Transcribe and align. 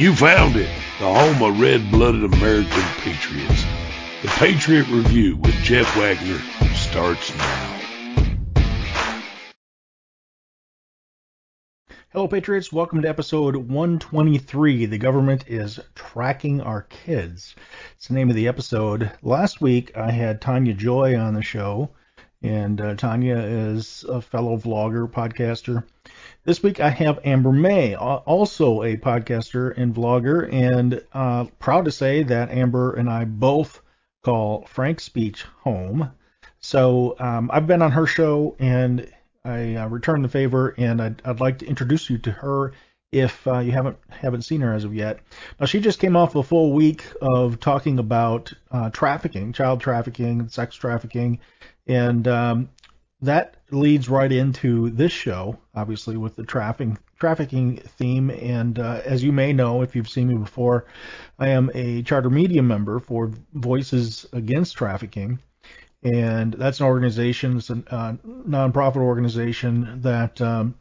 You 0.00 0.16
found 0.16 0.56
it, 0.56 0.70
the 0.98 1.12
home 1.12 1.42
of 1.42 1.60
red-blooded 1.60 2.24
American 2.24 2.82
patriots. 3.02 3.66
The 4.22 4.28
Patriot 4.28 4.88
Review 4.88 5.36
with 5.36 5.54
Jeff 5.56 5.94
Wagner 5.94 6.38
starts 6.74 7.36
now. 7.36 7.80
Hello, 12.14 12.26
Patriots. 12.28 12.72
Welcome 12.72 13.02
to 13.02 13.08
episode 13.10 13.56
123. 13.56 14.86
The 14.86 14.96
government 14.96 15.44
is 15.48 15.78
trafficking 15.94 16.62
our 16.62 16.84
kids. 16.84 17.54
It's 17.96 18.08
the 18.08 18.14
name 18.14 18.30
of 18.30 18.36
the 18.36 18.48
episode. 18.48 19.12
Last 19.20 19.60
week, 19.60 19.94
I 19.98 20.10
had 20.10 20.40
Tanya 20.40 20.72
Joy 20.72 21.14
on 21.18 21.34
the 21.34 21.42
show, 21.42 21.90
and 22.40 22.80
uh, 22.80 22.94
Tanya 22.94 23.36
is 23.36 24.06
a 24.08 24.22
fellow 24.22 24.56
vlogger, 24.56 25.06
podcaster. 25.12 25.84
This 26.42 26.62
week, 26.62 26.80
I 26.80 26.88
have 26.88 27.20
Amber 27.22 27.52
May, 27.52 27.94
also 27.94 28.82
a 28.82 28.96
podcaster 28.96 29.76
and 29.76 29.94
vlogger, 29.94 30.50
and 30.50 31.04
uh, 31.12 31.44
proud 31.58 31.84
to 31.84 31.90
say 31.90 32.22
that 32.22 32.50
Amber 32.50 32.94
and 32.94 33.10
I 33.10 33.26
both 33.26 33.82
call 34.24 34.64
Frank 34.64 35.00
Speech 35.00 35.42
home. 35.58 36.12
So 36.58 37.14
um, 37.18 37.50
I've 37.52 37.66
been 37.66 37.82
on 37.82 37.92
her 37.92 38.06
show, 38.06 38.56
and 38.58 39.06
I 39.44 39.74
uh, 39.74 39.88
returned 39.88 40.24
the 40.24 40.30
favor, 40.30 40.74
and 40.78 41.02
I'd, 41.02 41.20
I'd, 41.26 41.40
like 41.40 41.58
to 41.58 41.66
introduce 41.66 42.08
you 42.08 42.16
to 42.16 42.30
her 42.30 42.72
if 43.12 43.46
uh, 43.46 43.58
you 43.58 43.72
haven't 43.72 43.98
haven't 44.08 44.42
seen 44.42 44.62
her 44.62 44.72
as 44.72 44.84
of 44.84 44.94
yet. 44.94 45.20
Now 45.58 45.66
she 45.66 45.78
just 45.78 46.00
came 46.00 46.16
off 46.16 46.36
a 46.36 46.42
full 46.42 46.72
week 46.72 47.04
of 47.20 47.60
talking 47.60 47.98
about 47.98 48.50
uh, 48.70 48.88
trafficking, 48.88 49.52
child 49.52 49.82
trafficking, 49.82 50.48
sex 50.48 50.74
trafficking, 50.74 51.40
and 51.86 52.26
um, 52.26 52.70
that 53.22 53.56
leads 53.70 54.08
right 54.08 54.32
into 54.32 54.90
this 54.90 55.12
show, 55.12 55.58
obviously 55.74 56.16
with 56.16 56.36
the 56.36 56.44
trafficking 56.44 56.98
trafficking 57.18 57.76
theme. 57.76 58.30
And 58.30 58.78
uh, 58.78 59.02
as 59.04 59.22
you 59.22 59.32
may 59.32 59.52
know, 59.52 59.82
if 59.82 59.94
you've 59.94 60.08
seen 60.08 60.28
me 60.28 60.36
before, 60.36 60.86
I 61.38 61.48
am 61.48 61.70
a 61.74 62.02
charter 62.02 62.30
media 62.30 62.62
member 62.62 62.98
for 62.98 63.30
Voices 63.52 64.26
Against 64.32 64.76
Trafficking, 64.76 65.38
and 66.02 66.54
that's 66.54 66.80
an 66.80 66.86
organization, 66.86 67.58
it's 67.58 67.70
a 67.70 67.82
uh, 67.90 68.12
nonprofit 68.24 68.96
organization 68.96 70.00
that 70.00 70.40
um, 70.40 70.74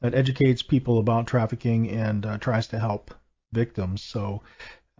that 0.00 0.14
educates 0.14 0.62
people 0.62 0.98
about 0.98 1.26
trafficking 1.26 1.90
and 1.90 2.24
uh, 2.24 2.38
tries 2.38 2.66
to 2.68 2.78
help 2.78 3.12
victims. 3.52 4.02
So 4.02 4.42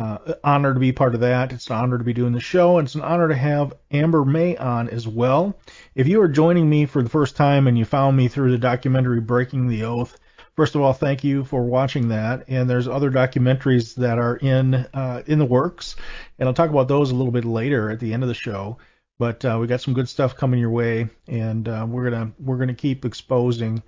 uh, 0.00 0.34
honor 0.42 0.72
to 0.72 0.80
be 0.80 0.92
part 0.92 1.14
of 1.14 1.20
that. 1.20 1.52
It's 1.52 1.66
an 1.68 1.76
honor 1.76 1.98
to 1.98 2.04
be 2.04 2.14
doing 2.14 2.32
the 2.32 2.40
show, 2.40 2.78
and 2.78 2.86
it's 2.86 2.94
an 2.94 3.02
honor 3.02 3.28
to 3.28 3.36
have 3.36 3.74
Amber 3.90 4.24
May 4.24 4.56
on 4.56 4.88
as 4.88 5.06
well. 5.06 5.58
If 5.94 6.08
you 6.08 6.22
are 6.22 6.28
joining 6.28 6.70
me 6.70 6.86
for 6.86 7.02
the 7.02 7.10
first 7.10 7.36
time 7.36 7.66
and 7.66 7.76
you 7.76 7.84
found 7.84 8.16
me 8.16 8.26
through 8.28 8.50
the 8.50 8.58
documentary 8.58 9.20
Breaking 9.20 9.68
the 9.68 9.84
Oath, 9.84 10.18
first 10.56 10.74
of 10.74 10.80
all, 10.80 10.94
thank 10.94 11.22
you 11.22 11.44
for 11.44 11.64
watching 11.64 12.08
that. 12.08 12.44
And 12.48 12.68
there's 12.68 12.88
other 12.88 13.10
documentaries 13.10 13.94
that 13.96 14.18
are 14.18 14.36
in 14.36 14.74
uh, 14.74 15.22
in 15.26 15.38
the 15.38 15.44
works, 15.44 15.96
and 16.38 16.48
I'll 16.48 16.54
talk 16.54 16.70
about 16.70 16.88
those 16.88 17.10
a 17.10 17.14
little 17.14 17.32
bit 17.32 17.44
later 17.44 17.90
at 17.90 18.00
the 18.00 18.14
end 18.14 18.22
of 18.22 18.28
the 18.28 18.34
show. 18.34 18.78
But 19.18 19.44
uh, 19.44 19.58
we 19.60 19.66
got 19.66 19.82
some 19.82 19.92
good 19.92 20.08
stuff 20.08 20.34
coming 20.34 20.60
your 20.60 20.70
way, 20.70 21.10
and 21.28 21.68
uh, 21.68 21.86
we're 21.86 22.08
gonna 22.08 22.32
we're 22.38 22.56
gonna 22.56 22.72
keep 22.72 23.04
exposing 23.04 23.82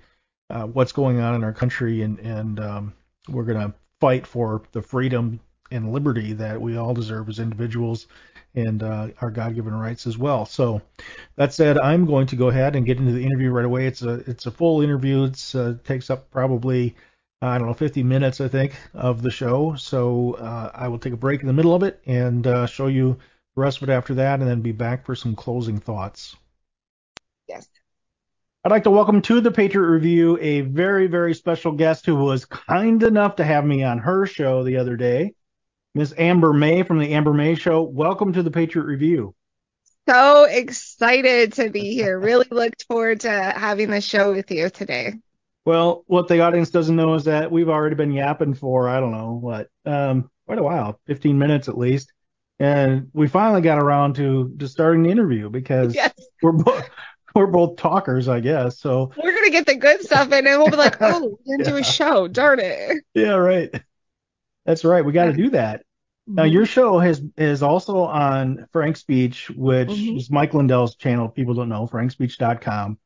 uh, 0.51 0.67
what's 0.67 0.91
going 0.91 1.19
on 1.19 1.33
in 1.33 1.43
our 1.43 1.53
country, 1.53 2.03
and 2.03 2.19
and 2.19 2.59
um, 2.59 2.93
we're 3.27 3.45
gonna 3.45 3.73
fight 3.99 4.27
for 4.27 4.61
the 4.73 4.81
freedom 4.83 5.39
and 5.73 5.91
liberty 5.91 6.33
that 6.33 6.61
we 6.61 6.77
all 6.77 6.93
deserve 6.93 7.29
as 7.29 7.39
individuals 7.39 8.07
and 8.55 8.83
uh, 8.83 9.07
our 9.21 9.31
God-given 9.31 9.73
rights 9.73 10.05
as 10.05 10.17
well. 10.17 10.45
So 10.45 10.81
that 11.35 11.53
said, 11.53 11.77
I'm 11.77 12.05
going 12.05 12.27
to 12.27 12.35
go 12.35 12.49
ahead 12.49 12.75
and 12.75 12.85
get 12.85 12.99
into 12.99 13.11
the 13.11 13.25
interview 13.25 13.49
right 13.51 13.65
away. 13.65 13.87
It's 13.87 14.03
a 14.03 14.23
it's 14.29 14.45
a 14.45 14.51
full 14.51 14.81
interview. 14.81 15.23
It 15.23 15.51
uh, 15.55 15.73
takes 15.83 16.09
up 16.09 16.29
probably 16.29 16.95
I 17.41 17.57
don't 17.57 17.67
know 17.67 17.73
50 17.73 18.03
minutes 18.03 18.39
I 18.39 18.47
think 18.47 18.75
of 18.93 19.21
the 19.21 19.31
show. 19.31 19.75
So 19.75 20.33
uh, 20.33 20.71
I 20.73 20.87
will 20.87 20.99
take 20.99 21.13
a 21.13 21.17
break 21.17 21.41
in 21.41 21.47
the 21.47 21.53
middle 21.53 21.75
of 21.75 21.83
it 21.83 21.99
and 22.05 22.45
uh, 22.45 22.65
show 22.67 22.87
you 22.87 23.17
the 23.55 23.61
rest 23.61 23.81
of 23.81 23.89
it 23.89 23.91
after 23.91 24.15
that, 24.15 24.39
and 24.39 24.49
then 24.49 24.61
be 24.61 24.71
back 24.71 25.05
for 25.05 25.15
some 25.15 25.35
closing 25.35 25.79
thoughts. 25.79 26.35
Yes. 27.47 27.67
I'd 28.63 28.71
like 28.71 28.83
to 28.85 28.91
welcome 28.91 29.21
to 29.23 29.41
the 29.41 29.51
Patriot 29.51 29.89
Review 29.89 30.39
a 30.39 30.61
very, 30.61 31.07
very 31.07 31.33
special 31.33 31.73
guest 31.73 32.05
who 32.05 32.15
was 32.15 32.45
kind 32.45 33.03
enough 33.03 33.35
to 33.35 33.43
have 33.43 33.65
me 33.65 33.83
on 33.83 33.99
her 33.99 34.25
show 34.25 34.63
the 34.63 34.77
other 34.77 34.95
day. 34.95 35.33
Miss 35.95 36.11
Amber 36.17 36.53
May 36.53 36.81
from 36.81 36.97
the 36.97 37.13
Amber 37.13 37.33
May 37.33 37.53
Show. 37.53 37.83
Welcome 37.83 38.33
to 38.33 38.41
the 38.41 38.49
Patriot 38.49 38.85
Review. 38.85 39.35
So 40.09 40.45
excited 40.45 41.53
to 41.53 41.69
be 41.69 41.93
here. 41.93 42.19
Really 42.19 42.47
looked 42.49 42.85
forward 42.85 43.19
to 43.21 43.29
having 43.29 43.91
the 43.91 44.01
show 44.01 44.33
with 44.33 44.49
you 44.49 44.71
today. 44.71 45.13
Well, 45.65 46.03
what 46.07 46.27
the 46.27 46.41
audience 46.41 46.71
doesn't 46.71 46.95
know 46.95 47.13
is 47.13 47.25
that 47.25 47.51
we've 47.51 47.69
already 47.69 47.95
been 47.95 48.11
yapping 48.11 48.55
for, 48.55 48.89
I 48.89 48.99
don't 48.99 49.11
know, 49.11 49.33
what, 49.39 49.69
um, 49.85 50.31
quite 50.47 50.57
a 50.57 50.63
while, 50.63 50.99
15 51.05 51.37
minutes 51.37 51.69
at 51.69 51.77
least. 51.77 52.11
And 52.57 53.11
we 53.13 53.27
finally 53.27 53.61
got 53.61 53.77
around 53.77 54.15
to, 54.15 54.51
to 54.57 54.67
starting 54.67 55.03
the 55.03 55.11
interview 55.11 55.51
because 55.51 55.93
yes. 55.93 56.13
we're 56.41 56.53
both 56.53 56.89
we're 57.35 57.47
both 57.47 57.77
talkers, 57.77 58.27
I 58.27 58.39
guess. 58.39 58.79
So 58.79 59.11
we're 59.15 59.33
gonna 59.33 59.51
get 59.51 59.67
the 59.67 59.75
good 59.75 60.01
stuff 60.01 60.31
in 60.31 60.47
and 60.47 60.59
we'll 60.59 60.71
be 60.71 60.75
like, 60.75 60.97
oh, 61.01 61.37
we 61.45 61.57
didn't 61.57 61.71
do 61.71 61.77
a 61.77 61.83
show, 61.83 62.27
darn 62.27 62.59
it. 62.59 63.03
Yeah, 63.13 63.33
right. 63.33 63.69
That's 64.65 64.85
right. 64.85 65.03
We 65.03 65.11
got 65.11 65.25
to 65.25 65.33
do 65.33 65.49
that. 65.51 65.81
Mm-hmm. 65.81 66.35
Now 66.35 66.43
your 66.43 66.65
show 66.65 66.99
has 66.99 67.21
is 67.37 67.63
also 67.63 67.97
on 67.99 68.67
Frank 68.71 68.97
Speech, 68.97 69.49
which 69.51 69.89
mm-hmm. 69.89 70.17
is 70.17 70.29
Mike 70.31 70.53
Lindell's 70.53 70.95
channel. 70.95 71.27
People 71.27 71.53
don't 71.53 71.69
know 71.69 71.87
frankspeech.com. 71.87 72.97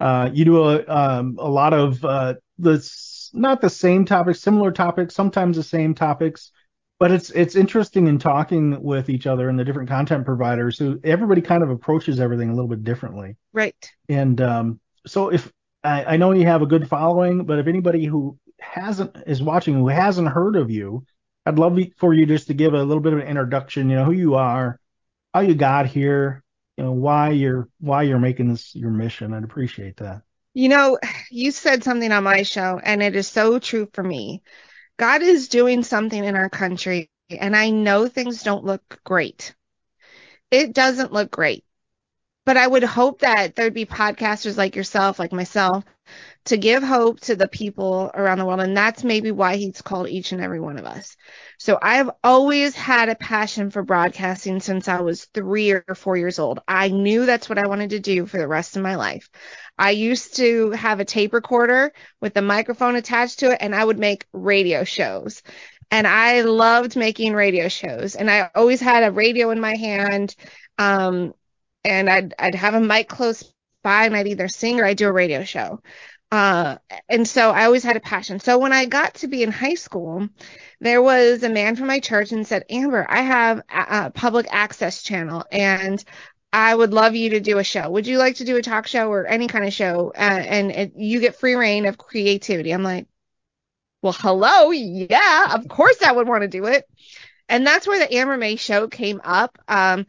Uh, 0.00 0.30
you 0.32 0.44
do 0.44 0.64
a 0.64 0.84
um, 0.86 1.36
a 1.38 1.48
lot 1.48 1.72
of 1.72 2.04
uh, 2.04 2.34
the 2.58 2.82
not 3.32 3.60
the 3.60 3.70
same 3.70 4.04
topics, 4.04 4.40
similar 4.40 4.72
topics, 4.72 5.14
sometimes 5.14 5.56
the 5.56 5.62
same 5.62 5.94
topics, 5.94 6.50
but 6.98 7.12
it's 7.12 7.30
it's 7.30 7.54
interesting 7.54 8.06
in 8.06 8.18
talking 8.18 8.82
with 8.82 9.08
each 9.08 9.26
other 9.26 9.48
and 9.48 9.58
the 9.58 9.64
different 9.64 9.88
content 9.88 10.24
providers 10.24 10.78
who 10.78 10.98
everybody 11.04 11.40
kind 11.40 11.62
of 11.62 11.70
approaches 11.70 12.18
everything 12.18 12.50
a 12.50 12.54
little 12.54 12.68
bit 12.68 12.82
differently. 12.82 13.36
Right. 13.52 13.74
And 14.08 14.40
um, 14.40 14.80
so 15.06 15.28
if 15.28 15.52
I, 15.84 16.04
I 16.04 16.16
know 16.16 16.32
you 16.32 16.46
have 16.46 16.62
a 16.62 16.66
good 16.66 16.88
following, 16.88 17.44
but 17.44 17.58
if 17.58 17.66
anybody 17.66 18.04
who 18.04 18.38
hasn't 18.60 19.16
is 19.26 19.42
watching 19.42 19.74
who 19.74 19.88
hasn't 19.88 20.28
heard 20.28 20.56
of 20.56 20.70
you, 20.70 21.04
I'd 21.46 21.58
love 21.58 21.78
for 21.96 22.14
you 22.14 22.26
just 22.26 22.48
to 22.48 22.54
give 22.54 22.74
a 22.74 22.82
little 22.82 23.02
bit 23.02 23.12
of 23.12 23.18
an 23.18 23.26
introduction. 23.26 23.90
You 23.90 23.96
know 23.96 24.04
who 24.04 24.12
you 24.12 24.34
are, 24.34 24.78
how 25.34 25.40
you 25.40 25.54
got 25.54 25.86
here, 25.86 26.42
you 26.76 26.84
know 26.84 26.92
why 26.92 27.30
you're 27.30 27.68
why 27.78 28.02
you're 28.02 28.18
making 28.18 28.48
this 28.48 28.74
your 28.74 28.90
mission. 28.90 29.34
I'd 29.34 29.44
appreciate 29.44 29.96
that. 29.98 30.22
You 30.54 30.68
know, 30.68 30.98
you 31.30 31.50
said 31.50 31.84
something 31.84 32.10
on 32.10 32.24
my 32.24 32.42
show, 32.42 32.80
and 32.82 33.02
it 33.02 33.16
is 33.16 33.28
so 33.28 33.58
true 33.58 33.88
for 33.92 34.02
me. 34.02 34.42
God 34.96 35.22
is 35.22 35.48
doing 35.48 35.82
something 35.82 36.22
in 36.22 36.36
our 36.36 36.48
country, 36.48 37.10
and 37.30 37.56
I 37.56 37.70
know 37.70 38.08
things 38.08 38.42
don't 38.42 38.64
look 38.64 39.00
great. 39.04 39.54
It 40.50 40.72
doesn't 40.72 41.12
look 41.12 41.30
great. 41.30 41.64
But 42.46 42.56
I 42.56 42.66
would 42.66 42.82
hope 42.82 43.20
that 43.20 43.54
there'd 43.54 43.74
be 43.74 43.86
podcasters 43.86 44.56
like 44.56 44.74
yourself, 44.74 45.18
like 45.18 45.32
myself, 45.32 45.84
to 46.46 46.56
give 46.56 46.82
hope 46.82 47.20
to 47.20 47.36
the 47.36 47.48
people 47.48 48.10
around 48.14 48.38
the 48.38 48.46
world. 48.46 48.60
And 48.60 48.76
that's 48.76 49.04
maybe 49.04 49.30
why 49.30 49.56
he's 49.56 49.82
called 49.82 50.08
each 50.08 50.32
and 50.32 50.40
every 50.40 50.58
one 50.58 50.78
of 50.78 50.86
us. 50.86 51.16
So 51.58 51.78
I've 51.80 52.10
always 52.24 52.74
had 52.74 53.08
a 53.08 53.14
passion 53.14 53.70
for 53.70 53.82
broadcasting 53.82 54.60
since 54.60 54.88
I 54.88 55.00
was 55.02 55.26
three 55.34 55.72
or 55.72 55.94
four 55.94 56.16
years 56.16 56.38
old. 56.38 56.60
I 56.66 56.88
knew 56.88 57.26
that's 57.26 57.48
what 57.48 57.58
I 57.58 57.68
wanted 57.68 57.90
to 57.90 58.00
do 58.00 58.26
for 58.26 58.38
the 58.38 58.48
rest 58.48 58.76
of 58.76 58.82
my 58.82 58.96
life. 58.96 59.28
I 59.78 59.90
used 59.90 60.36
to 60.36 60.70
have 60.70 61.00
a 61.00 61.04
tape 61.04 61.34
recorder 61.34 61.92
with 62.20 62.36
a 62.36 62.42
microphone 62.42 62.96
attached 62.96 63.40
to 63.40 63.52
it 63.52 63.58
and 63.60 63.74
I 63.74 63.84
would 63.84 63.98
make 63.98 64.26
radio 64.32 64.84
shows. 64.84 65.42
And 65.90 66.06
I 66.06 66.42
loved 66.42 66.96
making 66.96 67.34
radio 67.34 67.68
shows 67.68 68.14
and 68.14 68.30
I 68.30 68.50
always 68.54 68.80
had 68.80 69.04
a 69.04 69.12
radio 69.12 69.50
in 69.50 69.60
my 69.60 69.76
hand. 69.76 70.34
Um, 70.78 71.34
and 71.84 72.08
I'd, 72.08 72.34
I'd 72.38 72.54
have 72.54 72.74
a 72.74 72.80
mic 72.80 73.08
close 73.08 73.44
by 73.82 74.06
and 74.06 74.16
I'd 74.16 74.28
either 74.28 74.48
sing 74.48 74.80
or 74.80 74.84
I'd 74.84 74.96
do 74.96 75.08
a 75.08 75.12
radio 75.12 75.44
show. 75.44 75.80
Uh, 76.32 76.76
and 77.08 77.26
so 77.26 77.50
I 77.50 77.64
always 77.64 77.82
had 77.82 77.96
a 77.96 78.00
passion. 78.00 78.38
So 78.38 78.58
when 78.58 78.72
I 78.72 78.84
got 78.84 79.14
to 79.14 79.26
be 79.26 79.42
in 79.42 79.50
high 79.50 79.74
school, 79.74 80.28
there 80.80 81.02
was 81.02 81.42
a 81.42 81.48
man 81.48 81.74
from 81.74 81.88
my 81.88 81.98
church 81.98 82.30
and 82.30 82.46
said, 82.46 82.64
Amber, 82.70 83.04
I 83.08 83.22
have 83.22 83.58
a, 83.68 84.06
a 84.06 84.10
public 84.10 84.46
access 84.50 85.02
channel 85.02 85.44
and 85.50 86.02
I 86.52 86.74
would 86.74 86.92
love 86.92 87.14
you 87.14 87.30
to 87.30 87.40
do 87.40 87.58
a 87.58 87.64
show. 87.64 87.90
Would 87.90 88.06
you 88.06 88.18
like 88.18 88.36
to 88.36 88.44
do 88.44 88.56
a 88.56 88.62
talk 88.62 88.86
show 88.86 89.08
or 89.10 89.26
any 89.26 89.48
kind 89.48 89.64
of 89.64 89.72
show? 89.72 90.12
Uh, 90.14 90.20
and 90.20 90.70
it, 90.70 90.92
you 90.96 91.20
get 91.20 91.36
free 91.36 91.54
rein 91.54 91.86
of 91.86 91.98
creativity. 91.98 92.72
I'm 92.72 92.82
like, 92.82 93.06
well, 94.02 94.12
hello. 94.12 94.70
Yeah, 94.70 95.54
of 95.54 95.68
course 95.68 96.00
I 96.02 96.12
would 96.12 96.28
want 96.28 96.42
to 96.42 96.48
do 96.48 96.66
it. 96.66 96.84
And 97.48 97.66
that's 97.66 97.86
where 97.86 97.98
the 97.98 98.14
Amber 98.14 98.36
May 98.36 98.56
show 98.56 98.88
came 98.88 99.20
up. 99.24 99.58
Um, 99.66 100.06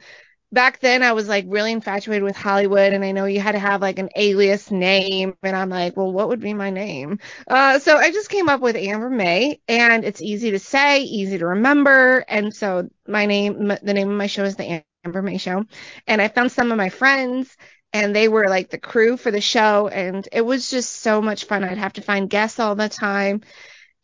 back 0.51 0.79
then 0.79 1.03
I 1.03 1.13
was 1.13 1.27
like 1.27 1.45
really 1.47 1.71
infatuated 1.71 2.23
with 2.23 2.35
Hollywood 2.35 2.93
and 2.93 3.03
I 3.05 3.11
know 3.11 3.25
you 3.25 3.39
had 3.39 3.53
to 3.53 3.59
have 3.59 3.81
like 3.81 3.99
an 3.99 4.09
alias 4.15 4.69
name 4.71 5.35
and 5.43 5.55
I'm 5.55 5.69
like, 5.69 5.95
well, 5.95 6.11
what 6.11 6.27
would 6.29 6.39
be 6.41 6.53
my 6.53 6.69
name? 6.69 7.19
Uh, 7.47 7.79
so 7.79 7.97
I 7.97 8.11
just 8.11 8.29
came 8.29 8.49
up 8.49 8.61
with 8.61 8.75
Amber 8.75 9.09
May 9.09 9.61
and 9.67 10.03
it's 10.03 10.21
easy 10.21 10.51
to 10.51 10.59
say, 10.59 11.03
easy 11.03 11.37
to 11.37 11.45
remember. 11.47 12.25
And 12.27 12.53
so 12.53 12.89
my 13.07 13.25
name, 13.25 13.67
the 13.81 13.93
name 13.93 14.09
of 14.09 14.17
my 14.17 14.27
show 14.27 14.43
is 14.43 14.55
the 14.55 14.83
Amber 15.05 15.21
May 15.21 15.37
show. 15.37 15.65
And 16.07 16.21
I 16.21 16.27
found 16.27 16.51
some 16.51 16.71
of 16.71 16.77
my 16.77 16.89
friends 16.89 17.55
and 17.93 18.15
they 18.15 18.27
were 18.27 18.47
like 18.47 18.69
the 18.69 18.77
crew 18.77 19.17
for 19.17 19.31
the 19.31 19.41
show 19.41 19.87
and 19.87 20.27
it 20.31 20.41
was 20.41 20.69
just 20.69 20.91
so 20.97 21.21
much 21.21 21.45
fun. 21.45 21.63
I'd 21.63 21.77
have 21.77 21.93
to 21.93 22.01
find 22.01 22.29
guests 22.29 22.59
all 22.59 22.75
the 22.75 22.89
time 22.89 23.41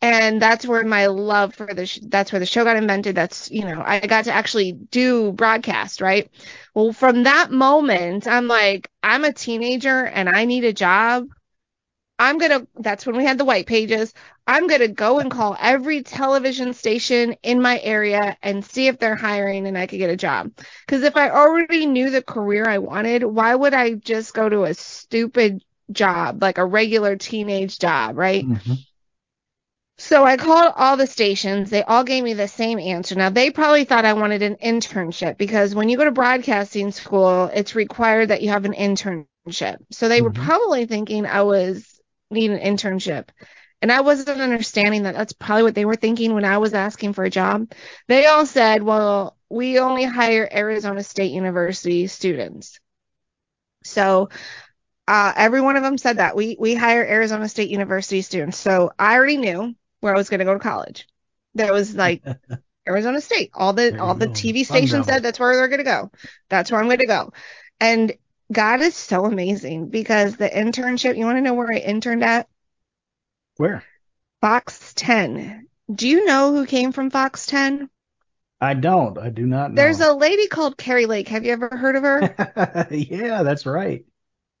and 0.02 0.40
that's 0.40 0.66
where 0.66 0.84
my 0.84 1.06
love 1.06 1.54
for 1.54 1.72
the 1.74 1.86
sh- 1.86 2.00
that's 2.02 2.32
where 2.32 2.40
the 2.40 2.46
show 2.46 2.64
got 2.64 2.76
invented. 2.76 3.14
That's 3.16 3.50
you 3.50 3.64
know 3.64 3.82
i 3.84 4.00
got 4.00 4.24
to 4.24 4.32
actually 4.32 4.72
do 4.72 5.32
broadcast 5.32 6.00
right? 6.00 6.30
Well 6.74 6.92
from 6.92 7.24
that 7.24 7.50
moment 7.50 8.26
i'm 8.26 8.46
like 8.48 8.90
i'm 9.02 9.24
a 9.24 9.32
teenager 9.32 10.04
and 10.06 10.28
i 10.28 10.44
need 10.44 10.64
a 10.64 10.72
job. 10.72 11.26
I'm 12.18 12.38
gonna 12.38 12.66
that's 12.76 13.06
when 13.06 13.16
we 13.16 13.24
had 13.24 13.38
the 13.38 13.44
white 13.44 13.66
pages. 13.66 14.12
I'm 14.46 14.66
gonna 14.68 14.88
go 14.88 15.18
and 15.20 15.30
call 15.30 15.56
every 15.60 16.02
television 16.02 16.72
station 16.74 17.36
in 17.42 17.60
my 17.62 17.80
area 17.82 18.36
and 18.42 18.64
see 18.64 18.86
if 18.88 18.98
they're 18.98 19.16
hiring 19.16 19.66
and 19.66 19.76
i 19.78 19.86
could 19.86 19.98
get 19.98 20.10
a 20.10 20.16
job. 20.16 20.52
Because 20.86 21.02
if 21.04 21.16
i 21.16 21.30
already 21.30 21.86
knew 21.86 22.10
the 22.10 22.22
career 22.22 22.66
i 22.68 22.78
wanted 22.78 23.22
why 23.24 23.54
would 23.54 23.74
i 23.74 23.94
just 23.94 24.34
go 24.34 24.48
to 24.48 24.64
a 24.64 24.74
stupid 24.74 25.62
job 25.92 26.42
like 26.42 26.58
a 26.58 26.64
regular 26.64 27.16
teenage 27.16 27.78
job 27.78 28.16
right? 28.18 28.48
Hmm 28.48 28.87
so 29.98 30.24
I 30.24 30.36
called 30.36 30.72
all 30.76 30.96
the 30.96 31.06
stations. 31.06 31.70
They 31.70 31.82
all 31.82 32.04
gave 32.04 32.22
me 32.22 32.34
the 32.34 32.48
same 32.48 32.78
answer. 32.78 33.16
Now, 33.16 33.30
they 33.30 33.50
probably 33.50 33.84
thought 33.84 34.04
I 34.04 34.12
wanted 34.14 34.42
an 34.42 34.56
internship 34.56 35.36
because 35.38 35.74
when 35.74 35.88
you 35.88 35.96
go 35.96 36.04
to 36.04 36.12
broadcasting 36.12 36.92
school, 36.92 37.50
it's 37.52 37.74
required 37.74 38.28
that 38.28 38.42
you 38.42 38.50
have 38.50 38.64
an 38.64 38.74
internship. 38.74 39.78
So 39.90 40.08
they 40.08 40.22
were 40.22 40.30
Mhm. 40.30 40.34
probably 40.34 40.86
thinking 40.86 41.26
I 41.26 41.42
was 41.42 42.00
needing 42.30 42.58
an 42.58 42.76
internship. 42.76 43.28
And 43.82 43.92
I 43.92 44.00
wasn't 44.02 44.40
understanding 44.40 45.04
that 45.04 45.14
that's 45.14 45.32
probably 45.32 45.64
what 45.64 45.74
they 45.74 45.84
were 45.84 45.96
thinking 45.96 46.34
when 46.34 46.44
I 46.44 46.58
was 46.58 46.74
asking 46.74 47.12
for 47.12 47.24
a 47.24 47.30
job. 47.30 47.72
They 48.08 48.26
all 48.26 48.46
said, 48.46 48.82
well, 48.82 49.36
we 49.48 49.78
only 49.78 50.04
hire 50.04 50.48
Arizona 50.52 51.02
State 51.02 51.32
University 51.32 52.06
students. 52.06 52.80
So 53.84 54.28
uh, 55.08 55.32
every 55.36 55.60
one 55.60 55.76
of 55.76 55.82
them 55.82 55.98
said 55.98 56.18
that 56.18 56.36
we 56.36 56.56
we 56.58 56.74
hire 56.74 57.04
Arizona 57.04 57.48
State 57.48 57.70
University 57.70 58.22
students. 58.22 58.58
So 58.58 58.92
I 58.98 59.16
already 59.16 59.38
knew 59.38 59.74
where 60.00 60.14
I 60.14 60.16
was 60.18 60.28
going 60.28 60.40
to 60.40 60.44
go 60.44 60.54
to 60.54 60.60
college. 60.60 61.06
That 61.54 61.72
was 61.72 61.94
like 61.94 62.24
Arizona 62.88 63.20
State. 63.20 63.50
All 63.54 63.72
the 63.72 63.96
all 63.98 64.14
the. 64.14 64.28
TV 64.28 64.64
stations 64.64 65.06
said 65.06 65.22
that's 65.22 65.40
where 65.40 65.56
they're 65.56 65.68
going 65.68 65.78
to 65.78 65.84
go. 65.84 66.10
That's 66.48 66.70
where 66.70 66.80
I'm 66.80 66.86
going 66.88 66.98
to 67.00 67.06
go. 67.06 67.32
And 67.80 68.12
God 68.52 68.80
is 68.80 68.96
so 68.96 69.24
amazing 69.26 69.88
because 69.90 70.36
the 70.36 70.48
internship. 70.48 71.16
You 71.18 71.24
want 71.26 71.38
to 71.38 71.42
know 71.42 71.54
where 71.54 71.72
I 71.72 71.78
interned 71.78 72.24
at? 72.24 72.48
Where? 73.58 73.84
Fox 74.40 74.94
10. 74.94 75.68
Do 75.94 76.08
you 76.08 76.24
know 76.24 76.52
who 76.52 76.66
came 76.66 76.90
from 76.90 77.08
Fox 77.08 77.46
10? 77.46 77.88
I 78.60 78.74
don't. 78.74 79.18
I 79.18 79.30
do 79.30 79.46
not 79.46 79.72
know. 79.72 79.76
There's 79.76 80.00
a 80.00 80.12
lady 80.12 80.46
called 80.48 80.76
Kari 80.76 81.06
Lake. 81.06 81.28
Have 81.28 81.44
you 81.44 81.52
ever 81.52 81.68
heard 81.68 81.96
of 81.96 82.02
her? 82.02 82.28
yeah, 82.90 83.42
that's 83.42 83.66
right. 83.66 84.04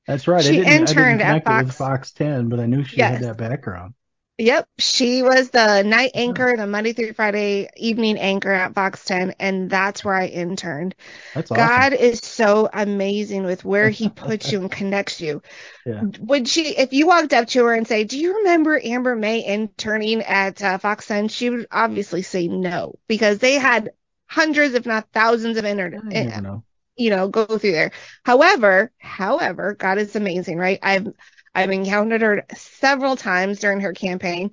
That's 0.06 0.28
right. 0.28 0.46
She 0.46 0.52
I 0.52 0.52
didn't, 0.54 0.82
I 0.82 0.94
interned 0.94 1.20
at 1.20 1.20
connect 1.20 1.50
it 1.50 1.54
with 1.54 1.74
Fox. 1.74 1.76
Fox 1.76 2.12
10, 2.12 2.48
but 2.48 2.60
I 2.60 2.66
knew 2.66 2.84
she 2.84 3.00
Yes. 3.00 3.10
had 3.10 3.20
that 3.20 3.38
background. 3.38 3.94
Yep, 4.38 4.68
she 4.78 5.22
was 5.22 5.50
the 5.50 5.82
night 5.82 6.12
anchor, 6.14 6.56
the 6.56 6.66
Monday 6.66 6.92
through 6.92 7.12
Friday 7.12 7.68
evening 7.76 8.18
anchor 8.18 8.52
at 8.52 8.72
Fox 8.72 9.04
10, 9.04 9.34
and 9.40 9.68
that's 9.68 10.04
where 10.04 10.14
I 10.14 10.26
interned. 10.26 10.94
That's 11.34 11.50
awesome. 11.50 11.66
God 11.66 11.92
is 11.92 12.20
so 12.20 12.68
amazing 12.72 13.44
with 13.44 13.64
where 13.64 13.90
He 13.90 14.08
puts 14.16 14.52
you 14.52 14.60
and 14.60 14.70
connects 14.70 15.20
you. 15.20 15.42
Yeah. 15.84 16.04
Would 16.20 16.46
she, 16.48 16.76
if 16.76 16.92
you 16.92 17.08
walked 17.08 17.32
up 17.32 17.48
to 17.48 17.64
her 17.64 17.74
and 17.74 17.86
say, 17.86 18.04
"Do 18.04 18.16
you 18.16 18.36
remember 18.38 18.80
Amber 18.82 19.16
May 19.16 19.44
interning 19.44 20.22
at 20.22 20.62
uh, 20.62 20.78
Fox 20.78 21.06
10?" 21.06 21.28
She 21.28 21.50
would 21.50 21.66
obviously 21.72 22.22
say 22.22 22.46
no 22.46 22.94
because 23.08 23.38
they 23.38 23.54
had 23.54 23.90
hundreds, 24.28 24.74
if 24.74 24.86
not 24.86 25.08
thousands, 25.12 25.56
of 25.56 25.64
inter- 25.64 26.00
You 26.10 26.24
never 26.24 26.40
know. 26.40 26.64
you 26.96 27.10
know, 27.10 27.28
go 27.28 27.44
through 27.46 27.72
there. 27.72 27.92
However, 28.24 28.92
however, 28.98 29.74
God 29.74 29.98
is 29.98 30.14
amazing, 30.16 30.58
right? 30.58 30.78
I've 30.82 31.08
I've 31.54 31.70
encountered 31.70 32.22
her 32.22 32.44
several 32.54 33.16
times 33.16 33.60
during 33.60 33.80
her 33.80 33.92
campaign. 33.92 34.52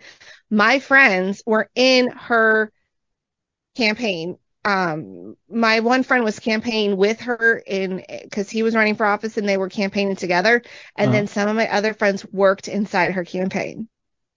My 0.49 0.79
friends 0.79 1.43
were 1.45 1.69
in 1.75 2.09
her 2.09 2.71
campaign. 3.75 4.37
Um, 4.63 5.37
my 5.47 5.81
one 5.81 6.01
friend 6.01 6.23
was 6.23 6.39
campaigning 6.39 6.97
with 6.97 7.21
her 7.21 7.57
in 7.59 8.03
because 8.23 8.49
he 8.49 8.63
was 8.63 8.75
running 8.75 8.95
for 8.95 9.05
office 9.05 9.37
and 9.37 9.47
they 9.47 9.57
were 9.57 9.69
campaigning 9.69 10.15
together. 10.15 10.63
And 10.95 11.13
then 11.13 11.27
some 11.27 11.47
of 11.47 11.55
my 11.55 11.71
other 11.71 11.93
friends 11.93 12.25
worked 12.31 12.67
inside 12.67 13.11
her 13.11 13.23
campaign. 13.23 13.87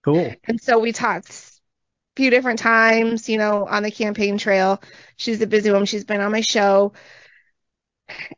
Cool. 0.05 0.35
And 0.45 0.61
so 0.61 0.79
we 0.79 0.93
talked 0.93 1.31
a 1.31 2.17
few 2.17 2.31
different 2.31 2.59
times, 2.59 3.29
you 3.29 3.39
know, 3.39 3.67
on 3.67 3.83
the 3.83 3.91
campaign 3.91 4.37
trail. 4.37 4.83
She's 5.17 5.41
a 5.41 5.47
busy 5.47 5.71
woman. 5.71 5.87
She's 5.87 6.05
been 6.05 6.21
on 6.21 6.33
my 6.33 6.43
show. 6.43 6.93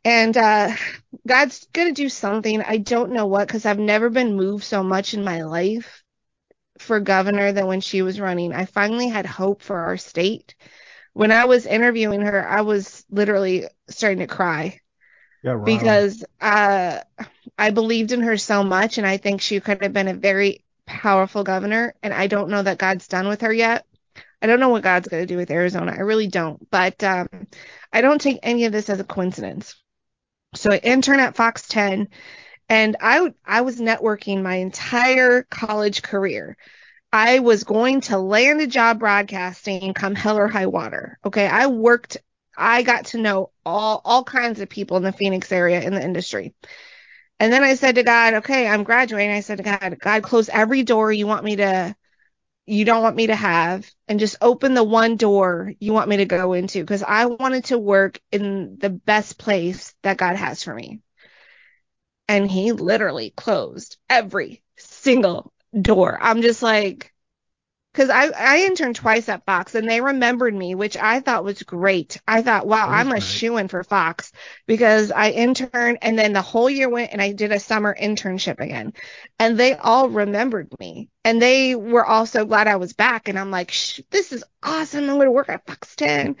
And 0.03 0.35
uh, 0.37 0.75
God's 1.27 1.67
going 1.73 1.87
to 1.89 2.01
do 2.01 2.09
something. 2.09 2.61
I 2.61 2.77
don't 2.77 3.11
know 3.11 3.27
what 3.27 3.47
because 3.47 3.65
I've 3.65 3.79
never 3.79 4.09
been 4.09 4.35
moved 4.35 4.63
so 4.63 4.83
much 4.83 5.13
in 5.13 5.23
my 5.23 5.43
life 5.43 6.03
for 6.79 6.99
governor 6.99 7.51
than 7.51 7.67
when 7.67 7.81
she 7.81 8.01
was 8.01 8.19
running. 8.19 8.53
I 8.53 8.65
finally 8.65 9.09
had 9.09 9.25
hope 9.25 9.61
for 9.61 9.77
our 9.79 9.97
state. 9.97 10.55
When 11.13 11.31
I 11.31 11.45
was 11.45 11.65
interviewing 11.65 12.21
her, 12.21 12.47
I 12.47 12.61
was 12.61 13.05
literally 13.09 13.65
starting 13.89 14.19
to 14.19 14.27
cry 14.27 14.79
Yeah, 15.43 15.55
wow. 15.55 15.79
because 15.79 16.23
uh, 16.39 16.99
I 17.57 17.69
believed 17.71 18.11
in 18.11 18.21
her 18.21 18.37
so 18.37 18.63
much, 18.63 18.97
and 18.97 19.07
I 19.07 19.17
think 19.17 19.41
she 19.41 19.59
could 19.59 19.81
have 19.83 19.93
been 19.93 20.07
a 20.07 20.13
very 20.13 20.63
powerful 20.85 21.43
governor. 21.43 21.93
And 22.03 22.13
I 22.13 22.27
don't 22.27 22.49
know 22.49 22.63
that 22.63 22.77
God's 22.77 23.07
done 23.07 23.27
with 23.27 23.41
her 23.41 23.53
yet. 23.53 23.85
I 24.41 24.47
don't 24.47 24.59
know 24.59 24.69
what 24.69 24.83
God's 24.83 25.07
going 25.07 25.23
to 25.23 25.27
do 25.33 25.37
with 25.37 25.51
Arizona. 25.51 25.93
I 25.93 26.01
really 26.01 26.27
don't. 26.27 26.69
But 26.71 27.03
um, 27.03 27.27
I 27.93 28.01
don't 28.01 28.21
take 28.21 28.39
any 28.43 28.65
of 28.65 28.71
this 28.71 28.89
as 28.89 28.99
a 28.99 29.03
coincidence. 29.03 29.75
So 30.55 30.71
I 30.71 30.77
interned 30.77 31.21
at 31.21 31.35
Fox 31.35 31.67
10, 31.67 32.09
and 32.69 32.97
I 32.99 33.33
I 33.45 33.61
was 33.61 33.79
networking 33.79 34.41
my 34.41 34.55
entire 34.55 35.43
college 35.43 36.01
career. 36.01 36.57
I 37.13 37.39
was 37.39 37.63
going 37.63 38.01
to 38.01 38.17
land 38.17 38.61
a 38.61 38.67
job 38.67 38.99
broadcasting 38.99 39.93
come 39.93 40.15
hell 40.15 40.37
or 40.37 40.47
high 40.47 40.67
water. 40.67 41.19
Okay, 41.25 41.47
I 41.47 41.67
worked. 41.67 42.17
I 42.57 42.83
got 42.83 43.07
to 43.07 43.17
know 43.17 43.51
all 43.65 44.01
all 44.05 44.23
kinds 44.23 44.59
of 44.61 44.69
people 44.69 44.97
in 44.97 45.03
the 45.03 45.11
Phoenix 45.11 45.51
area 45.51 45.81
in 45.81 45.93
the 45.93 46.03
industry. 46.03 46.53
And 47.39 47.51
then 47.51 47.63
I 47.63 47.75
said 47.75 47.95
to 47.95 48.03
God, 48.03 48.35
okay, 48.35 48.67
I'm 48.67 48.83
graduating. 48.83 49.35
I 49.35 49.39
said 49.39 49.57
to 49.57 49.63
God, 49.63 49.97
God, 49.99 50.23
close 50.23 50.47
every 50.47 50.83
door 50.83 51.11
you 51.11 51.27
want 51.27 51.43
me 51.43 51.55
to, 51.57 51.95
you 52.65 52.85
don't 52.85 53.03
want 53.03 53.15
me 53.15 53.27
to 53.27 53.35
have, 53.35 53.89
and 54.07 54.19
just 54.19 54.37
open 54.41 54.73
the 54.73 54.83
one 54.83 55.15
door 55.15 55.73
you 55.79 55.93
want 55.93 56.09
me 56.09 56.17
to 56.17 56.25
go 56.25 56.53
into 56.53 56.81
because 56.81 57.03
I 57.03 57.25
wanted 57.25 57.65
to 57.65 57.77
work 57.77 58.19
in 58.31 58.77
the 58.79 58.89
best 58.89 59.37
place 59.37 59.93
that 60.03 60.17
God 60.17 60.35
has 60.35 60.63
for 60.63 60.73
me. 60.73 61.01
And 62.27 62.49
He 62.49 62.71
literally 62.71 63.31
closed 63.31 63.97
every 64.09 64.63
single 64.77 65.51
door. 65.79 66.17
I'm 66.21 66.41
just 66.41 66.61
like, 66.63 67.10
because 67.93 68.09
I, 68.09 68.27
I 68.29 68.59
interned 68.65 68.95
twice 68.95 69.27
at 69.27 69.45
Fox 69.45 69.75
and 69.75 69.89
they 69.89 69.99
remembered 69.99 70.53
me, 70.55 70.75
which 70.75 70.95
I 70.95 71.19
thought 71.19 71.43
was 71.43 71.61
great. 71.63 72.19
I 72.27 72.41
thought, 72.41 72.65
wow, 72.65 72.87
I'm 72.89 73.09
a 73.09 73.11
great. 73.11 73.23
shoo 73.23 73.57
in 73.57 73.67
for 73.67 73.83
Fox 73.83 74.31
because 74.65 75.11
I 75.11 75.31
interned 75.31 75.97
and 76.01 76.17
then 76.17 76.31
the 76.31 76.41
whole 76.41 76.69
year 76.69 76.87
went 76.87 77.11
and 77.11 77.21
I 77.21 77.33
did 77.33 77.51
a 77.51 77.59
summer 77.59 77.95
internship 77.99 78.59
again. 78.59 78.93
And 79.39 79.57
they 79.59 79.75
all 79.75 80.09
remembered 80.09 80.69
me 80.79 81.09
and 81.25 81.41
they 81.41 81.75
were 81.75 82.05
all 82.05 82.25
so 82.25 82.45
glad 82.45 82.67
I 82.67 82.77
was 82.77 82.93
back. 82.93 83.27
And 83.27 83.37
I'm 83.37 83.51
like, 83.51 83.73
this 84.09 84.31
is 84.31 84.43
awesome. 84.63 85.09
I'm 85.09 85.15
going 85.17 85.25
to 85.25 85.31
work 85.31 85.49
at 85.49 85.65
Fox 85.65 85.95
10. 85.97 86.37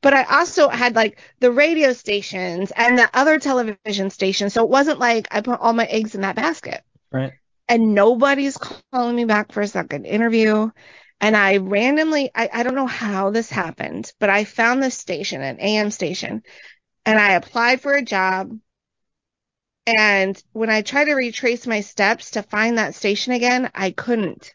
But 0.00 0.14
I 0.14 0.24
also 0.24 0.68
had 0.68 0.94
like 0.94 1.18
the 1.40 1.50
radio 1.50 1.92
stations 1.92 2.70
and 2.76 2.98
the 2.98 3.10
other 3.14 3.38
television 3.40 4.10
stations. 4.10 4.52
So 4.52 4.62
it 4.62 4.70
wasn't 4.70 5.00
like 5.00 5.26
I 5.30 5.40
put 5.40 5.60
all 5.60 5.72
my 5.72 5.86
eggs 5.86 6.14
in 6.14 6.20
that 6.20 6.36
basket 6.36 6.84
Right. 7.10 7.34
And 7.68 7.94
nobody's 7.94 8.56
calling 8.58 9.16
me 9.16 9.24
back 9.24 9.52
for 9.52 9.60
a 9.62 9.68
second 9.68 10.04
interview. 10.06 10.70
And 11.20 11.36
I 11.36 11.58
randomly, 11.58 12.30
I, 12.34 12.50
I 12.52 12.62
don't 12.62 12.74
know 12.74 12.86
how 12.86 13.30
this 13.30 13.50
happened, 13.50 14.12
but 14.20 14.30
I 14.30 14.44
found 14.44 14.82
this 14.82 14.96
station, 14.98 15.42
an 15.42 15.60
AM 15.60 15.90
station, 15.90 16.42
and 17.06 17.18
I 17.18 17.32
applied 17.34 17.80
for 17.82 17.94
a 17.94 18.02
job. 18.02 18.58
And 19.86 20.42
when 20.52 20.70
I 20.70 20.82
tried 20.82 21.06
to 21.06 21.14
retrace 21.14 21.66
my 21.66 21.80
steps 21.80 22.32
to 22.32 22.42
find 22.42 22.78
that 22.78 22.94
station 22.94 23.32
again, 23.32 23.70
I 23.74 23.90
couldn't. 23.90 24.54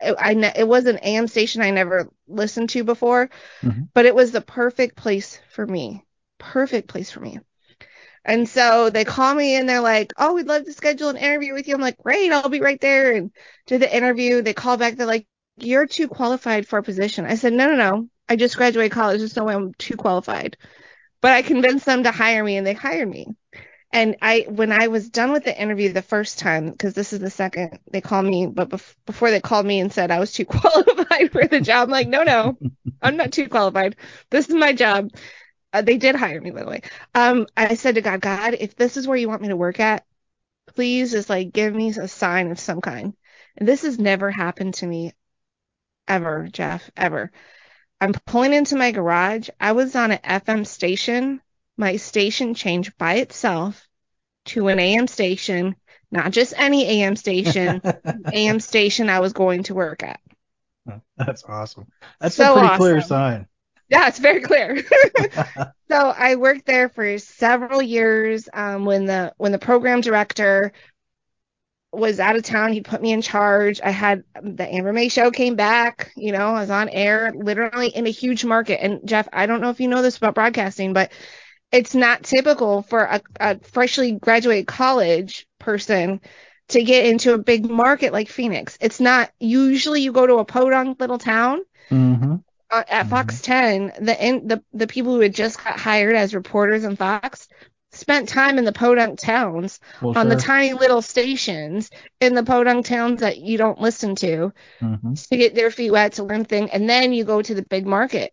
It, 0.00 0.16
I, 0.18 0.34
ne- 0.34 0.54
it 0.56 0.68
was 0.68 0.86
an 0.86 0.98
AM 0.98 1.28
station 1.28 1.62
I 1.62 1.70
never 1.70 2.10
listened 2.28 2.70
to 2.70 2.84
before, 2.84 3.30
Mhm. 3.62 3.88
but 3.94 4.06
it 4.06 4.14
was 4.14 4.32
the 4.32 4.40
perfect 4.42 4.96
place 4.96 5.40
for 5.50 5.66
me. 5.66 6.04
Perfect 6.38 6.88
place 6.88 7.10
for 7.12 7.20
me. 7.20 7.40
And 8.24 8.48
so 8.48 8.90
they 8.90 9.04
call 9.04 9.34
me 9.34 9.56
and 9.56 9.68
they're 9.68 9.80
like, 9.80 10.12
"Oh, 10.18 10.34
we'd 10.34 10.46
love 10.46 10.64
to 10.66 10.72
schedule 10.72 11.08
an 11.08 11.16
interview 11.16 11.54
with 11.54 11.66
you." 11.68 11.74
I'm 11.74 11.80
like, 11.80 11.98
"Great, 11.98 12.32
I'll 12.32 12.48
be 12.48 12.60
right 12.60 12.80
there." 12.80 13.12
And 13.14 13.30
do 13.66 13.78
the 13.78 13.94
interview. 13.94 14.42
They 14.42 14.54
call 14.54 14.76
back. 14.76 14.96
They're 14.96 15.06
like, 15.06 15.26
"You're 15.58 15.86
too 15.86 16.08
qualified 16.08 16.66
for 16.68 16.78
a 16.78 16.82
position." 16.82 17.24
I 17.26 17.34
said, 17.36 17.52
"No, 17.52 17.66
no, 17.68 17.76
no. 17.76 18.08
I 18.28 18.36
just 18.36 18.56
graduated 18.56 18.92
college. 18.92 19.18
There's 19.20 19.36
no 19.36 19.44
way 19.44 19.54
I'm 19.54 19.74
too 19.74 19.96
qualified." 19.96 20.56
But 21.22 21.32
I 21.32 21.42
convinced 21.42 21.86
them 21.86 22.04
to 22.04 22.10
hire 22.10 22.42
me, 22.44 22.56
and 22.56 22.66
they 22.66 22.74
hired 22.74 23.08
me. 23.08 23.26
And 23.92 24.16
I, 24.22 24.46
when 24.48 24.72
I 24.72 24.88
was 24.88 25.10
done 25.10 25.32
with 25.32 25.44
the 25.44 25.60
interview 25.60 25.92
the 25.92 26.02
first 26.02 26.38
time, 26.38 26.70
because 26.70 26.94
this 26.94 27.12
is 27.12 27.20
the 27.20 27.30
second 27.30 27.78
they 27.90 28.00
called 28.00 28.26
me, 28.26 28.46
but 28.46 28.70
bef- 28.70 28.94
before 29.06 29.30
they 29.30 29.40
called 29.40 29.66
me 29.66 29.80
and 29.80 29.92
said 29.92 30.10
I 30.12 30.20
was 30.20 30.32
too 30.32 30.44
qualified 30.46 31.32
for 31.32 31.46
the 31.46 31.60
job, 31.60 31.88
I'm 31.88 31.92
like, 31.92 32.08
no, 32.08 32.22
no, 32.22 32.58
I'm 33.02 33.16
not 33.16 33.32
too 33.32 33.48
qualified. 33.48 33.96
This 34.30 34.48
is 34.48 34.54
my 34.54 34.72
job. 34.72 35.10
Uh, 35.72 35.82
they 35.82 35.96
did 35.98 36.16
hire 36.16 36.40
me, 36.40 36.50
by 36.50 36.60
the 36.62 36.70
way. 36.70 36.82
Um, 37.14 37.46
I 37.56 37.74
said 37.74 37.94
to 37.96 38.00
God, 38.00 38.20
God, 38.20 38.54
if 38.54 38.74
this 38.76 38.96
is 38.96 39.06
where 39.06 39.16
you 39.16 39.28
want 39.28 39.42
me 39.42 39.48
to 39.48 39.56
work 39.56 39.80
at, 39.80 40.04
please 40.68 41.12
just 41.12 41.30
like 41.30 41.52
give 41.52 41.74
me 41.74 41.90
a 41.90 42.08
sign 42.08 42.50
of 42.50 42.60
some 42.60 42.80
kind. 42.80 43.14
And 43.56 43.68
this 43.68 43.82
has 43.82 43.98
never 43.98 44.30
happened 44.30 44.74
to 44.74 44.86
me 44.86 45.14
ever, 46.08 46.48
Jeff, 46.52 46.90
ever. 46.96 47.32
I'm 48.00 48.12
pulling 48.26 48.54
into 48.54 48.76
my 48.76 48.92
garage. 48.92 49.48
I 49.60 49.72
was 49.72 49.96
on 49.96 50.12
an 50.12 50.20
FM 50.24 50.64
station. 50.66 51.42
My 51.76 51.96
station 51.96 52.54
changed 52.54 52.96
by 52.98 53.16
itself 53.16 53.88
to 54.46 54.68
an 54.68 54.78
AM 54.80 55.08
station, 55.08 55.76
not 56.10 56.32
just 56.32 56.54
any 56.56 56.86
AM 56.86 57.16
station, 57.16 57.82
AM 58.32 58.60
station 58.60 59.10
I 59.10 59.20
was 59.20 59.32
going 59.34 59.64
to 59.64 59.74
work 59.74 60.02
at. 60.02 60.20
That's 61.16 61.44
awesome. 61.44 61.86
That's 62.20 62.36
So 62.36 62.44
a 62.44 62.48
pretty 62.48 62.68
awesome. 62.68 62.76
clear 62.76 63.00
sign. 63.00 63.46
Yeah, 63.90 64.08
it's 64.08 64.18
very 64.20 64.40
clear. 64.42 64.82
so 65.90 66.14
I 66.16 66.36
worked 66.36 66.66
there 66.66 66.88
for 66.88 67.18
several 67.18 67.82
years. 67.82 68.48
Um, 68.52 68.84
when 68.84 69.06
the 69.06 69.34
when 69.38 69.52
the 69.52 69.58
program 69.58 70.00
director 70.00 70.72
was 71.92 72.20
out 72.20 72.36
of 72.36 72.44
town, 72.44 72.72
he 72.72 72.82
put 72.82 73.02
me 73.02 73.12
in 73.12 73.20
charge. 73.20 73.80
I 73.82 73.90
had 73.90 74.22
the 74.40 74.66
Amber 74.72 74.92
May 74.92 75.08
show 75.08 75.30
came 75.30 75.56
back. 75.56 76.12
You 76.16 76.32
know, 76.32 76.48
I 76.54 76.60
was 76.60 76.70
on 76.70 76.88
air, 76.88 77.32
literally 77.34 77.88
in 77.88 78.06
a 78.06 78.10
huge 78.10 78.44
market. 78.44 78.82
And 78.82 79.00
Jeff, 79.06 79.28
I 79.32 79.46
don't 79.46 79.60
know 79.60 79.70
if 79.70 79.80
you 79.80 79.88
know 79.88 80.02
this 80.02 80.16
about 80.16 80.36
broadcasting, 80.36 80.92
but 80.92 81.10
it's 81.72 81.94
not 81.94 82.24
typical 82.24 82.82
for 82.82 83.00
a, 83.02 83.22
a 83.40 83.60
freshly 83.60 84.12
graduated 84.12 84.68
college 84.68 85.46
person 85.58 86.20
to 86.68 86.82
get 86.84 87.06
into 87.06 87.34
a 87.34 87.38
big 87.38 87.68
market 87.68 88.12
like 88.12 88.28
Phoenix. 88.28 88.78
It's 88.80 89.00
not 89.00 89.30
usually 89.40 90.02
you 90.02 90.12
go 90.12 90.26
to 90.26 90.36
a 90.36 90.44
podunk 90.44 91.00
little 91.00 91.18
town 91.18 91.60
hmm 91.90 92.42
uh, 92.70 92.84
at 92.88 93.06
Mhm. 93.06 93.08
Fox 93.08 93.40
10, 93.42 93.92
the 94.00 94.26
in, 94.26 94.46
the 94.48 94.62
the 94.72 94.86
people 94.86 95.14
who 95.14 95.20
had 95.20 95.34
just 95.34 95.62
got 95.62 95.78
hired 95.78 96.16
as 96.16 96.34
reporters 96.34 96.84
in 96.84 96.96
Fox 96.96 97.48
spent 97.92 98.28
time 98.28 98.58
in 98.58 98.64
the 98.64 98.72
podunk 98.72 99.18
towns 99.18 99.80
Well, 100.00 100.14
on 100.14 100.28
the 100.28 100.36
tiny 100.36 100.74
little 100.74 101.02
stations 101.02 101.90
in 102.20 102.34
the 102.34 102.44
podunk 102.44 102.86
towns 102.86 103.20
that 103.20 103.38
you 103.38 103.58
don't 103.58 103.80
listen 103.80 104.14
to 104.16 104.52
hmm 104.80 105.18
to 105.30 105.36
get 105.36 105.54
their 105.54 105.70
feet 105.70 105.90
wet 105.92 106.14
to 106.14 106.24
learn 106.24 106.44
things, 106.44 106.70
and 106.72 106.88
then 106.90 107.12
you 107.12 107.24
go 107.24 107.42
to 107.42 107.54
the 107.54 107.62
big 107.62 107.86
market. 107.86 108.32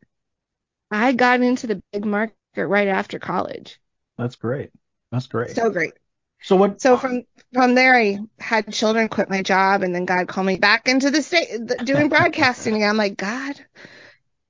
I 0.92 1.14
got 1.14 1.42
into 1.42 1.68
the 1.68 1.82
big 1.94 2.06
market 2.06 2.36
right 2.58 2.88
after 2.90 3.20
college. 3.20 3.80
That's 4.18 4.36
great. 4.36 4.72
That's 5.12 5.28
great. 5.28 5.58
So 5.58 5.70
great. 5.70 5.94
So 6.42 6.56
what? 6.56 6.82
So 6.82 6.98
from 6.98 7.24
from 7.54 7.76
there, 7.76 7.96
I 7.96 8.20
had 8.40 8.72
children, 8.74 9.10
quit 9.10 9.30
my 9.30 9.42
job, 9.42 9.84
and 9.84 9.96
then 9.96 10.06
God 10.06 10.28
called 10.28 10.48
me 10.48 10.58
back 10.58 10.88
into 10.88 11.12
the 11.12 11.22
state 11.22 11.50
doing 11.84 12.10
broadcasting. 12.10 12.76
again. 12.76 12.90
I'm 12.90 12.98
like, 12.98 13.18
God, 13.18 13.56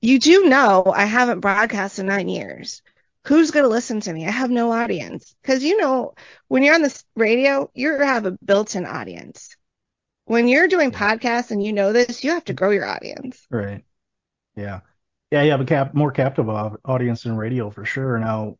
you 0.01 0.19
do 0.19 0.45
know 0.45 0.91
I 0.93 1.05
haven't 1.05 1.39
broadcast 1.39 1.99
in 1.99 2.05
nine 2.05 2.29
years. 2.29 2.81
Who's 3.25 3.51
gonna 3.51 3.67
listen 3.67 3.99
to 4.01 4.13
me? 4.13 4.25
I 4.25 4.31
have 4.31 4.49
no 4.49 4.71
audience. 4.71 5.35
Because 5.41 5.63
you 5.63 5.77
know, 5.77 6.13
when 6.47 6.63
you're 6.63 6.75
on 6.75 6.81
the 6.81 7.03
radio, 7.15 7.69
you 7.73 7.97
have 7.97 8.25
a 8.25 8.37
built-in 8.43 8.85
audience. 8.85 9.55
When 10.25 10.47
you're 10.47 10.67
doing 10.67 10.91
podcasts 10.91 11.51
and 11.51 11.63
you 11.63 11.73
know 11.73 11.93
this, 11.93 12.23
you 12.23 12.31
have 12.31 12.45
to 12.45 12.53
grow 12.53 12.71
your 12.71 12.85
audience. 12.85 13.45
Right. 13.49 13.83
Yeah. 14.55 14.81
Yeah, 15.31 15.43
you 15.43 15.51
have 15.51 15.61
a 15.61 15.65
cap 15.65 15.93
more 15.93 16.11
captive 16.11 16.49
audience 16.49 17.25
in 17.25 17.35
radio 17.35 17.69
for 17.69 17.83
sure. 17.83 18.17
Now, 18.17 18.57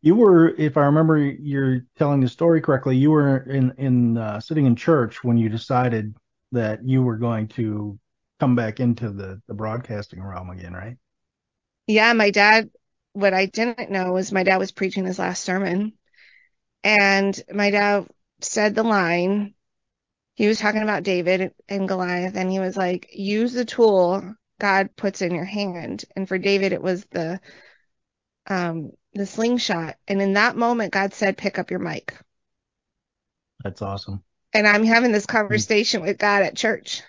you 0.00 0.14
were, 0.14 0.48
if 0.48 0.76
I 0.76 0.84
remember 0.86 1.18
you're 1.18 1.86
telling 1.96 2.20
the 2.20 2.28
story 2.28 2.60
correctly, 2.60 2.96
you 2.96 3.10
were 3.10 3.38
in 3.38 3.72
in 3.76 4.16
uh, 4.16 4.40
sitting 4.40 4.66
in 4.66 4.76
church 4.76 5.22
when 5.22 5.36
you 5.36 5.48
decided 5.48 6.14
that 6.52 6.84
you 6.84 7.02
were 7.02 7.16
going 7.16 7.48
to 7.48 7.98
come 8.40 8.56
back 8.56 8.80
into 8.80 9.10
the 9.10 9.40
the 9.46 9.54
broadcasting 9.54 10.22
realm 10.22 10.50
again, 10.50 10.72
right? 10.72 10.96
Yeah, 11.86 12.12
my 12.14 12.30
dad, 12.30 12.70
what 13.12 13.34
I 13.34 13.46
didn't 13.46 13.90
know 13.90 14.12
was 14.12 14.32
my 14.32 14.42
dad 14.42 14.56
was 14.56 14.72
preaching 14.72 15.04
his 15.04 15.18
last 15.18 15.44
sermon. 15.44 15.92
And 16.82 17.38
my 17.52 17.70
dad 17.70 18.08
said 18.40 18.74
the 18.74 18.82
line, 18.82 19.54
he 20.34 20.48
was 20.48 20.58
talking 20.58 20.82
about 20.82 21.02
David 21.02 21.52
and 21.68 21.86
Goliath, 21.88 22.36
and 22.36 22.50
he 22.50 22.58
was 22.58 22.76
like, 22.76 23.10
use 23.12 23.52
the 23.52 23.64
tool 23.66 24.34
God 24.58 24.96
puts 24.96 25.22
in 25.22 25.34
your 25.34 25.44
hand. 25.44 26.04
And 26.16 26.26
for 26.26 26.38
David, 26.38 26.72
it 26.72 26.82
was 26.82 27.04
the 27.06 27.40
um 28.46 28.92
the 29.12 29.26
slingshot. 29.26 29.96
And 30.08 30.22
in 30.22 30.34
that 30.34 30.56
moment, 30.56 30.92
God 30.92 31.12
said, 31.12 31.36
pick 31.36 31.58
up 31.58 31.70
your 31.70 31.80
mic. 31.80 32.16
That's 33.64 33.82
awesome. 33.82 34.22
And 34.54 34.66
I'm 34.66 34.84
having 34.84 35.12
this 35.12 35.26
conversation 35.26 36.02
with 36.02 36.18
God 36.18 36.42
at 36.42 36.56
church. 36.56 37.02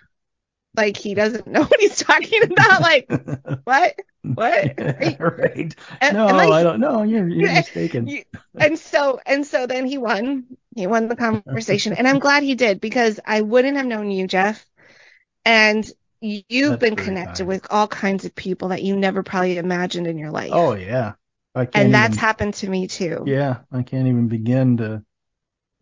Like 0.76 0.96
he 0.98 1.14
doesn't 1.14 1.48
know 1.48 1.62
what 1.66 1.80
he's 1.80 1.98
talking 1.98 2.44
about. 2.44 2.82
Like, 2.82 3.10
what? 3.66 3.96
What? 4.24 4.74
right. 5.20 5.76
Am- 6.02 6.14
No, 6.14 6.28
am 6.30 6.36
I 6.52 6.64
don't 6.64 6.80
know. 6.80 7.04
You're 7.04 7.28
you're 7.28 7.52
mistaken. 7.52 8.08
you- 8.08 8.24
and 8.60 8.78
so 8.78 9.20
and 9.26 9.46
so 9.46 9.66
then 9.68 9.86
he 9.86 9.98
won 9.98 10.46
he 10.76 10.88
won 10.88 11.08
the 11.08 11.16
conversation 11.16 11.94
and 11.94 12.08
i'm 12.08 12.20
glad 12.20 12.44
he 12.44 12.56
did 12.56 12.80
because 12.80 13.20
i 13.26 13.42
wouldn't 13.42 13.76
have 13.78 13.86
known 13.86 14.10
you 14.12 14.26
jeff 14.28 14.66
and 15.46 15.90
you've 16.22 16.72
That's 16.72 16.80
been 16.80 16.96
connected 16.96 17.40
kind. 17.40 17.48
with 17.48 17.68
all 17.70 17.88
kinds 17.88 18.26
of 18.26 18.36
people 18.36 18.70
that 18.70 18.84
you 18.84 18.96
never 18.96 19.24
probably 19.24 19.58
imagined 19.58 20.08
in 20.08 20.18
your 20.18 20.32
life 20.32 20.52
Oh 20.54 20.74
yeah. 20.76 21.14
I 21.56 21.66
can't 21.66 21.86
and 21.86 21.94
that's 21.94 22.14
even- 22.14 22.20
happened 22.20 22.54
to 22.56 22.70
me 22.70 22.88
too 22.88 23.24
Yeah, 23.26 23.58
I 23.72 23.84
can't 23.84 24.08
even 24.08 24.28
begin 24.28 24.78
to 24.78 25.04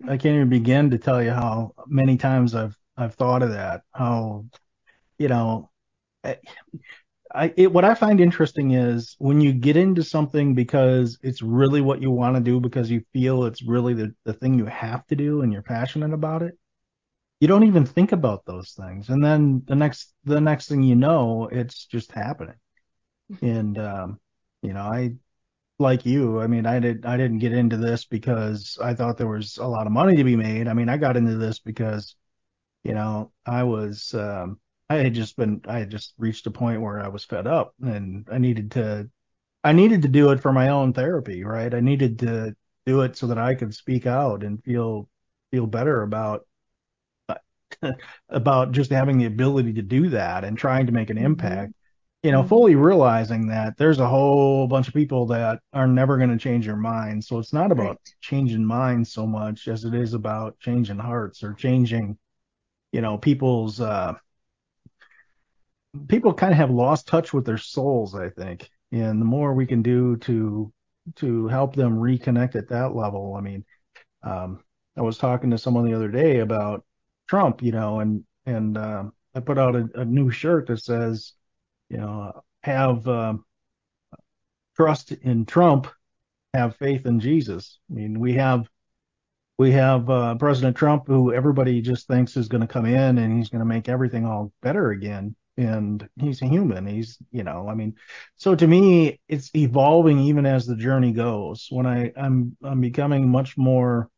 I 0.06 0.18
can't 0.18 0.36
even 0.36 0.50
begin 0.50 0.92
to 0.92 0.98
tell 0.98 1.22
you 1.22 1.32
how 1.32 1.74
many 1.88 2.18
times 2.18 2.56
I've 2.56 2.76
I've 2.98 3.16
thought 3.16 3.44
of 3.44 3.52
that. 3.52 3.82
How 3.94 4.46
you 5.20 5.30
know 5.30 5.70
I, 6.24 6.38
I 7.34 7.54
it, 7.58 7.72
what 7.72 7.86
I 7.86 7.94
find 7.94 8.20
interesting 8.20 8.72
is 8.72 9.16
when 9.20 9.40
you 9.42 9.54
get 9.54 9.78
into 9.78 10.04
something 10.04 10.56
because 10.56 11.20
it's 11.22 11.42
really 11.42 11.82
what 11.82 12.02
you 12.02 12.10
want 12.12 12.36
to 12.36 12.42
do 12.42 12.60
because 12.60 12.90
you 12.90 13.04
feel 13.14 13.46
it's 13.46 13.62
really 13.64 13.94
the, 13.94 14.14
the 14.26 14.34
thing 14.34 14.56
you 14.56 14.66
have 14.66 15.06
to 15.08 15.16
do 15.16 15.42
and 15.42 15.54
you're 15.54 15.62
passionate 15.62 16.14
about 16.14 16.42
it. 16.42 16.58
You 17.42 17.48
don't 17.48 17.64
even 17.66 17.86
think 17.86 18.12
about 18.12 18.46
those 18.46 18.74
things. 18.74 19.10
And 19.10 19.24
then 19.24 19.64
the 19.68 19.76
next 19.76 20.14
the 20.26 20.42
next 20.42 20.70
thing 20.70 20.84
you 20.84 20.96
know, 20.96 21.50
it's 21.52 21.86
just 21.86 22.12
happening. 22.12 22.56
And 23.42 23.78
um, 23.80 24.20
you 24.64 24.74
know, 24.74 24.82
I 24.84 25.16
like 25.80 26.06
you, 26.06 26.42
I 26.42 26.48
mean, 26.48 26.66
I 26.68 26.80
did 26.80 27.06
I 27.06 27.18
didn't 27.18 27.40
get 27.40 27.54
into 27.54 27.78
this 27.78 28.06
because 28.06 28.78
I 28.84 28.94
thought 28.96 29.18
there 29.18 29.28
was 29.28 29.58
a 29.58 29.68
lot 29.68 29.88
of 29.88 29.94
money 29.94 30.16
to 30.18 30.24
be 30.26 30.36
made. 30.38 30.68
I 30.68 30.74
mean, 30.74 30.90
I 30.90 30.98
got 30.98 31.18
into 31.18 31.38
this 31.38 31.60
because, 31.60 32.16
you 32.84 32.94
know, 32.96 33.32
I 33.46 33.64
was 33.64 34.14
um 34.16 34.60
I 34.90 34.96
had 34.98 35.14
just 35.14 35.36
been 35.38 35.62
I 35.68 35.80
had 35.80 35.92
just 35.92 36.14
reached 36.18 36.48
a 36.48 36.52
point 36.52 36.82
where 36.82 37.00
I 37.00 37.08
was 37.10 37.26
fed 37.26 37.48
up 37.48 37.74
and 37.82 38.28
I 38.32 38.38
needed 38.40 38.72
to 38.72 39.10
I 39.64 39.74
needed 39.74 40.04
to 40.04 40.10
do 40.10 40.32
it 40.32 40.42
for 40.42 40.54
my 40.54 40.70
own 40.70 40.94
therapy, 40.94 41.44
right? 41.46 41.74
I 41.74 41.82
needed 41.82 42.20
to 42.20 42.56
do 42.86 43.02
it 43.02 43.18
so 43.18 43.28
that 43.28 43.38
I 43.40 43.56
could 43.56 43.76
speak 43.76 44.08
out 44.08 44.44
and 44.44 44.64
feel 44.64 45.10
feel 45.52 45.68
better 45.68 46.04
about 46.04 46.48
about 48.30 48.72
just 48.72 48.92
having 48.92 49.18
the 49.18 49.26
ability 49.26 49.74
to 49.74 49.82
do 49.82 50.10
that 50.10 50.44
and 50.44 50.58
trying 50.58 50.86
to 50.86 50.92
make 50.92 51.10
an 51.10 51.18
Mhm. 51.18 51.18
impact 51.18 51.74
you 52.24 52.32
know, 52.34 52.44
Mhm. 52.44 52.50
fully 52.50 52.76
realizing 52.76 53.48
that 53.48 53.78
there's 53.78 54.00
a 54.00 54.08
whole 54.08 54.68
bunch 54.68 54.88
of 54.90 54.94
people 54.94 55.26
that 55.28 55.60
are 55.74 55.88
never 55.88 56.18
going 56.18 56.30
to 56.30 56.38
change 56.38 56.66
their 56.68 56.76
minds. 56.76 57.28
So 57.28 57.40
it's 57.40 57.54
not 57.54 57.72
about 57.72 57.98
Right. 57.98 58.16
changing 58.22 58.66
minds 58.66 59.14
so 59.14 59.28
much 59.28 59.68
as 59.70 59.86
it 59.86 59.94
is 59.94 60.14
about 60.14 60.60
changing 60.60 61.00
hearts 61.00 61.44
or 61.44 61.54
changing, 61.54 62.18
you 62.94 63.02
know, 63.02 63.18
people's, 63.18 63.82
uh, 63.82 64.14
people 66.08 66.34
kind 66.34 66.52
of 66.52 66.58
have 66.58 66.72
lost 66.72 67.08
touch 67.08 67.34
with 67.34 67.46
their 67.46 67.58
souls, 67.58 68.16
I 68.16 68.30
think. 68.30 68.70
And 68.92 69.22
the 69.22 69.26
more 69.26 69.54
we 69.54 69.66
can 69.66 69.82
do 69.82 70.18
to, 70.18 70.72
to 71.18 71.48
help 71.48 71.76
them 71.76 71.98
reconnect 71.98 72.56
at 72.56 72.70
that 72.70 72.96
level. 72.96 73.36
I 73.36 73.42
mean, 73.42 73.66
um, 74.24 74.64
I 74.98 75.02
was 75.02 75.18
talking 75.18 75.52
to 75.52 75.58
someone 75.58 75.86
the 75.86 75.96
other 75.96 76.10
day 76.10 76.40
about 76.40 76.86
Trump, 77.28 77.62
you 77.62 77.72
know, 77.72 78.00
and, 78.00 78.24
and, 78.46 78.78
um, 78.78 79.14
I 79.36 79.40
put 79.42 79.60
out 79.60 79.76
a, 79.76 79.88
a 79.96 80.06
new 80.06 80.32
shirt 80.32 80.68
that 80.68 80.84
says, 80.84 81.34
you 81.90 81.98
know, 81.98 82.44
have 82.64 83.08
um, 83.08 83.46
trust 84.76 85.12
in 85.12 85.46
Trump, 85.46 85.88
have 86.54 86.76
faith 86.78 87.06
in 87.06 87.20
Jesus. 87.20 87.80
I 87.90 87.94
mean, 87.94 88.20
we 88.20 88.34
have 88.34 88.68
we 89.58 89.72
have 89.72 90.10
uh, 90.10 90.36
President 90.36 90.78
Trump, 90.78 91.06
who 91.06 91.34
everybody 91.34 91.82
just 91.82 92.08
thinks 92.08 92.38
is 92.38 92.48
going 92.48 92.62
to 92.62 92.68
come 92.68 92.86
in 92.86 93.18
and 93.18 93.38
he's 93.38 93.50
going 93.50 93.60
to 93.60 93.66
make 93.66 93.90
everything 93.90 94.26
all 94.26 94.54
better 94.62 94.92
again. 94.92 95.36
And 95.60 96.08
he's 96.18 96.42
a 96.42 96.48
human. 96.48 96.88
He's, 96.88 97.18
you 97.32 97.44
know, 97.44 97.68
I 97.70 97.76
mean, 97.76 97.96
so 98.38 98.56
to 98.56 98.66
me, 98.68 99.20
it's 99.28 99.52
evolving 99.56 100.20
even 100.20 100.46
as 100.46 100.66
the 100.66 100.76
journey 100.78 101.12
goes. 101.12 101.68
When 101.70 101.86
I 101.86 102.14
I'm 102.16 102.56
I'm 102.64 102.82
becoming 102.82 103.30
much 103.30 103.58
more, 103.58 104.10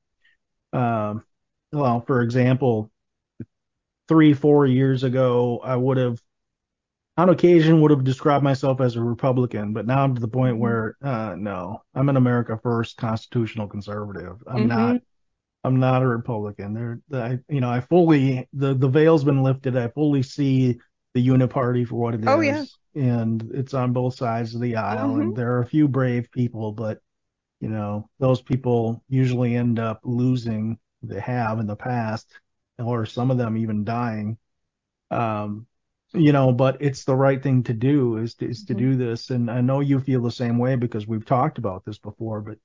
um, 0.74 1.25
well, 1.74 2.01
for 2.01 2.21
example, 2.21 2.91
three 4.07 4.33
four 4.33 4.65
years 4.65 5.03
ago, 5.03 5.60
I 5.63 5.75
would 5.75 5.98
have 5.98 6.19
on 7.17 7.29
occasion 7.29 7.81
would 7.81 7.91
have 7.91 8.03
described 8.03 8.43
myself 8.43 8.81
as 8.81 8.95
a 8.95 9.01
Republican, 9.01 9.74
but 9.74 9.86
now 9.86 10.03
I'm 10.03 10.15
to 10.15 10.21
the 10.21 10.27
point 10.27 10.57
Mhm. 10.57 10.60
where 10.60 10.95
uh, 11.03 11.36
no, 11.38 11.81
I'm 11.95 12.10
an 12.10 12.17
America 12.17 12.60
First 12.63 12.98
constitutional 12.98 13.67
conservative. 13.67 14.38
I'm 14.48 14.67
Mhm. 14.67 14.67
not. 14.67 15.01
I'm 15.65 15.79
not 15.79 16.03
a 16.03 16.07
Republican. 16.07 16.74
There, 16.74 17.01
I, 17.13 17.39
you 17.50 17.62
know, 17.62 17.69
I 17.69 17.81
fully 17.81 18.48
the 18.53 18.74
the 18.75 18.89
veil's 18.89 19.24
been 19.25 19.43
lifted. 19.43 19.77
I 19.77 19.89
fully 19.89 20.24
see 20.24 20.79
the 21.13 21.27
uniparty 21.27 21.87
for 21.87 21.95
what 21.95 22.15
it 22.15 22.23
is, 22.25 22.25
Oh, 22.25 22.41
yeah. 22.41 22.65
and 22.95 23.51
it's 23.53 23.73
on 23.73 23.93
both 23.93 24.15
sides 24.15 24.55
of 24.55 24.61
the 24.61 24.75
aisle. 24.77 25.17
Mhm. 25.17 25.21
And 25.21 25.35
there 25.35 25.53
are 25.53 25.61
a 25.61 25.65
few 25.67 25.87
brave 25.87 26.31
people, 26.31 26.71
but 26.71 26.99
you 27.61 27.69
know, 27.69 28.09
those 28.19 28.41
people 28.41 29.03
usually 29.09 29.55
end 29.55 29.79
up 29.79 30.01
losing. 30.03 30.79
They 31.03 31.19
have 31.21 31.59
in 31.59 31.67
the 31.67 31.75
past, 31.75 32.29
or 32.79 33.05
some 33.05 33.31
of 33.31 33.37
them 33.37 33.57
even 33.57 33.83
dying. 33.85 34.37
Um, 35.11 35.67
you 36.13 36.31
know, 36.33 36.51
but 36.51 36.77
it's 36.81 37.05
the 37.05 37.15
right 37.15 37.41
thing 37.41 37.63
to 37.63 37.73
do 37.73 38.17
is 38.17 38.35
to, 38.35 38.47
is 38.49 38.65
to 38.65 38.73
Mm-hmm. 38.73 38.75
do 38.75 38.95
this. 38.95 39.29
And 39.29 39.49
I 39.49 39.61
know 39.61 39.79
you 39.79 39.99
feel 39.99 40.21
the 40.21 40.31
same 40.31 40.57
way 40.57 40.75
because 40.75 41.07
we've 41.07 41.25
talked 41.25 41.57
about 41.57 41.85
this 41.85 41.99
before, 41.99 42.41
but 42.41 42.57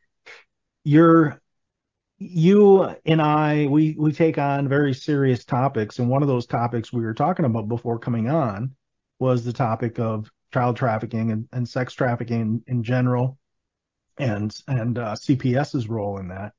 you're, 0.84 1.40
you 2.18 2.82
and 3.04 3.20
I, 3.20 3.66
we, 3.66 3.94
we 3.98 4.12
take 4.12 4.38
on 4.38 4.68
very 4.68 4.94
serious 4.94 5.44
topics. 5.44 5.98
And 5.98 6.08
one 6.08 6.22
of 6.22 6.28
those 6.28 6.46
topics 6.46 6.92
we 6.92 7.02
were 7.02 7.14
talking 7.14 7.44
about 7.44 7.68
before 7.68 7.98
coming 7.98 8.28
on 8.28 8.74
was 9.18 9.44
the 9.44 9.52
topic 9.52 9.98
of 9.98 10.30
child 10.52 10.76
trafficking 10.76 11.30
and, 11.30 11.48
and 11.52 11.68
sex 11.68 11.92
trafficking 11.92 12.62
in, 12.66 12.82
general 12.82 13.38
and, 14.18 14.56
and 14.66 14.98
uh, 14.98 15.14
CPS's 15.14 15.88
role 15.88 16.18
in 16.18 16.28
that. 16.28 16.52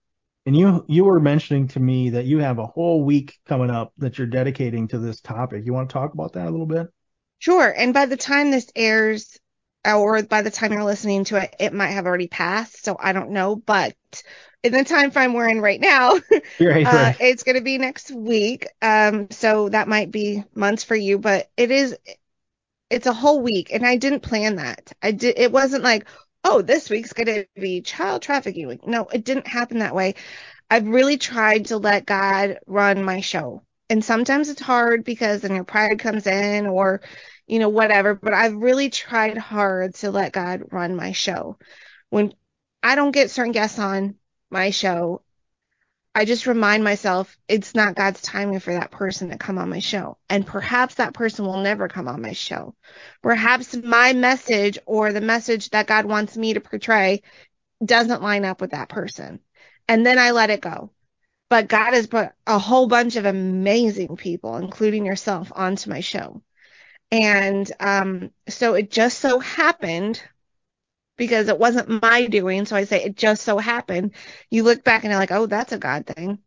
And 0.45 0.55
you 0.55 0.85
you 0.87 1.03
were 1.03 1.19
mentioning 1.19 1.67
to 1.69 1.79
me 1.81 2.11
that 2.11 2.23
you 2.23 2.39
have 2.39 2.57
a 2.57 2.65
whole 2.65 3.03
week 3.03 3.37
coming 3.45 3.69
up 3.69 3.91
that 3.97 4.17
you're 4.17 4.27
dedicating 4.27 4.87
to 4.87 4.97
this 4.97 5.19
topic. 5.19 5.65
You 5.65 5.73
want 5.73 5.89
to 5.89 5.93
talk 5.93 6.13
about 6.13 6.33
that 6.33 6.47
a 6.47 6.49
little 6.49 6.65
bit? 6.65 6.87
Sure. 7.39 7.73
And 7.77 7.93
by 7.93 8.05
the 8.05 8.15
time 8.15 8.49
this 8.49 8.71
airs, 8.73 9.37
or 9.95 10.21
by 10.23 10.41
the 10.41 10.51
time 10.51 10.73
you're 10.73 10.83
listening 10.83 11.23
to 11.25 11.37
it, 11.43 11.55
it 11.59 11.73
might 11.73 11.91
have 11.91 12.05
already 12.05 12.27
passed. 12.27 12.83
So 12.83 12.97
I 12.99 13.13
don't 13.13 13.31
know. 13.31 13.55
But 13.55 13.95
in 14.63 14.73
the 14.73 14.83
time 14.83 15.11
frame 15.11 15.33
we're 15.33 15.49
in 15.49 15.61
right 15.61 15.79
now, 15.79 16.13
Right, 16.59 16.91
uh, 16.91 16.91
right. 16.91 17.17
it's 17.19 17.43
going 17.43 17.55
to 17.55 17.61
be 17.63 17.77
next 17.77 18.11
week. 18.11 18.67
Um, 18.81 19.29
so 19.31 19.69
that 19.69 19.87
might 19.87 20.11
be 20.11 20.43
months 20.55 20.83
for 20.83 20.95
you, 20.95 21.17
but 21.19 21.49
it 21.57 21.71
is, 21.71 21.95
it's 22.89 23.07
a 23.07 23.13
whole 23.13 23.41
week. 23.41 23.71
And 23.73 23.85
I 23.85 23.97
didn't 23.97 24.21
plan 24.21 24.55
that. 24.57 24.91
I 25.01 25.11
did, 25.11 25.37
it 25.37 25.51
wasn't 25.51 25.83
like, 25.83 26.07
oh, 26.43 26.61
this 26.61 26.89
week's 26.89 27.13
going 27.13 27.27
to 27.27 27.45
be 27.55 27.81
child 27.81 28.21
trafficking 28.21 28.67
week. 28.67 28.87
No, 28.87 29.05
it 29.05 29.25
didn't 29.25 29.47
happen 29.47 29.79
that 29.79 29.95
way. 29.95 30.15
I've 30.69 30.87
really 30.87 31.17
tried 31.17 31.67
to 31.67 31.77
let 31.77 32.05
God 32.05 32.59
run 32.67 33.03
my 33.03 33.21
show. 33.21 33.63
And 33.89 34.05
sometimes 34.05 34.49
it's 34.49 34.61
hard 34.61 35.03
because 35.03 35.41
then 35.41 35.55
your 35.55 35.65
pride 35.65 35.99
comes 35.99 36.27
in 36.27 36.67
or, 36.67 37.01
you 37.47 37.59
know, 37.59 37.69
whatever. 37.69 38.13
But 38.13 38.33
I've 38.33 38.55
really 38.55 38.89
tried 38.89 39.37
hard 39.37 39.95
to 39.95 40.11
let 40.11 40.33
God 40.33 40.71
run 40.71 40.95
my 40.95 41.13
show. 41.13 41.57
When 42.09 42.33
I 42.83 42.95
don't 42.95 43.11
get 43.11 43.31
certain 43.31 43.53
guests 43.53 43.79
on 43.79 44.15
my 44.49 44.69
show, 44.69 45.23
I 46.13 46.25
just 46.25 46.47
remind 46.47 46.83
myself 46.83 47.37
it's 47.47 47.75
not 47.75 47.95
God's 47.95 48.21
timing 48.21 48.59
for 48.59 48.73
that 48.73 48.89
person 48.89 49.29
to 49.29 49.37
come 49.37 49.59
on 49.59 49.69
my 49.69 49.79
show. 49.79 50.17
And 50.29 50.47
perhaps 50.47 50.95
that 50.95 51.13
person 51.13 51.45
will 51.45 51.61
never 51.61 51.87
come 51.87 52.07
on 52.07 52.21
my 52.23 52.33
show. 52.33 52.73
Perhaps 53.21 53.75
my 53.75 54.13
message 54.13 54.79
or 54.87 55.13
the 55.13 55.21
message 55.21 55.69
that 55.69 55.85
God 55.85 56.05
wants 56.05 56.35
me 56.35 56.55
to 56.55 56.59
portray 56.59 57.21
doesn't 57.85 58.23
line 58.23 58.45
up 58.45 58.61
with 58.61 58.71
that 58.71 58.89
person. 58.89 59.39
And 59.87 60.05
then 60.05 60.17
I 60.17 60.31
let 60.31 60.49
it 60.49 60.59
go. 60.59 60.91
But 61.49 61.67
God 61.67 61.93
has 61.93 62.07
put 62.07 62.29
a 62.45 62.57
whole 62.59 62.87
bunch 62.87 63.15
of 63.15 63.25
amazing 63.25 64.17
people, 64.17 64.57
including 64.57 65.05
yourself, 65.05 65.51
onto 65.55 65.89
my 65.89 66.01
show. 66.01 66.41
And 67.11 67.71
um, 67.79 68.31
so 68.49 68.73
it 68.75 68.91
just 68.91 69.19
so 69.19 69.39
happened 69.39 70.21
because 71.17 71.47
it 71.49 71.59
wasn't 71.59 72.01
my 72.01 72.27
doing. 72.27 72.65
So 72.65 72.75
I 72.75 72.85
say 72.85 73.03
it 73.03 73.15
just 73.15 73.43
so 73.43 73.57
happened. 73.57 74.13
You 74.51 74.63
look 74.63 74.83
back 74.83 75.03
and 75.03 75.11
you're 75.11 75.19
like, 75.19 75.31
oh, 75.31 75.45
that's 75.47 75.73
a 75.73 75.77
God 75.77 76.05
thing. 76.05 76.39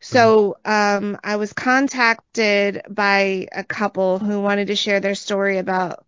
So 0.00 0.58
um, 0.64 1.18
I 1.24 1.36
was 1.36 1.52
contacted 1.52 2.82
by 2.90 3.48
a 3.52 3.64
couple 3.64 4.18
who 4.18 4.40
wanted 4.42 4.68
to 4.68 4.76
share 4.76 5.00
their 5.00 5.14
story 5.14 5.58
about 5.58 6.06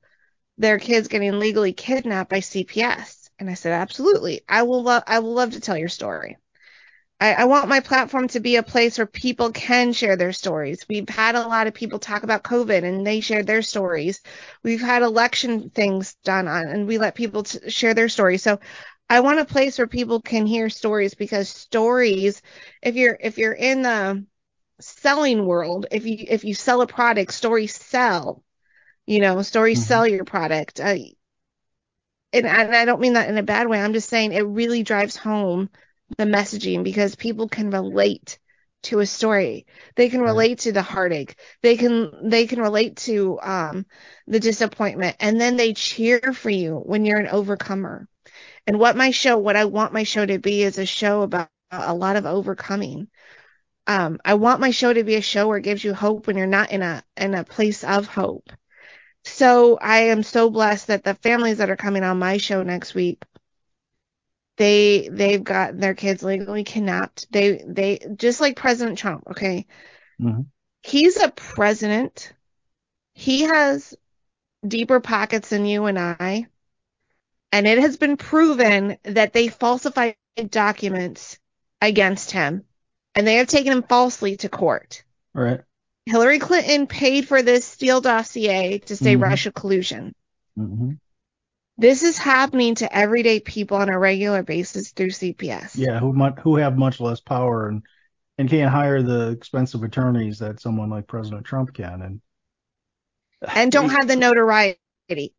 their 0.58 0.78
kids 0.78 1.08
getting 1.08 1.38
legally 1.38 1.72
kidnapped 1.72 2.30
by 2.30 2.40
CPS. 2.40 3.30
And 3.38 3.50
I 3.50 3.54
said, 3.54 3.72
absolutely. 3.72 4.42
I 4.48 4.62
will 4.64 4.82
love, 4.82 5.04
I 5.06 5.20
will 5.20 5.34
love 5.34 5.52
to 5.52 5.60
tell 5.60 5.78
your 5.78 5.88
story. 5.88 6.36
I, 7.18 7.32
I 7.32 7.44
want 7.44 7.68
my 7.68 7.80
platform 7.80 8.28
to 8.28 8.40
be 8.40 8.56
a 8.56 8.62
place 8.62 8.98
where 8.98 9.06
people 9.06 9.50
can 9.50 9.92
share 9.92 10.16
their 10.16 10.32
stories. 10.32 10.84
We've 10.88 11.08
had 11.08 11.34
a 11.34 11.46
lot 11.48 11.66
of 11.66 11.72
people 11.74 11.98
talk 11.98 12.22
about 12.24 12.42
COVID 12.44 12.84
and 12.84 13.06
they 13.06 13.20
shared 13.20 13.46
their 13.46 13.62
stories. 13.62 14.20
We've 14.62 14.80
had 14.82 15.02
election 15.02 15.70
things 15.70 16.14
done 16.24 16.46
on 16.46 16.68
and 16.68 16.86
we 16.86 16.98
let 16.98 17.14
people 17.14 17.44
t- 17.44 17.70
share 17.70 17.94
their 17.94 18.10
stories. 18.10 18.42
So 18.42 18.60
I 19.08 19.20
want 19.20 19.40
a 19.40 19.44
place 19.46 19.78
where 19.78 19.86
people 19.86 20.20
can 20.20 20.46
hear 20.46 20.68
stories 20.68 21.14
because 21.14 21.48
stories, 21.48 22.42
if 22.82 22.96
you're, 22.96 23.16
if 23.20 23.38
you're 23.38 23.52
in 23.52 23.82
the 23.82 24.24
selling 24.80 25.46
world, 25.46 25.86
if 25.92 26.06
you, 26.06 26.18
if 26.28 26.44
you 26.44 26.54
sell 26.54 26.82
a 26.82 26.86
product, 26.86 27.34
stories 27.34 27.74
sell, 27.74 28.42
you 29.06 29.20
know, 29.20 29.42
stories 29.42 29.80
Mhm. 29.80 29.84
sell 29.84 30.06
your 30.08 30.24
product. 30.24 30.80
Uh, 30.80 30.96
and, 32.32 32.46
and 32.46 32.74
I 32.74 32.84
don't 32.84 33.00
mean 33.00 33.14
that 33.14 33.28
in 33.28 33.38
a 33.38 33.42
bad 33.42 33.68
way. 33.68 33.80
I'm 33.80 33.92
just 33.92 34.08
saying 34.08 34.32
it 34.32 34.42
really 34.42 34.82
drives 34.82 35.16
home 35.16 35.70
the 36.16 36.24
messaging 36.24 36.84
because 36.84 37.14
people 37.14 37.48
can 37.48 37.70
relate 37.70 38.38
to 38.84 39.00
a 39.00 39.06
story. 39.06 39.66
They 39.96 40.08
can 40.08 40.20
relate 40.20 40.60
to 40.60 40.72
the 40.72 40.82
heartache. 40.82 41.36
They 41.62 41.76
can 41.76 42.28
they 42.28 42.46
can 42.46 42.60
relate 42.60 42.96
to 42.98 43.38
um 43.42 43.86
the 44.26 44.40
disappointment 44.40 45.16
and 45.20 45.40
then 45.40 45.56
they 45.56 45.74
cheer 45.74 46.20
for 46.32 46.50
you 46.50 46.76
when 46.76 47.04
you're 47.04 47.18
an 47.18 47.28
overcomer. 47.28 48.08
And 48.66 48.78
what 48.78 48.96
my 48.96 49.10
show 49.10 49.38
what 49.38 49.56
I 49.56 49.64
want 49.66 49.92
my 49.92 50.04
show 50.04 50.24
to 50.26 50.38
be 50.38 50.62
is 50.62 50.78
a 50.78 50.86
show 50.86 51.22
about 51.22 51.50
a 51.72 51.94
lot 51.94 52.16
of 52.16 52.26
overcoming. 52.26 53.08
Um 53.86 54.18
I 54.24 54.34
want 54.34 54.60
my 54.60 54.70
show 54.70 54.92
to 54.92 55.04
be 55.04 55.16
a 55.16 55.20
show 55.22 55.48
where 55.48 55.58
it 55.58 55.62
gives 55.62 55.84
you 55.84 55.94
hope 55.94 56.26
when 56.26 56.36
you're 56.36 56.46
not 56.46 56.70
in 56.72 56.82
a 56.82 57.02
in 57.16 57.34
a 57.34 57.44
place 57.44 57.84
of 57.84 58.06
hope. 58.06 58.50
So 59.24 59.78
I 59.80 59.98
am 60.04 60.22
so 60.22 60.50
blessed 60.50 60.88
that 60.88 61.04
the 61.04 61.14
families 61.14 61.58
that 61.58 61.70
are 61.70 61.76
coming 61.76 62.02
on 62.04 62.18
my 62.18 62.38
show 62.38 62.62
next 62.62 62.94
week 62.94 63.22
they 64.56 65.08
they've 65.10 65.42
got 65.42 65.78
their 65.78 65.94
kids 65.94 66.22
legally 66.22 66.64
kidnapped. 66.64 67.26
They 67.30 67.62
they 67.66 67.98
just 68.16 68.40
like 68.40 68.56
President 68.56 68.98
Trump, 68.98 69.24
okay? 69.30 69.66
Mhm. 70.20 70.46
He's 70.82 71.16
a 71.16 71.30
president. 71.30 72.32
He 73.14 73.42
has 73.42 73.94
deeper 74.66 75.00
pockets 75.00 75.48
than 75.50 75.66
you 75.66 75.86
and 75.86 75.98
I. 75.98 76.46
And 77.52 77.66
it 77.66 77.78
has 77.78 77.96
been 77.96 78.16
proven 78.16 78.98
that 79.04 79.32
they 79.32 79.48
falsified 79.48 80.16
documents 80.50 81.38
against 81.80 82.30
him 82.30 82.64
and 83.14 83.26
they 83.26 83.36
have 83.36 83.48
taken 83.48 83.72
him 83.72 83.82
falsely 83.82 84.36
to 84.38 84.48
court. 84.48 85.02
Right. 85.34 85.60
Hillary 86.06 86.38
Clinton 86.38 86.86
paid 86.86 87.26
for 87.26 87.42
this 87.42 87.64
Steele 87.64 88.00
dossier 88.00 88.78
to 88.80 88.96
say 88.96 89.16
Mhm. 89.16 89.22
Russia 89.22 89.50
collusion. 89.52 90.14
hmm 90.56 90.92
This 91.78 92.02
is 92.02 92.16
happening 92.18 92.74
to 92.76 92.96
everyday 92.96 93.40
people 93.40 93.76
on 93.76 93.88
a 93.88 93.98
regular 93.98 94.42
basis 94.42 94.92
through 94.92 95.10
CPS. 95.10 95.72
Yeah. 95.74 95.98
Who 96.00 96.12
much, 96.12 96.38
who 96.42 96.56
have 96.56 96.78
much 96.78 97.00
less 97.00 97.20
power 97.20 97.68
and 97.68 97.82
and 98.38 98.48
can't 98.50 98.70
hire 98.70 99.02
the 99.02 99.30
expensive 99.30 99.82
attorneys 99.82 100.38
that 100.40 100.60
someone 100.60 100.90
like 100.90 101.06
President 101.06 101.44
Trump 101.46 101.72
can. 101.74 102.02
And 102.02 102.20
and 103.54 103.72
don't 103.72 103.90
have 103.90 104.08
the 104.08 104.16
notoriety. 104.16 104.78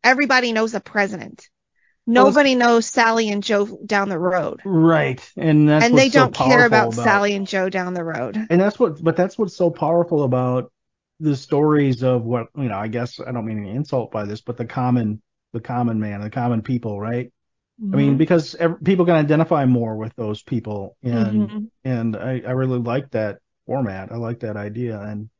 Everybody 0.02 0.52
knows 0.52 0.72
the 0.72 0.80
president. 0.80 1.48
Well, 2.14 2.26
Nobody 2.26 2.54
knows 2.54 2.86
Sally 2.86 3.28
and 3.30 3.42
Joe 3.42 3.66
down 3.84 4.08
the 4.08 4.18
road. 4.18 4.60
right. 4.64 5.20
And 5.36 5.68
that's 5.68 5.84
and 5.84 5.96
they 5.96 6.08
don't 6.08 6.34
care 6.34 6.68
powerful 6.68 6.92
about, 6.92 6.94
Sally 6.94 7.34
and 7.34 7.46
Joe 7.46 7.68
down 7.68 7.94
the 7.94 8.04
road. 8.04 8.36
And 8.48 8.60
that's 8.60 8.78
what, 8.78 9.02
but 9.02 9.16
that's 9.16 9.36
what's 9.38 9.56
so 9.56 9.70
powerful 9.70 10.22
about 10.24 10.72
the 11.20 11.36
stories 11.36 12.02
of 12.02 12.24
what 12.24 12.48
you 12.56 12.64
know. 12.68 12.78
I 12.78 12.88
guess 12.88 13.20
I 13.20 13.32
don't 13.32 13.44
mean 13.46 13.58
any 13.58 13.70
insult 13.70 14.10
by 14.10 14.24
this, 14.24 14.40
but 14.40 14.56
the 14.56 14.64
common, 14.64 15.20
the 15.52 15.60
common 15.60 16.00
man, 16.00 16.20
the 16.20 16.30
common 16.30 16.62
people, 16.62 17.00
right? 17.00 17.32
I 17.92 17.96
mean, 17.96 18.16
because 18.18 18.54
ev- 18.56 18.82
people 18.84 19.06
can 19.06 19.16
identify 19.16 19.66
more 19.66 19.96
with 19.96 20.14
those 20.16 20.42
people, 20.42 20.96
and 21.02 21.52
Mhm. 21.52 21.68
and 21.84 22.16
I, 22.16 22.42
I 22.46 22.52
really 22.52 22.78
like 22.80 23.10
that 23.12 23.38
format. 23.66 24.12
I 24.12 24.16
like 24.16 24.40
that 24.40 24.56
idea, 24.56 25.00
and 25.00 25.30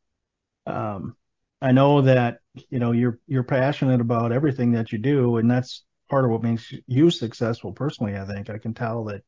um, 0.66 1.16
I 1.60 1.72
know 1.72 2.02
that 2.02 2.38
you 2.70 2.78
know 2.78 2.92
you're 2.92 3.18
you're 3.26 3.42
passionate 3.42 4.00
about 4.00 4.32
everything 4.32 4.72
that 4.72 4.92
you 4.92 4.98
do, 4.98 5.38
and 5.38 5.50
that's 5.50 5.84
part 6.10 6.24
of 6.24 6.30
what 6.30 6.42
makes 6.42 6.72
you 6.86 7.10
successful 7.10 7.72
personally. 7.72 8.16
I 8.16 8.24
think 8.26 8.50
I 8.50 8.58
can 8.58 8.74
tell 8.74 9.04
that 9.04 9.22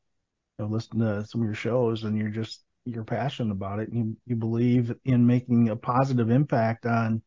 you 0.59 0.65
know, 0.65 0.67
listen 0.67 0.99
to 0.99 1.25
some 1.27 1.41
of 1.41 1.45
your 1.45 1.55
shows, 1.55 2.03
and 2.03 2.17
you're 2.17 2.29
just 2.29 2.63
you're 2.85 3.03
passionate 3.03 3.51
about 3.53 3.79
it. 3.79 3.89
And 3.89 3.97
you 3.97 4.17
you 4.27 4.35
believe 4.35 4.93
in 5.05 5.25
making 5.27 5.69
a 5.69 5.75
positive 5.75 6.29
impact 6.31 6.85
on 6.85 7.21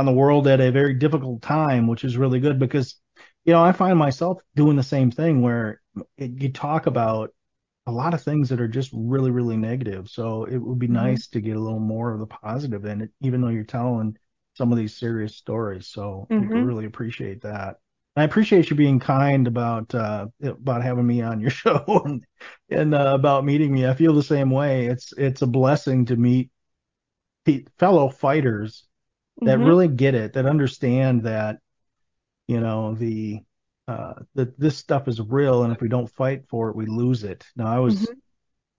on 0.00 0.06
the 0.06 0.12
world 0.12 0.48
at 0.48 0.60
a 0.60 0.72
very 0.72 0.94
difficult 0.94 1.42
time, 1.42 1.86
which 1.86 2.04
is 2.04 2.16
really 2.18 2.40
good 2.40 2.58
because 2.58 2.96
you 3.44 3.52
know 3.54 3.62
I 3.64 3.72
find 3.72 3.98
myself 3.98 4.42
doing 4.56 4.76
the 4.76 4.82
same 4.82 5.10
thing 5.12 5.42
where 5.42 5.82
it, 6.18 6.32
you 6.42 6.50
talk 6.52 6.86
about 6.86 7.34
a 7.86 7.92
lot 7.92 8.14
of 8.14 8.22
things 8.22 8.48
that 8.50 8.60
are 8.60 8.68
just 8.68 8.90
really 8.94 9.30
really 9.30 9.56
negative. 9.56 10.08
So 10.08 10.44
it 10.44 10.58
would 10.58 10.78
be 10.78 10.88
Mhm. 10.88 10.88
nice 10.88 11.26
to 11.28 11.40
get 11.40 11.56
a 11.56 11.60
little 11.60 11.80
more 11.80 12.12
of 12.12 12.20
the 12.20 12.26
positive 12.26 12.84
in 12.84 13.02
it, 13.02 13.10
even 13.22 13.40
though 13.40 13.48
you're 13.48 13.64
telling 13.64 14.16
some 14.54 14.72
of 14.72 14.78
these 14.78 14.96
serious 14.96 15.36
stories. 15.36 15.86
So 15.88 16.30
I 16.38 16.40
Mhm. 16.40 16.60
really 16.60 16.86
appreciate 16.86 17.42
that. 17.42 17.76
I 18.16 18.24
appreciate 18.24 18.70
you 18.70 18.76
being 18.76 19.00
kind 19.00 19.46
about 19.46 19.94
uh, 19.94 20.26
about 20.42 20.82
having 20.82 21.06
me 21.06 21.22
on 21.22 21.40
your 21.40 21.50
show 21.62 22.02
and 22.04 22.24
and 22.70 22.94
uh, 22.94 23.12
about 23.14 23.44
meeting 23.44 23.72
me. 23.72 23.86
I 23.86 23.94
feel 23.94 24.14
the 24.14 24.22
same 24.22 24.50
way. 24.50 24.86
It's 24.86 25.12
it's 25.16 25.42
a 25.42 25.46
blessing 25.46 26.06
to 26.06 26.16
meet 26.16 26.50
fellow 27.78 28.08
fighters 28.08 28.84
that 29.44 29.58
Mhm. 29.58 29.60
really 29.60 29.88
get 29.88 30.14
it, 30.14 30.34
that 30.34 30.46
understand 30.46 31.24
that 31.24 31.58
you 32.48 32.60
know 32.60 32.94
the 32.94 33.42
uh, 33.88 34.14
that 34.34 34.58
this 34.58 34.78
stuff 34.78 35.08
is 35.08 35.20
real, 35.20 35.64
and 35.64 35.72
if 35.72 35.80
we 35.80 35.88
don't 35.88 36.10
fight 36.10 36.48
for 36.48 36.70
it, 36.70 36.76
we 36.76 36.86
lose 36.86 37.24
it. 37.24 37.46
Now 37.56 37.68
I 37.74 37.78
was 37.80 38.12
Mhm. 38.12 38.20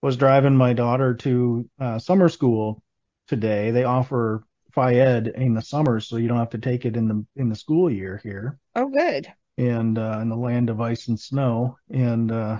was 0.01 0.17
driving 0.17 0.55
my 0.55 0.73
daughter 0.73 1.15
to 1.15 1.69
uh, 1.79 1.99
summer 1.99 2.29
school 2.29 2.83
today. 3.27 3.71
They 3.71 3.83
offer 3.85 4.43
Phi 4.73 4.95
Ed 4.95 5.27
in 5.29 5.53
the 5.55 5.61
summers, 5.61 6.07
so 6.07 6.17
you 6.17 6.27
don't 6.27 6.37
have 6.39 6.51
to 6.51 6.57
take 6.59 6.85
it 6.85 6.97
in 6.97 7.07
the 7.07 7.25
in 7.35 7.49
the 7.49 7.55
school 7.55 7.89
year 7.91 8.19
here, 8.23 8.59
Oh, 8.75 8.89
good. 8.89 9.33
and 9.57 9.97
uh, 9.97 10.19
in 10.21 10.29
the 10.29 10.35
land 10.35 10.69
of 10.69 10.81
ice 10.81 11.07
and 11.07 11.19
snow, 11.19 11.77
and 11.89 12.31
uh, 12.31 12.59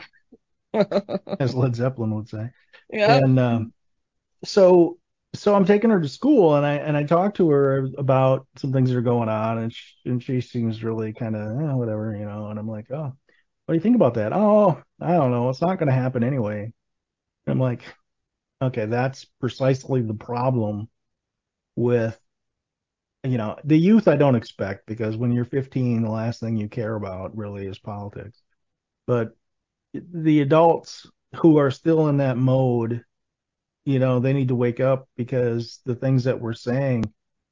as 1.40 1.56
Led 1.56 1.76
Zeppelin 1.76 2.16
would 2.16 2.30
say. 2.30 2.50
yeah. 2.92 3.20
And 3.20 3.40
um, 3.40 3.74
so 4.46 5.00
so 5.34 5.56
I'm 5.56 5.66
taking 5.66 5.90
her 5.90 6.02
to 6.02 6.10
school, 6.10 6.56
and 6.56 6.66
I 6.66 6.74
and 6.76 6.98
I 6.98 7.04
talked 7.04 7.38
to 7.38 7.50
her 7.50 7.88
about 7.98 8.48
some 8.58 8.74
things 8.74 8.90
that 8.90 8.98
are 8.98 9.02
going 9.02 9.30
on, 9.30 9.60
and 9.60 9.74
she, 9.74 10.10
and 10.10 10.22
she 10.24 10.42
seems 10.42 10.84
really 10.84 11.14
kind 11.14 11.36
of 11.36 11.62
eh, 11.62 11.74
whatever, 11.74 12.16
you 12.16 12.26
know. 12.26 12.48
And 12.48 12.60
I'm 12.60 12.68
like, 12.68 12.92
oh, 12.92 13.14
what 13.66 13.74
do 13.74 13.74
you 13.76 13.80
think 13.80 13.96
about 13.96 14.16
that? 14.16 14.34
Oh, 14.34 14.82
I 15.00 15.14
don't 15.14 15.32
know. 15.32 15.50
It's 15.50 15.62
not 15.62 15.80
going 15.80 15.88
to 15.88 15.94
happen 15.94 16.24
anyway. 16.24 16.64
And 17.46 17.54
I'm 17.54 17.60
like, 17.60 17.82
okay, 18.62 18.86
that's 18.86 19.26
precisely 19.40 20.02
the 20.02 20.14
problem 20.16 20.90
with 21.76 22.20
you 23.24 23.38
know 23.38 23.58
the 23.64 23.78
youth. 23.78 24.08
I 24.08 24.18
don't 24.18 24.36
expect 24.36 24.86
because 24.88 25.16
when 25.18 25.32
you're 25.32 25.46
15, 25.46 26.02
the 26.04 26.10
last 26.10 26.40
thing 26.40 26.58
you 26.58 26.68
care 26.68 26.96
about 26.96 27.38
really 27.38 27.68
is 27.68 27.80
politics. 27.80 28.42
But 29.08 29.36
the 29.94 30.42
adults 30.42 31.08
who 31.36 31.58
are 31.58 31.72
still 31.72 32.08
in 32.08 32.18
that 32.18 32.38
mode, 32.38 33.04
you 33.86 34.00
know, 34.00 34.20
they 34.20 34.34
need 34.34 34.50
to 34.50 34.56
wake 34.56 34.80
up 34.80 35.08
because 35.18 35.80
the 35.86 35.96
things 35.96 36.24
that 36.26 36.40
we're 36.40 36.54
saying, 36.54 37.06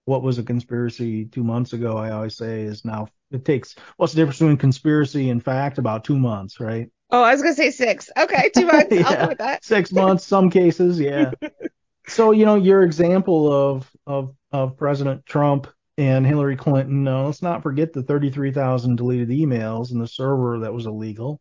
what 0.06 0.24
was 0.24 0.38
a 0.38 0.44
conspiracy 0.44 1.26
two 1.26 1.44
months 1.44 1.74
ago, 1.74 1.98
I 1.98 2.12
always 2.12 2.36
say 2.36 2.62
is 2.62 2.86
now 2.86 3.08
it 3.32 3.46
takes 3.46 3.76
what's 3.98 4.14
the 4.14 4.18
difference 4.22 4.40
between 4.40 4.58
conspiracy 4.58 5.30
and 5.30 5.44
fact 5.44 5.78
about 5.78 6.04
two 6.04 6.18
months, 6.18 6.60
right? 6.60 6.90
Oh, 7.12 7.24
I 7.24 7.32
was 7.34 7.42
gonna 7.42 7.56
say 7.56 7.72
six. 7.72 8.10
Okay, 8.18 8.50
two 8.56 8.66
months. 8.66 8.98
I'll 9.04 9.12
Yeah. 9.12 9.24
go 9.24 9.30
with 9.30 9.38
that. 9.40 9.64
Six 9.64 9.92
months, 9.92 10.26
some 10.26 10.50
cases, 10.50 11.00
yeah. 11.00 11.34
so, 12.08 12.32
you 12.32 12.46
know, 12.46 12.56
your 12.56 12.84
example 12.84 13.52
of 13.52 13.90
of 14.08 14.36
of 14.52 14.78
President 14.78 15.26
Trump 15.26 15.68
and 15.98 16.26
Hillary 16.26 16.56
Clinton, 16.56 17.04
no, 17.04 17.26
let's 17.26 17.42
not 17.42 17.62
forget 17.62 17.94
the 17.94 18.04
33,000 18.04 18.96
deleted 18.96 19.30
emails 19.30 19.92
and 19.92 20.02
the 20.02 20.08
server 20.08 20.60
that 20.60 20.74
was 20.74 20.86
illegal, 20.86 21.40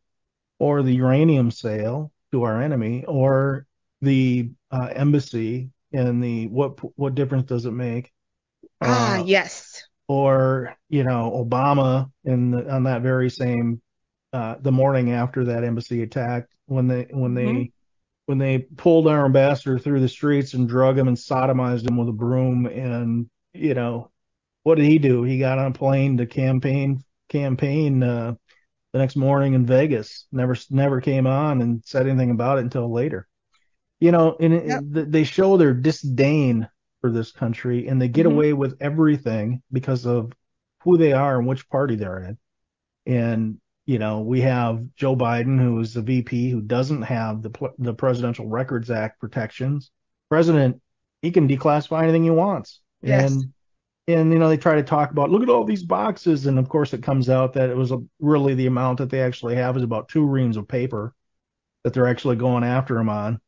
or 0.58 0.82
the 0.82 0.94
uranium 0.94 1.50
sale 1.50 2.12
to 2.32 2.44
our 2.44 2.62
enemy, 2.62 3.04
or 3.06 3.66
the 4.02 4.50
uh, 4.70 4.88
embassy 4.94 5.70
and 5.92 6.22
the 6.22 6.46
what 6.48 6.78
what 6.98 7.14
difference 7.14 7.44
does 7.44 7.66
it 7.66 7.72
make? 7.72 8.12
Ah, 8.82 9.16
Uh, 9.18 9.24
yes. 9.24 9.84
or 10.08 10.76
you 10.88 11.04
know 11.04 11.32
Obama 11.44 12.10
in 12.24 12.50
the, 12.52 12.70
on 12.70 12.84
that 12.84 13.02
very 13.02 13.30
same 13.30 13.80
uh, 14.32 14.56
the 14.60 14.72
morning 14.72 15.12
after 15.12 15.44
that 15.44 15.64
embassy 15.64 16.02
attack 16.02 16.46
when 16.66 16.86
they 16.88 17.06
when 17.10 17.34
they 17.34 17.44
Mhm. 17.44 17.72
when 18.26 18.38
they 18.38 18.58
pulled 18.76 19.08
our 19.08 19.24
ambassador 19.24 19.78
through 19.78 20.00
the 20.00 20.08
streets 20.08 20.54
and 20.54 20.68
drug 20.68 20.98
him 20.98 21.08
and 21.08 21.16
sodomized 21.16 21.88
him 21.88 21.96
with 21.96 22.08
a 22.08 22.12
broom 22.12 22.66
and 22.66 23.28
you 23.54 23.74
know 23.74 24.10
what 24.64 24.76
did 24.76 24.86
he 24.86 24.98
do? 24.98 25.22
He 25.24 25.38
got 25.38 25.58
on 25.58 25.66
a 25.72 25.74
plane 25.74 26.18
to 26.18 26.26
campaign 26.26 27.02
campaign 27.28 28.02
uh, 28.02 28.34
the 28.92 28.98
next 28.98 29.16
morning 29.16 29.54
in 29.54 29.66
Vegas. 29.66 30.26
Never 30.32 30.56
never 30.70 31.00
came 31.00 31.26
on 31.26 31.62
and 31.62 31.82
said 31.84 32.06
anything 32.06 32.30
about 32.30 32.58
it 32.58 32.62
until 32.62 32.92
later. 32.92 33.28
You 34.00 34.12
know, 34.12 34.36
and 34.38 34.54
it, 34.54 34.66
Yep. 34.66 34.82
they 35.10 35.24
show 35.24 35.56
their 35.56 35.74
disdain 35.74 36.68
for 37.00 37.10
this 37.10 37.32
country 37.32 37.88
and 37.88 38.00
they 38.00 38.08
get 38.08 38.26
Mhm. 38.26 38.32
away 38.32 38.52
with 38.52 38.76
everything 38.80 39.62
because 39.72 40.06
of 40.06 40.32
who 40.82 40.96
they 40.96 41.12
are 41.12 41.38
and 41.38 41.46
which 41.48 41.68
party 41.68 41.96
they're 41.96 42.20
in. 42.20 42.38
And 43.06 43.58
you 43.86 43.98
know, 43.98 44.20
we 44.20 44.42
have 44.42 44.84
Joe 44.96 45.16
Biden, 45.16 45.58
who 45.58 45.80
is 45.80 45.94
the 45.94 46.02
VP, 46.02 46.50
who 46.50 46.60
doesn't 46.60 47.02
have 47.02 47.40
the 47.42 47.50
the 47.78 47.94
Presidential 47.94 48.46
Records 48.46 48.90
Act 48.90 49.18
protections. 49.18 49.90
President, 50.28 50.82
he 51.22 51.30
can 51.30 51.48
declassify 51.48 52.02
anything 52.02 52.22
he 52.24 52.30
wants. 52.30 52.80
Yes. 53.02 53.32
And 53.32 53.52
and 54.08 54.32
you 54.32 54.38
know, 54.38 54.48
they 54.48 54.56
try 54.58 54.74
to 54.76 54.82
talk 54.82 55.10
about 55.10 55.30
look 55.30 55.42
at 55.42 55.48
all 55.48 55.64
these 55.64 55.82
boxes, 55.82 56.46
and 56.46 56.58
of 56.58 56.68
course, 56.68 56.92
it 56.92 57.02
comes 57.02 57.28
out 57.30 57.54
that 57.54 57.70
it 57.70 57.76
was 57.76 57.90
a, 57.92 57.98
really 58.20 58.54
the 58.54 58.66
amount 58.66 58.98
that 58.98 59.10
they 59.10 59.20
actually 59.22 59.56
have 59.56 59.76
is 59.76 59.82
about 59.82 60.08
two 60.08 60.24
reams 60.26 60.56
of 60.56 60.68
paper 60.68 61.14
that 61.84 61.94
they're 61.94 62.06
actually 62.06 62.36
going 62.36 62.64
after 62.64 62.98
him 62.98 63.08
on. 63.08 63.40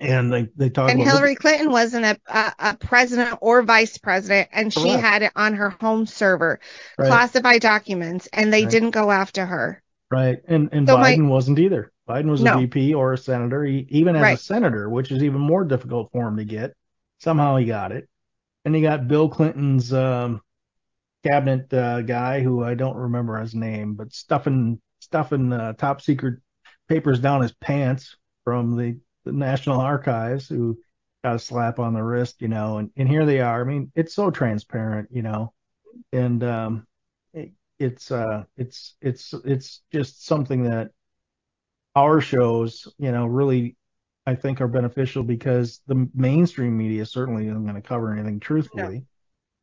And 0.00 0.32
they 0.32 0.48
they 0.56 0.70
talk 0.70 0.90
And 0.90 1.00
about 1.00 1.06
Hillary 1.06 1.34
Clinton 1.36 1.70
wasn't 1.70 2.04
a, 2.04 2.18
a, 2.26 2.54
a 2.70 2.76
president 2.76 3.38
or 3.40 3.62
vice 3.62 3.98
president, 3.98 4.48
and 4.52 4.72
she 4.72 4.96
had 4.96 5.22
it 5.22 5.32
on 5.36 5.54
her 5.54 5.70
home 5.70 6.06
server, 6.06 6.60
right, 6.98 7.08
classified 7.08 7.60
documents, 7.62 8.26
and 8.32 8.52
they 8.52 8.62
Right. 8.62 8.70
didn't 8.70 8.90
go 8.90 9.10
after 9.10 9.46
her. 9.46 9.82
right, 10.10 10.38
and 10.48 10.68
and 10.72 10.86
So 10.86 10.96
my- 10.96 11.16
Biden 11.16 11.28
wasn't 11.28 11.58
either. 11.58 11.92
Biden 12.08 12.30
was 12.30 12.42
a 12.42 12.46
VP 12.48 12.94
or 12.94 13.12
a 13.12 13.18
senator, 13.18 13.64
he, 13.64 13.86
even 13.90 14.14
as 14.14 14.30
a 14.30 14.36
senator, 14.36 14.88
which 14.88 15.10
is 15.10 15.22
even 15.24 15.40
more 15.40 15.64
difficult 15.64 16.10
for 16.12 16.28
him 16.28 16.36
to 16.36 16.44
get. 16.44 16.72
Somehow 17.18 17.56
he 17.56 17.64
got 17.64 17.90
it, 17.92 18.08
and 18.64 18.74
he 18.74 18.82
got 18.82 19.08
Bill 19.08 19.28
Clinton's 19.28 19.92
um, 19.92 20.40
cabinet 21.24 21.72
uh, 21.74 22.02
guy, 22.02 22.40
who 22.42 22.62
I 22.64 22.74
don't 22.74 22.96
remember 22.96 23.38
his 23.40 23.54
name, 23.54 23.94
but 23.94 24.12
stuffing 24.12 24.80
stuffing 25.00 25.52
uh, 25.52 25.74
top 25.74 26.00
secret 26.02 26.40
papers 26.88 27.20
down 27.20 27.42
his 27.42 27.52
pants 27.54 28.16
from 28.44 28.76
the, 28.76 28.98
the 29.26 29.32
National 29.32 29.80
Archives, 29.80 30.48
who 30.48 30.78
got 31.22 31.36
a 31.36 31.38
slap 31.38 31.78
on 31.78 31.92
the 31.92 32.02
wrist, 32.02 32.40
you 32.40 32.48
know, 32.48 32.78
and, 32.78 32.90
and 32.96 33.08
here 33.08 33.26
they 33.26 33.40
are. 33.40 33.60
I 33.60 33.64
mean, 33.64 33.92
it's 33.94 34.14
so 34.14 34.30
transparent, 34.30 35.08
you 35.10 35.22
know, 35.22 35.52
and 36.12 36.42
um, 36.44 36.86
it, 37.34 37.52
it's 37.78 38.10
uh, 38.10 38.44
it's 38.56 38.94
it's 39.00 39.34
it's 39.44 39.82
just 39.92 40.24
something 40.24 40.64
that 40.64 40.92
our 41.94 42.20
shows, 42.20 42.86
you 42.98 43.10
know, 43.10 43.26
really 43.26 43.76
I 44.26 44.34
think 44.34 44.60
are 44.60 44.68
beneficial 44.68 45.22
because 45.22 45.80
the 45.86 46.08
mainstream 46.14 46.76
media 46.76 47.04
certainly 47.06 47.48
isn't 47.48 47.64
going 47.64 47.80
to 47.80 47.86
cover 47.86 48.12
anything 48.12 48.40
truthfully. 48.40 49.04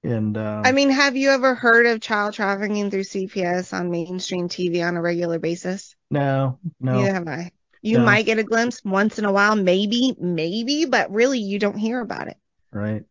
And 0.03 0.37
um, 0.37 0.63
I 0.65 0.73
mean, 0.73 0.89
have 0.89 1.15
you 1.15 1.29
ever 1.29 1.55
heard 1.55 1.85
of 1.85 2.01
child 2.01 2.33
trafficking 2.33 2.91
through 2.91 3.03
CPS 3.03 3.73
on 3.73 3.89
mainstream 3.89 4.49
TV 4.49 4.85
on 4.85 4.97
a 4.97 5.01
regular 5.01 5.39
basis? 5.39 5.95
no, 6.09 6.59
no, 6.81 6.97
Neither 6.97 7.13
have 7.13 7.27
I. 7.27 7.51
You 7.83 7.99
No. 7.99 7.99
might 7.99 8.25
get 8.25 8.39
a 8.39 8.43
glimpse 8.43 8.83
once 8.83 9.19
in 9.19 9.25
a 9.25 9.31
while, 9.31 9.55
maybe, 9.55 10.15
maybe, 10.19 10.85
but 10.85 11.11
really 11.11 11.37
you 11.39 11.59
don't 11.59 11.77
hear 11.77 11.99
about 11.99 12.27
it. 12.29 12.37
right, 12.71 13.05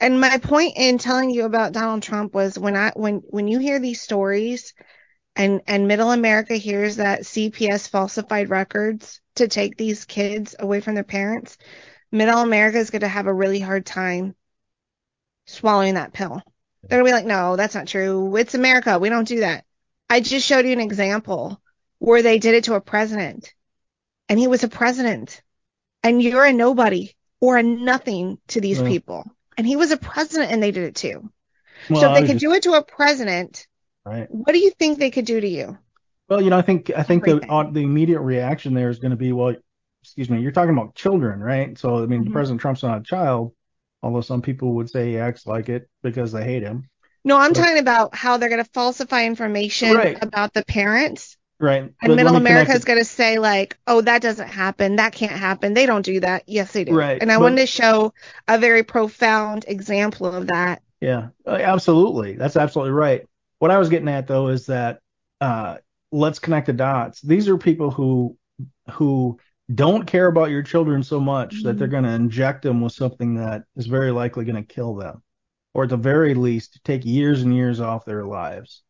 And 0.00 0.20
my 0.20 0.38
point 0.38 0.72
in 0.76 0.98
telling 0.98 1.30
you 1.30 1.44
about 1.44 1.72
Donald 1.72 2.02
Trump 2.02 2.34
was 2.34 2.58
when 2.58 2.74
I 2.74 2.90
when 2.96 3.18
when 3.28 3.46
you 3.46 3.60
hear 3.60 3.78
these 3.78 4.00
stories 4.00 4.74
and 5.36 5.62
and 5.68 5.88
middle 5.88 6.12
America 6.12 6.56
hears 6.56 6.96
that 6.96 7.26
CPS 7.26 7.88
falsified 7.88 8.50
records 8.50 9.20
to 9.36 9.48
take 9.48 9.76
these 9.76 10.04
kids 10.04 10.56
away 10.58 10.80
from 10.80 10.94
their 10.96 11.04
parents, 11.04 11.58
middle 12.12 12.40
America 12.40 12.78
is 12.78 12.90
going 12.90 13.02
to 13.02 13.08
have 13.08 13.26
a 13.26 13.34
really 13.34 13.60
hard 13.60 13.86
time 13.86 14.36
swallowing 15.46 15.94
that 15.94 16.12
pill. 16.12 16.42
They're 16.88 16.98
going 17.00 17.06
to 17.06 17.10
be 17.10 17.14
like, 17.14 17.26
"No, 17.26 17.56
that's 17.56 17.74
not 17.74 17.86
true. 17.88 18.36
It's 18.36 18.54
America. 18.54 18.98
We 18.98 19.08
don't 19.08 19.26
do 19.28 19.40
that." 19.40 19.64
I 20.08 20.20
just 20.20 20.46
showed 20.46 20.64
you 20.64 20.72
an 20.72 20.80
example 20.80 21.60
where 21.98 22.22
they 22.22 22.38
did 22.38 22.54
it 22.54 22.64
to 22.64 22.74
a 22.74 22.80
president 22.80 23.52
and 24.28 24.38
he 24.38 24.46
was 24.46 24.64
a 24.64 24.68
president 24.68 25.42
and 26.02 26.22
you're 26.22 26.44
a 26.44 26.52
nobody 26.52 27.14
or 27.40 27.56
a 27.58 27.62
nothing 27.62 28.38
to 28.48 28.60
these 28.60 28.80
Well- 28.80 28.88
people. 28.90 29.30
And 29.56 29.66
he 29.66 29.76
was 29.76 29.90
a 29.90 29.96
president 29.96 30.52
and 30.52 30.62
they 30.62 30.70
did 30.70 30.84
it 30.84 30.94
too. 30.94 31.30
well, 31.90 32.00
so 32.00 32.08
if 32.12 32.14
they 32.14 32.20
could 32.26 32.38
just- 32.38 32.40
do 32.40 32.52
it 32.52 32.62
to 32.64 32.72
a 32.74 32.82
president, 32.84 33.66
right. 34.04 34.28
what 34.30 34.52
do 34.52 34.58
you 34.58 34.70
think 34.70 34.98
they 34.98 35.10
could 35.10 35.24
do 35.24 35.40
to 35.40 35.48
you? 35.48 35.76
Well, 36.28 36.40
you 36.42 36.50
know, 36.50 36.58
I 36.58 36.62
think 36.62 36.90
I 36.96 37.02
think 37.02 37.24
the 37.24 37.32
Everything. 37.42 37.72
the 37.72 37.82
immediate 37.82 38.20
reaction 38.20 38.74
there 38.74 38.90
is 38.90 38.98
going 38.98 39.12
to 39.12 39.16
be, 39.16 39.32
well, 39.32 39.54
excuse 40.02 40.28
me, 40.28 40.40
you're 40.40 40.52
talking 40.52 40.72
about 40.76 40.94
children, 40.94 41.40
right? 41.40 41.76
So 41.78 42.02
I 42.02 42.06
mean, 42.06 42.26
Mhm. 42.26 42.32
President 42.32 42.60
Trump's 42.60 42.82
not 42.82 43.00
a 43.00 43.02
child, 43.02 43.52
although 44.02 44.20
some 44.20 44.42
people 44.42 44.74
would 44.74 44.90
say 44.90 45.10
he 45.10 45.18
acts 45.18 45.46
like 45.46 45.68
it 45.68 45.88
because 46.02 46.30
they 46.32 46.44
hate 46.44 46.62
him, 46.62 46.88
No, 47.24 47.36
I'm 47.36 47.52
But- 47.52 47.60
talking 47.60 47.78
about 47.78 48.14
how 48.14 48.36
they're 48.36 48.48
going 48.48 48.62
to 48.64 48.70
falsify 48.72 49.24
information 49.26 49.94
Right. 49.96 50.16
about 50.22 50.52
the 50.54 50.64
parents. 50.64 51.36
Right? 51.60 51.92
And 52.02 52.16
middle 52.16 52.32
me 52.32 52.38
America 52.38 52.72
is 52.72 52.84
going 52.84 52.98
to 52.98 53.04
say 53.04 53.38
like, 53.38 53.76
"Oh, 53.86 54.00
that 54.02 54.22
doesn't 54.22 54.48
happen. 54.48 54.96
That 54.96 55.12
can't 55.12 55.32
happen. 55.32 55.74
They 55.74 55.86
don't 55.86 56.04
do 56.04 56.20
that." 56.20 56.44
Yes, 56.46 56.72
they 56.72 56.84
do. 56.84 56.94
Right, 56.94 57.20
And 57.20 57.30
I 57.30 57.36
but- 57.36 57.42
wanted 57.42 57.60
to 57.60 57.66
show 57.66 58.12
a 58.46 58.58
very 58.58 58.82
profound 58.82 59.64
example 59.68 60.26
of 60.26 60.48
that. 60.48 60.82
Yeah, 61.00 61.28
uh, 61.46 61.50
absolutely. 61.52 62.34
That's 62.34 62.56
absolutely 62.56 62.92
right. 62.92 63.24
What 63.60 63.70
I 63.70 63.78
was 63.78 63.88
getting 63.88 64.08
at 64.08 64.26
though 64.26 64.48
is 64.48 64.66
that 64.66 65.00
uh, 65.40 65.78
let's 66.12 66.38
connect 66.38 66.66
the 66.66 66.72
dots. 66.72 67.20
These 67.20 67.48
are 67.48 67.56
people 67.58 67.90
who 67.90 68.36
who 68.90 69.38
don't 69.74 70.06
care 70.06 70.26
about 70.26 70.50
your 70.50 70.62
children 70.62 71.02
so 71.02 71.20
much 71.20 71.62
that 71.62 71.78
they're 71.78 71.88
going 71.88 72.04
to 72.04 72.10
inject 72.10 72.62
them 72.62 72.80
with 72.80 72.92
something 72.92 73.34
that 73.34 73.64
is 73.76 73.86
very 73.86 74.10
likely 74.10 74.44
going 74.44 74.56
to 74.56 74.62
kill 74.74 74.94
them, 74.94 75.22
or 75.74 75.84
at 75.84 75.90
the 75.90 75.96
very 75.96 76.34
least 76.34 76.80
take 76.84 77.04
years 77.04 77.42
and 77.42 77.54
years 77.54 77.78
off 77.78 78.04
their 78.06 78.24
lives, 78.24 78.82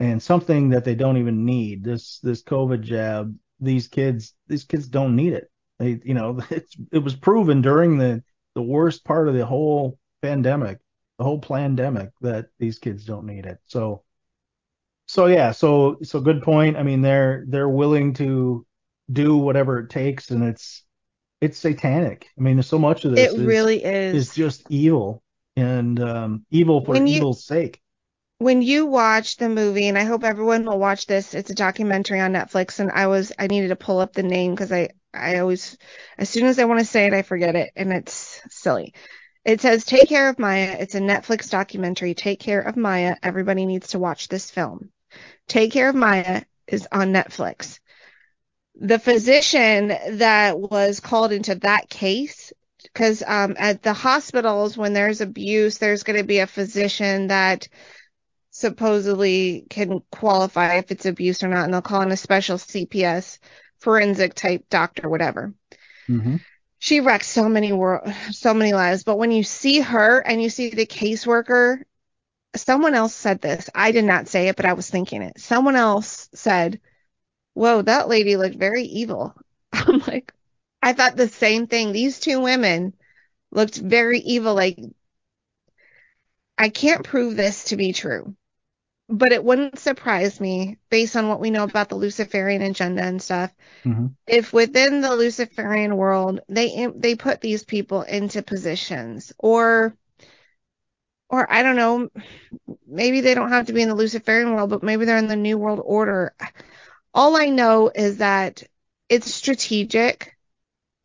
and 0.00 0.22
something 0.22 0.70
that 0.70 0.84
they 0.84 0.94
don't 0.94 1.16
even 1.16 1.44
need. 1.44 1.84
This 1.84 2.18
this 2.20 2.42
COVID 2.42 2.82
jab. 2.82 3.34
These 3.60 3.88
kids 3.88 4.34
these 4.48 4.64
kids 4.64 4.86
don't 4.88 5.16
need 5.16 5.32
it. 5.32 5.50
They 5.78 6.00
you 6.04 6.14
know 6.14 6.40
it's, 6.50 6.76
it 6.92 6.98
was 6.98 7.14
proven 7.16 7.62
during 7.62 7.98
the 7.98 8.22
the 8.54 8.62
worst 8.62 9.04
part 9.04 9.28
of 9.28 9.34
the 9.34 9.46
whole 9.46 9.98
pandemic 10.22 10.78
the 11.18 11.24
whole 11.24 11.40
pandemic 11.40 12.10
that 12.20 12.46
these 12.58 12.78
kids 12.78 13.04
don't 13.04 13.26
need 13.26 13.46
it. 13.46 13.58
So 13.66 14.02
so 15.06 15.26
yeah, 15.26 15.52
so 15.52 15.96
so 16.02 16.20
good 16.20 16.42
point. 16.42 16.76
I 16.76 16.82
mean 16.82 17.00
they're 17.00 17.44
they're 17.48 17.68
willing 17.68 18.12
to 18.14 18.66
do 19.12 19.36
whatever 19.36 19.78
it 19.78 19.88
takes 19.90 20.30
and 20.30 20.42
it's 20.44 20.82
it's 21.40 21.58
satanic. 21.58 22.28
I 22.38 22.40
mean 22.42 22.62
so 22.62 22.78
much 22.78 23.04
of 23.04 23.12
this 23.12 23.32
It 23.32 23.38
is 23.40 23.46
really 23.46 23.82
is. 23.84 24.28
is 24.28 24.34
just 24.34 24.64
evil 24.70 25.22
and 25.56 25.98
um, 26.00 26.44
evil 26.50 26.84
for 26.84 26.92
When 26.92 27.06
you- 27.06 27.16
evil's 27.16 27.44
sake. 27.46 27.80
When 28.38 28.60
you 28.62 28.86
watch 28.86 29.36
the 29.36 29.48
movie, 29.48 29.88
and 29.88 29.96
I 29.96 30.04
hope 30.04 30.22
everyone 30.22 30.64
will 30.64 30.78
watch 30.78 31.06
this, 31.06 31.34
it's 31.34 31.50
a 31.50 31.54
documentary 31.54 32.20
on 32.20 32.32
Netflix, 32.32 32.80
and 32.80 32.90
I 32.90 33.06
was 33.06 33.32
I 33.38 33.46
needed 33.46 33.68
to 33.68 33.76
pull 33.76 33.98
up 33.98 34.12
the 34.12 34.22
name 34.22 34.52
because 34.52 34.72
I 34.72 34.90
I 35.14 35.38
always 35.38 35.78
as 36.18 36.28
soon 36.28 36.46
as 36.46 36.58
I 36.58 36.64
want 36.64 36.80
to 36.80 36.86
say 36.86 37.06
it, 37.06 37.14
I 37.14 37.22
forget 37.22 37.56
it, 37.56 37.70
and 37.76 37.92
it's 37.92 38.40
silly. 38.50 38.94
It 39.44 39.60
says 39.60 39.84
Take 39.84 40.08
Care 40.08 40.28
of 40.28 40.38
Maya. 40.38 40.76
It's 40.78 40.94
a 40.94 41.00
Netflix 41.00 41.50
documentary. 41.50 42.14
Take 42.14 42.40
Care 42.40 42.60
of 42.60 42.76
Maya. 42.76 43.16
Everybody 43.22 43.64
needs 43.64 43.88
to 43.88 43.98
watch 43.98 44.28
this 44.28 44.50
film. 44.50 44.90
Take 45.48 45.72
Care 45.72 45.88
of 45.88 45.94
Maya 45.94 46.42
is 46.66 46.86
on 46.92 47.12
Netflix. 47.12 47.78
The 48.74 48.98
physician 48.98 49.88
that 50.18 50.58
was 50.58 51.00
called 51.00 51.32
into 51.32 51.54
that 51.56 51.88
case 51.88 52.52
because 52.82 53.22
um, 53.26 53.56
at 53.58 53.82
the 53.82 53.94
hospitals 53.94 54.76
when 54.76 54.92
there's 54.92 55.20
abuse 55.20 55.78
there's 55.78 56.02
going 56.02 56.18
to 56.18 56.26
be 56.26 56.40
a 56.40 56.46
physician 56.46 57.28
that 57.28 57.68
supposedly 58.58 59.66
can 59.70 60.00
qualify 60.10 60.76
if 60.76 60.90
it's 60.90 61.06
abuse 61.06 61.42
or 61.42 61.48
not, 61.48 61.64
and 61.64 61.74
they'll 61.74 61.82
call 61.82 62.02
in 62.02 62.12
a 62.12 62.16
special 62.16 62.58
CPS 62.58 63.38
forensic 63.78 64.34
type 64.34 64.66
doctor, 64.70 65.08
whatever. 65.08 65.54
hmm 66.08 66.36
She 66.78 67.00
wrecked 67.00 67.26
so 67.26 67.48
many 67.50 67.70
wor- 67.72 68.02
so 68.30 68.54
many 68.54 68.72
lives, 68.72 69.04
but 69.04 69.18
when 69.18 69.30
you 69.30 69.44
see 69.44 69.80
her 69.80 70.20
and 70.20 70.42
you 70.42 70.48
see 70.48 70.70
the 70.70 70.86
caseworker, 70.86 71.82
someone 72.56 72.94
else 72.94 73.14
said 73.14 73.40
this. 73.42 73.70
I 73.74 73.92
did 73.92 74.04
not 74.06 74.28
say 74.28 74.48
it, 74.48 74.56
but 74.56 74.66
I 74.66 74.74
was 74.74 74.90
thinking 74.90 75.22
it. 75.22 75.40
Someone 75.40 75.76
else 75.76 76.28
said, 76.34 76.80
"Whoa, 77.54 77.82
that 77.82 78.08
lady 78.08 78.36
looked 78.36 78.56
very 78.56 78.84
evil." 78.84 79.34
I'm 79.72 80.00
like, 80.06 80.32
I 80.82 80.92
thought 80.94 81.16
the 81.16 81.28
same 81.28 81.66
thing. 81.68 81.92
These 81.92 82.20
two 82.20 82.40
women 82.40 82.94
looked 83.52 83.76
very 83.78 84.20
evil. 84.20 84.54
Like, 84.54 84.78
I 86.58 86.68
can't 86.68 87.02
prove 87.02 87.34
this 87.34 87.64
to 87.64 87.76
be 87.76 87.94
true 87.94 88.36
but 89.08 89.32
it 89.32 89.44
wouldn't 89.44 89.78
surprise 89.78 90.40
me 90.40 90.78
based 90.90 91.16
on 91.16 91.28
what 91.28 91.40
we 91.40 91.50
know 91.50 91.64
about 91.64 91.88
the 91.88 91.96
Luciferian 91.96 92.62
agenda 92.62 93.02
and 93.02 93.22
stuff 93.22 93.52
hmm 93.84 94.06
if 94.26 94.52
within 94.52 95.00
the 95.02 95.14
Luciferian 95.16 95.96
world 95.96 96.40
they 96.48 96.88
they 96.96 97.14
put 97.16 97.40
these 97.40 97.64
people 97.64 98.02
into 98.02 98.42
positions 98.42 99.32
or 99.38 99.94
or 101.28 101.50
I 101.52 101.62
don't 101.62 101.76
know 101.76 102.08
maybe 102.86 103.20
they 103.20 103.34
don't 103.34 103.50
have 103.52 103.66
to 103.66 103.72
be 103.72 103.82
in 103.82 103.88
the 103.88 103.94
Luciferian 103.94 104.54
world 104.54 104.70
but 104.70 104.82
maybe 104.82 105.04
they're 105.04 105.16
in 105.18 105.28
the 105.28 105.36
new 105.36 105.58
world 105.58 105.80
order. 105.84 106.34
All 107.14 107.36
I 107.36 107.46
know 107.46 107.90
is 107.94 108.18
that 108.18 108.62
it's 109.08 109.32
strategic. 109.32 110.36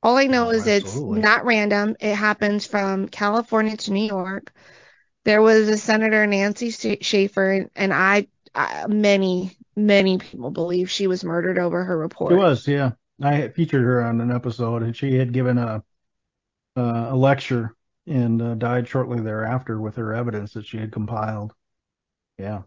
All 0.04 0.18
I 0.18 0.28
know 0.28 0.50
Oh, 0.50 0.52
is 0.52 0.68
absolutely. 0.68 0.68
it's 0.68 1.04
not 1.06 1.46
random. 1.46 1.96
It 2.00 2.16
happens 2.16 2.66
from 2.68 3.08
California 3.10 3.78
to 3.78 3.94
New 3.94 4.06
York 4.08 4.54
there 5.24 5.42
was 5.42 5.68
a 5.70 5.78
Senator 5.78 6.26
Nancy 6.28 6.72
Sch- 6.72 7.04
Schaefer, 7.06 7.70
and 7.76 7.94
I, 7.94 8.28
I, 8.56 8.88
many, 8.88 9.58
many 9.76 10.18
people 10.18 10.52
believe 10.52 10.90
she 10.90 11.08
was 11.08 11.24
murdered 11.24 11.60
over 11.60 11.84
her 11.84 11.98
report. 11.98 12.32
She 12.32 12.38
was, 12.38 12.68
yeah. 12.68 12.92
I 13.22 13.50
featured 13.50 13.84
her 13.84 14.04
on 14.04 14.20
an 14.20 14.32
episode, 14.32 14.82
and 14.84 14.96
she 14.96 15.16
had 15.16 15.32
given 15.32 15.58
a 15.58 15.84
uh, 16.76 17.08
a 17.10 17.16
lecture 17.16 17.76
and 18.08 18.42
uh, 18.42 18.56
died 18.56 18.88
shortly 18.88 19.22
thereafter 19.22 19.80
with 19.80 19.96
her 19.98 20.14
evidence 20.14 20.54
that 20.54 20.66
she 20.66 20.78
had 20.78 20.92
compiled. 20.92 21.54
Yeah. 22.38 22.64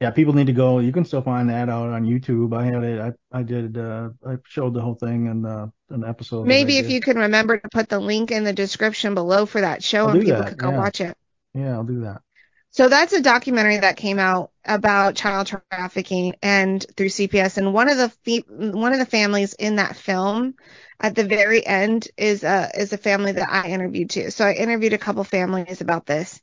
Yeah, 0.00 0.12
people 0.12 0.32
need 0.34 0.46
to 0.46 0.52
go. 0.52 0.78
You 0.78 0.92
can 0.92 1.04
still 1.04 1.22
find 1.22 1.50
that 1.50 1.68
out 1.68 1.88
on 1.88 2.04
YouTube. 2.04 2.56
I 2.56 2.64
had 2.64 2.84
it. 2.84 3.00
I 3.00 3.38
I 3.38 3.42
did. 3.42 3.76
Uh, 3.76 4.10
I 4.24 4.36
showed 4.46 4.74
the 4.74 4.80
whole 4.80 4.94
thing 4.94 5.26
in 5.26 5.44
uh, 5.44 5.66
an 5.90 6.04
episode. 6.04 6.46
Maybe 6.46 6.78
if 6.78 6.90
you 6.90 7.00
can 7.00 7.18
remember 7.18 7.58
to 7.58 7.68
put 7.68 7.88
the 7.88 7.98
link 7.98 8.30
in 8.30 8.44
the 8.44 8.52
description 8.52 9.14
below 9.14 9.46
for 9.46 9.60
that 9.60 9.82
show, 9.82 10.06
I'll 10.06 10.10
and 10.10 10.20
people 10.20 10.42
that, 10.42 10.48
could 10.50 10.58
go 10.58 10.70
yeah. 10.70 10.78
watch 10.78 11.00
it. 11.00 11.16
Yeah, 11.54 11.72
I'll 11.72 11.84
do 11.84 12.00
that. 12.00 12.22
So 12.70 12.88
that's 12.88 13.12
a 13.12 13.22
documentary 13.22 13.78
that 13.78 13.96
came 13.96 14.18
out 14.18 14.50
about 14.64 15.16
child 15.16 15.46
trafficking 15.46 16.34
and 16.42 16.84
through 16.96 17.08
CPS. 17.08 17.56
And 17.56 17.72
one 17.72 17.88
of 17.88 17.96
the 17.96 18.10
fe- 18.10 18.44
one 18.46 18.92
of 18.92 18.98
the 18.98 19.06
families 19.06 19.54
in 19.54 19.76
that 19.76 19.96
film 19.96 20.54
at 21.00 21.14
the 21.14 21.24
very 21.24 21.66
end 21.66 22.08
is 22.16 22.44
a 22.44 22.70
is 22.74 22.92
a 22.92 22.98
family 22.98 23.32
that 23.32 23.48
I 23.50 23.68
interviewed 23.68 24.10
too. 24.10 24.30
So 24.30 24.44
I 24.44 24.52
interviewed 24.52 24.92
a 24.92 24.98
couple 24.98 25.24
families 25.24 25.80
about 25.80 26.06
this, 26.06 26.40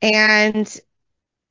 and 0.00 0.80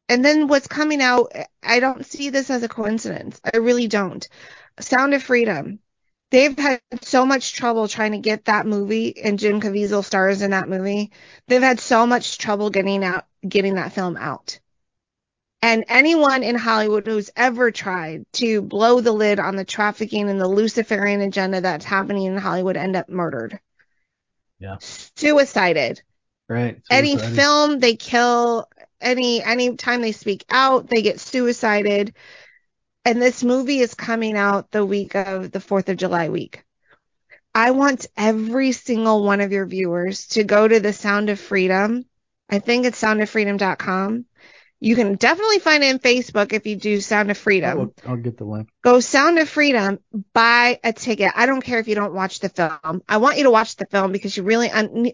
and 0.10 0.26
then 0.26 0.48
what's 0.48 0.67
coming 0.67 1.02
out, 1.02 1.32
I 1.63 1.80
don't 1.80 2.06
see 2.06 2.30
this 2.30 2.50
as 2.50 2.63
a 2.63 2.67
coincidence. 2.67 3.39
I 3.46 3.58
really 3.58 3.88
don't. 3.88 4.28
Sound 4.80 5.13
of 5.13 5.24
Freedom. 5.24 5.80
They've 6.32 6.58
had 6.58 6.82
so 7.02 7.26
much 7.26 7.54
trouble 7.54 7.88
trying 7.88 8.13
to 8.13 8.17
get 8.17 8.46
that 8.46 8.65
movie, 8.65 9.22
and 9.22 9.38
Jim 9.38 9.60
Caviezel 9.62 10.04
stars 10.04 10.41
in 10.41 10.52
that 10.52 10.70
movie. 10.70 11.12
They've 11.48 11.62
had 11.62 11.80
so 11.80 12.08
much 12.08 12.38
trouble 12.38 12.70
getting 12.70 13.04
out, 13.04 13.26
getting 13.48 13.76
that 13.76 13.91
film 13.91 14.17
out. 14.17 14.60
And 15.62 15.86
anyone 15.89 16.41
in 16.41 16.56
Hollywood 16.56 17.06
who's 17.06 17.30
ever 17.36 17.70
tried 17.70 18.26
to 18.34 18.62
blow 18.62 19.02
the 19.02 19.12
lid 19.12 19.39
on 19.39 19.56
the 19.56 19.65
trafficking 19.65 20.30
and 20.30 20.41
the 20.41 20.48
Luciferian 20.48 21.22
agenda 21.22 21.62
that's 21.62 21.86
happening 21.86 22.24
in 22.24 22.38
Hollywood 22.38 22.78
end 22.78 22.96
up 22.96 23.10
murdered. 23.10 23.60
Yeah. 24.58 24.78
Suicided. 24.80 26.02
Right. 26.48 26.82
Any 26.89 27.17
film 27.17 27.80
they 27.80 27.96
kill, 27.96 28.67
any 29.00 29.44
any 29.44 29.76
time 29.76 30.02
they 30.02 30.12
speak 30.12 30.46
out, 30.50 30.88
they 30.88 31.02
get 31.02 31.20
suicided. 31.20 32.13
And 33.04 33.22
this 33.22 33.44
movie 33.44 33.80
is 33.80 33.94
coming 33.96 34.38
out 34.38 34.72
the 34.72 34.86
week 34.86 35.16
of 35.16 35.52
the 35.52 35.60
4th 35.60 35.90
of 35.90 35.98
July 35.98 36.30
week. 36.30 36.64
I 37.54 37.72
want 37.72 38.06
every 38.16 38.72
single 38.72 39.24
one 39.24 39.42
of 39.42 39.52
your 39.52 39.66
viewers 39.66 40.28
to 40.30 40.44
go 40.44 40.68
to 40.68 40.80
the 40.80 40.94
Sound 40.94 41.30
of 41.30 41.40
Freedom. 41.40 42.06
I 42.50 42.60
think 42.60 42.86
it's 42.86 43.02
soundoffreedom.com. 43.02 44.26
You 44.84 44.96
can 44.96 45.16
definitely 45.16 45.60
find 45.60 45.84
it 45.84 45.92
in 45.92 46.00
Facebook 46.00 46.54
if 46.54 46.66
you 46.66 46.76
do 46.76 47.02
Sound 47.02 47.30
of 47.30 47.38
Freedom 47.38 47.92
I'll, 48.04 48.12
I'll 48.12 48.18
get 48.18 48.38
the 48.38 48.46
link. 48.46 48.70
go 48.84 49.00
Sound 49.00 49.38
of 49.38 49.48
Freedom, 49.48 50.00
buy 50.34 50.80
a 50.84 50.92
ticket. 50.92 51.32
I 51.36 51.46
don't 51.46 51.62
care 51.62 51.80
if 51.80 51.88
you 51.88 51.96
don't 51.96 52.14
watch 52.14 52.40
the 52.40 52.50
film. 52.50 53.04
I 53.08 53.18
want 53.18 53.38
you 53.38 53.44
to 53.44 53.52
watch 53.52 53.76
the 53.76 53.86
film 53.86 54.12
because 54.12 54.36
you 54.36 54.44
really, 54.44 54.70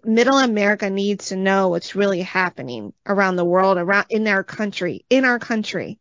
middle 0.05 0.37
America 0.37 0.89
needs 0.89 1.29
to 1.29 1.35
know 1.35 1.69
what's 1.69 1.95
really 1.95 2.21
happening 2.21 2.93
around 3.05 3.35
the 3.35 3.45
world, 3.45 3.77
around 3.77 4.05
in 4.09 4.27
our 4.27 4.43
country, 4.43 5.05
in 5.09 5.25
our 5.25 5.39
country. 5.39 5.99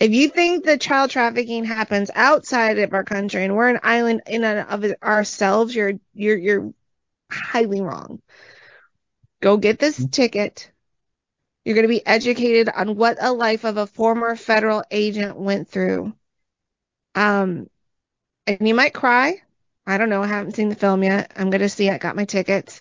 If 0.00 0.12
you 0.12 0.28
think 0.28 0.64
that 0.64 0.80
child 0.80 1.10
trafficking 1.10 1.64
happens 1.64 2.10
outside 2.14 2.78
of 2.78 2.92
our 2.94 3.02
country 3.02 3.44
and 3.44 3.56
we're 3.56 3.68
an 3.68 3.80
island 3.82 4.22
in 4.26 4.44
and 4.44 4.68
of 4.68 4.92
ourselves, 5.02 5.74
you're 5.74 5.94
you're 6.14 6.36
you're 6.36 6.72
highly 7.30 7.80
wrong. 7.80 8.22
Go 9.40 9.56
get 9.56 9.78
this 9.78 10.04
ticket. 10.10 10.70
You're 11.64 11.74
going 11.74 11.86
to 11.86 11.88
be 11.88 12.06
educated 12.06 12.68
on 12.68 12.96
what 12.96 13.18
a 13.20 13.32
life 13.32 13.64
of 13.64 13.76
a 13.76 13.86
former 13.86 14.36
federal 14.36 14.84
agent 14.90 15.36
went 15.36 15.68
through. 15.68 16.14
Um, 17.14 17.68
and 18.46 18.66
you 18.66 18.74
might 18.74 18.94
cry. 18.94 19.42
I 19.86 19.98
don't 19.98 20.08
know. 20.08 20.22
I 20.22 20.28
haven't 20.28 20.54
seen 20.54 20.68
the 20.68 20.74
film 20.76 21.02
yet. 21.02 21.32
I'm 21.36 21.50
going 21.50 21.60
to 21.60 21.68
see 21.68 21.88
it. 21.88 21.94
I 21.94 21.98
got 21.98 22.16
my 22.16 22.24
tickets. 22.24 22.80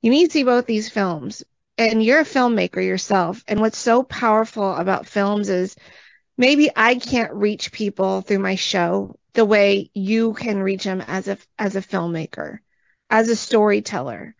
You 0.00 0.10
need 0.10 0.26
to 0.26 0.32
see 0.32 0.42
both 0.42 0.66
these 0.66 0.88
films. 0.88 1.44
And 1.78 2.02
you're 2.02 2.20
a 2.20 2.24
filmmaker 2.24 2.84
yourself. 2.84 3.44
And 3.46 3.60
what's 3.60 3.78
so 3.78 4.02
powerful 4.02 4.74
about 4.74 5.06
films 5.06 5.50
is 5.50 5.76
maybe 6.36 6.70
I 6.74 6.96
can't 6.96 7.32
reach 7.34 7.72
people 7.72 8.20
through 8.22 8.38
my 8.40 8.54
show 8.56 9.18
the 9.34 9.44
way 9.44 9.90
you 9.94 10.34
can 10.34 10.58
reach 10.62 10.84
them 10.84 11.00
as 11.02 11.28
a 11.28 11.38
as 11.58 11.76
a 11.76 11.80
filmmaker, 11.82 12.58
as 13.10 13.28
a 13.28 13.36
storyteller. 13.36 14.34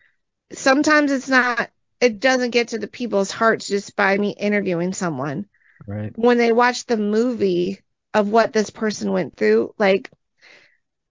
Sometimes 0.53 1.11
it's 1.11 1.29
not 1.29 1.71
it 2.01 2.19
doesn't 2.19 2.51
get 2.51 2.69
to 2.69 2.79
the 2.79 2.87
people's 2.87 3.31
hearts 3.31 3.67
just 3.67 3.95
by 3.95 4.17
me 4.17 4.31
interviewing 4.31 4.93
someone 4.93 5.47
Right. 5.87 6.15
when 6.15 6.37
they 6.37 6.51
watch 6.53 6.85
the 6.85 6.97
movie 6.97 7.81
of 8.13 8.29
what 8.29 8.53
this 8.53 8.69
person 8.71 9.11
went 9.11 9.35
through, 9.37 9.73
like 9.79 10.11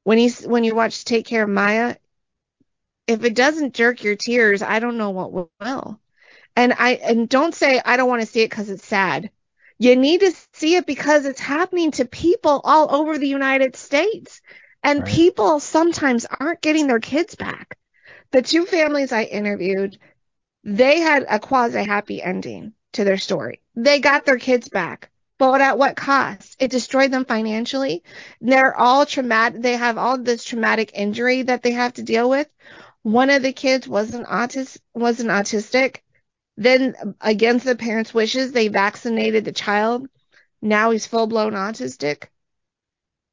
when 0.05 0.19
he's 0.19 0.43
when 0.47 0.65
you 0.65 0.75
watch 0.75 1.05
Take 1.05 1.27
Care 1.27 1.45
of 1.45 1.51
Maya, 1.51 1.97
if 3.07 3.25
it 3.25 3.35
doesn't 3.35 3.75
jerk 3.75 4.03
your 4.03 4.17
tears, 4.17 4.63
I 4.63 4.79
don't 4.81 4.99
know 4.99 5.11
what 5.11 5.33
will. 5.61 6.01
And 6.57 6.75
I 6.75 6.93
and 6.95 7.29
don't 7.29 7.55
say 7.55 7.81
I 7.85 7.97
don't 7.97 8.09
want 8.09 8.23
to 8.23 8.27
see 8.29 8.43
it 8.43 8.51
because 8.51 8.71
it's 8.71 8.87
sad. 8.87 9.31
You 9.79 9.97
need 9.97 10.21
to 10.21 10.33
see 10.33 10.77
it 10.77 10.87
because 10.87 11.25
it's 11.27 11.41
happening 11.41 11.91
to 11.93 12.05
people 12.05 12.61
all 12.65 12.95
over 12.95 13.19
the 13.19 13.29
United 13.29 13.77
States. 13.77 14.41
And 14.83 15.05
Right. 15.05 15.07
people 15.07 15.61
sometimes 15.61 16.27
aren't 16.27 16.61
getting 16.63 16.87
their 16.87 17.01
kids 17.01 17.35
back. 17.35 17.77
The 18.33 18.43
two 18.43 18.67
families 18.67 19.13
I 19.13 19.25
interviewed, 19.25 19.99
they 20.65 21.01
had 21.01 21.27
a 21.29 21.39
quasi 21.39 21.83
happy 21.85 22.23
ending 22.23 22.73
to 22.93 23.05
their 23.05 23.19
story. 23.19 23.61
They 23.75 24.01
got 24.01 24.25
their 24.25 24.39
kids 24.39 24.69
back, 24.69 25.11
but 25.39 25.61
at 25.61 25.79
what 25.79 25.97
cost? 25.97 26.57
It 26.61 26.71
destroyed 26.71 27.11
them 27.11 27.25
financially. 27.25 28.03
They're 28.41 28.75
all 28.77 29.07
traumatic. 29.07 29.63
They 29.63 29.77
have 29.77 29.99
all 29.99 30.19
this 30.19 30.45
traumatic 30.45 30.93
injury 30.95 31.43
that 31.43 31.63
they 31.63 31.73
have 31.73 31.95
to 31.95 32.03
deal 32.03 32.29
with. 32.31 32.49
One 33.03 33.31
of 33.31 33.43
the 33.43 33.53
kids 33.53 33.89
wasn't 33.89 34.27
autis 34.27 34.79
wasn't 34.95 35.31
autistic. 35.31 35.99
Then 36.57 37.15
against 37.21 37.67
the 37.67 37.77
parents' 37.77 38.15
wishes, 38.15 38.53
they 38.53 38.69
vaccinated 38.69 39.45
the 39.45 39.53
child. 39.53 40.09
Now 40.63 40.91
he's 40.91 41.07
full 41.07 41.27
blown 41.27 41.53
autistic. 41.53 42.29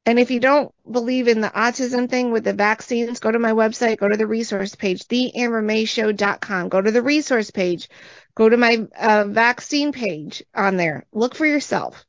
And 0.06 0.18
if 0.18 0.30
you 0.30 0.38
don't 0.38 0.74
believe 0.90 1.28
in 1.28 1.40
the 1.40 1.48
autism 1.48 2.10
thing 2.10 2.30
with 2.30 2.44
the 2.44 2.52
vaccines, 2.52 3.20
go 3.20 3.30
to 3.30 3.38
my 3.38 3.52
website, 3.52 3.96
go 3.96 4.08
to 4.08 4.16
the 4.18 4.26
resource 4.26 4.74
page, 4.74 5.06
theambermayshow.com. 5.08 6.68
Go 6.68 6.82
to 6.82 6.90
the 6.90 7.02
resource 7.02 7.50
page, 7.50 7.88
go 8.34 8.50
to 8.50 8.56
my 8.58 8.86
uh, 8.98 9.24
vaccine 9.24 9.92
page 9.92 10.42
on 10.54 10.76
there. 10.76 11.06
Look 11.12 11.34
for 11.34 11.46
yourself. 11.46 12.04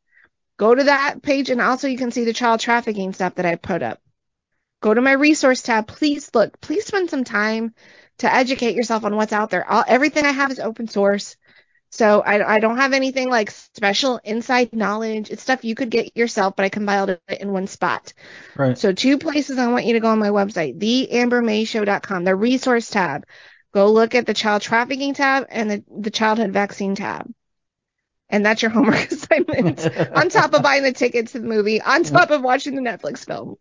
Go 0.57 0.75
to 0.75 0.83
that 0.83 1.21
page, 1.21 1.49
and 1.49 1.61
also 1.61 1.87
you 1.87 1.97
can 1.97 2.11
see 2.11 2.25
the 2.25 2.33
child 2.33 2.59
trafficking 2.59 3.13
stuff 3.13 3.35
that 3.35 3.45
I 3.45 3.55
put 3.55 3.81
up. 3.81 4.01
Go 4.81 4.93
to 4.93 5.01
my 5.01 5.13
resource 5.13 5.61
tab. 5.61 5.87
Please 5.87 6.29
look. 6.33 6.59
Please 6.61 6.85
spend 6.85 7.09
some 7.09 7.23
time 7.23 7.73
to 8.19 8.33
educate 8.33 8.75
yourself 8.75 9.03
on 9.03 9.15
what's 9.15 9.33
out 9.33 9.49
there. 9.49 9.69
All, 9.69 9.83
everything 9.87 10.25
I 10.25 10.31
have 10.31 10.51
is 10.51 10.59
open 10.59 10.87
source. 10.87 11.35
So 11.91 12.21
I, 12.21 12.55
I 12.55 12.59
don't 12.59 12.77
have 12.77 12.93
anything 12.93 13.29
like 13.29 13.51
special 13.51 14.19
inside 14.23 14.73
knowledge. 14.73 15.29
It's 15.29 15.41
stuff 15.41 15.63
you 15.63 15.75
could 15.75 15.89
get 15.89 16.15
yourself, 16.17 16.55
but 16.55 16.65
I 16.65 16.69
compiled 16.69 17.11
it 17.11 17.21
in 17.39 17.53
one 17.53 17.67
spot. 17.67 18.13
Right. 18.57 18.77
So 18.77 18.91
two 18.91 19.17
places 19.17 19.57
I 19.57 19.67
want 19.67 19.85
you 19.85 19.93
to 19.93 20.01
go 20.01 20.09
on 20.09 20.19
my 20.19 20.29
website, 20.29 20.77
theambermayshow.com, 20.77 22.23
the 22.25 22.35
resource 22.35 22.89
tab. 22.89 23.25
Go 23.73 23.91
look 23.91 24.13
at 24.13 24.25
the 24.25 24.33
child 24.33 24.61
trafficking 24.61 25.13
tab 25.13 25.45
and 25.49 25.71
the, 25.71 25.83
the 25.99 26.11
childhood 26.11 26.51
vaccine 26.51 26.95
tab. 26.95 27.31
And 28.29 28.45
that's 28.45 28.61
your 28.61 28.71
homework 28.71 29.11
assignment 29.11 29.87
on 30.13 30.29
top 30.29 30.53
of 30.53 30.63
buying 30.63 30.83
the 30.83 30.91
ticket 30.91 31.27
to 31.29 31.39
the 31.39 31.47
movie, 31.47 31.81
on 31.81 32.03
top 32.03 32.31
of 32.31 32.41
watching 32.41 32.75
the 32.75 32.81
Netflix 32.81 33.25
film. 33.25 33.55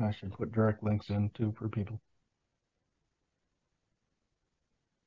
I 0.00 0.12
should 0.12 0.32
put 0.32 0.52
direct 0.52 0.82
links 0.82 1.08
in 1.10 1.30
too 1.30 1.54
for 1.58 1.68
people. 1.68 2.00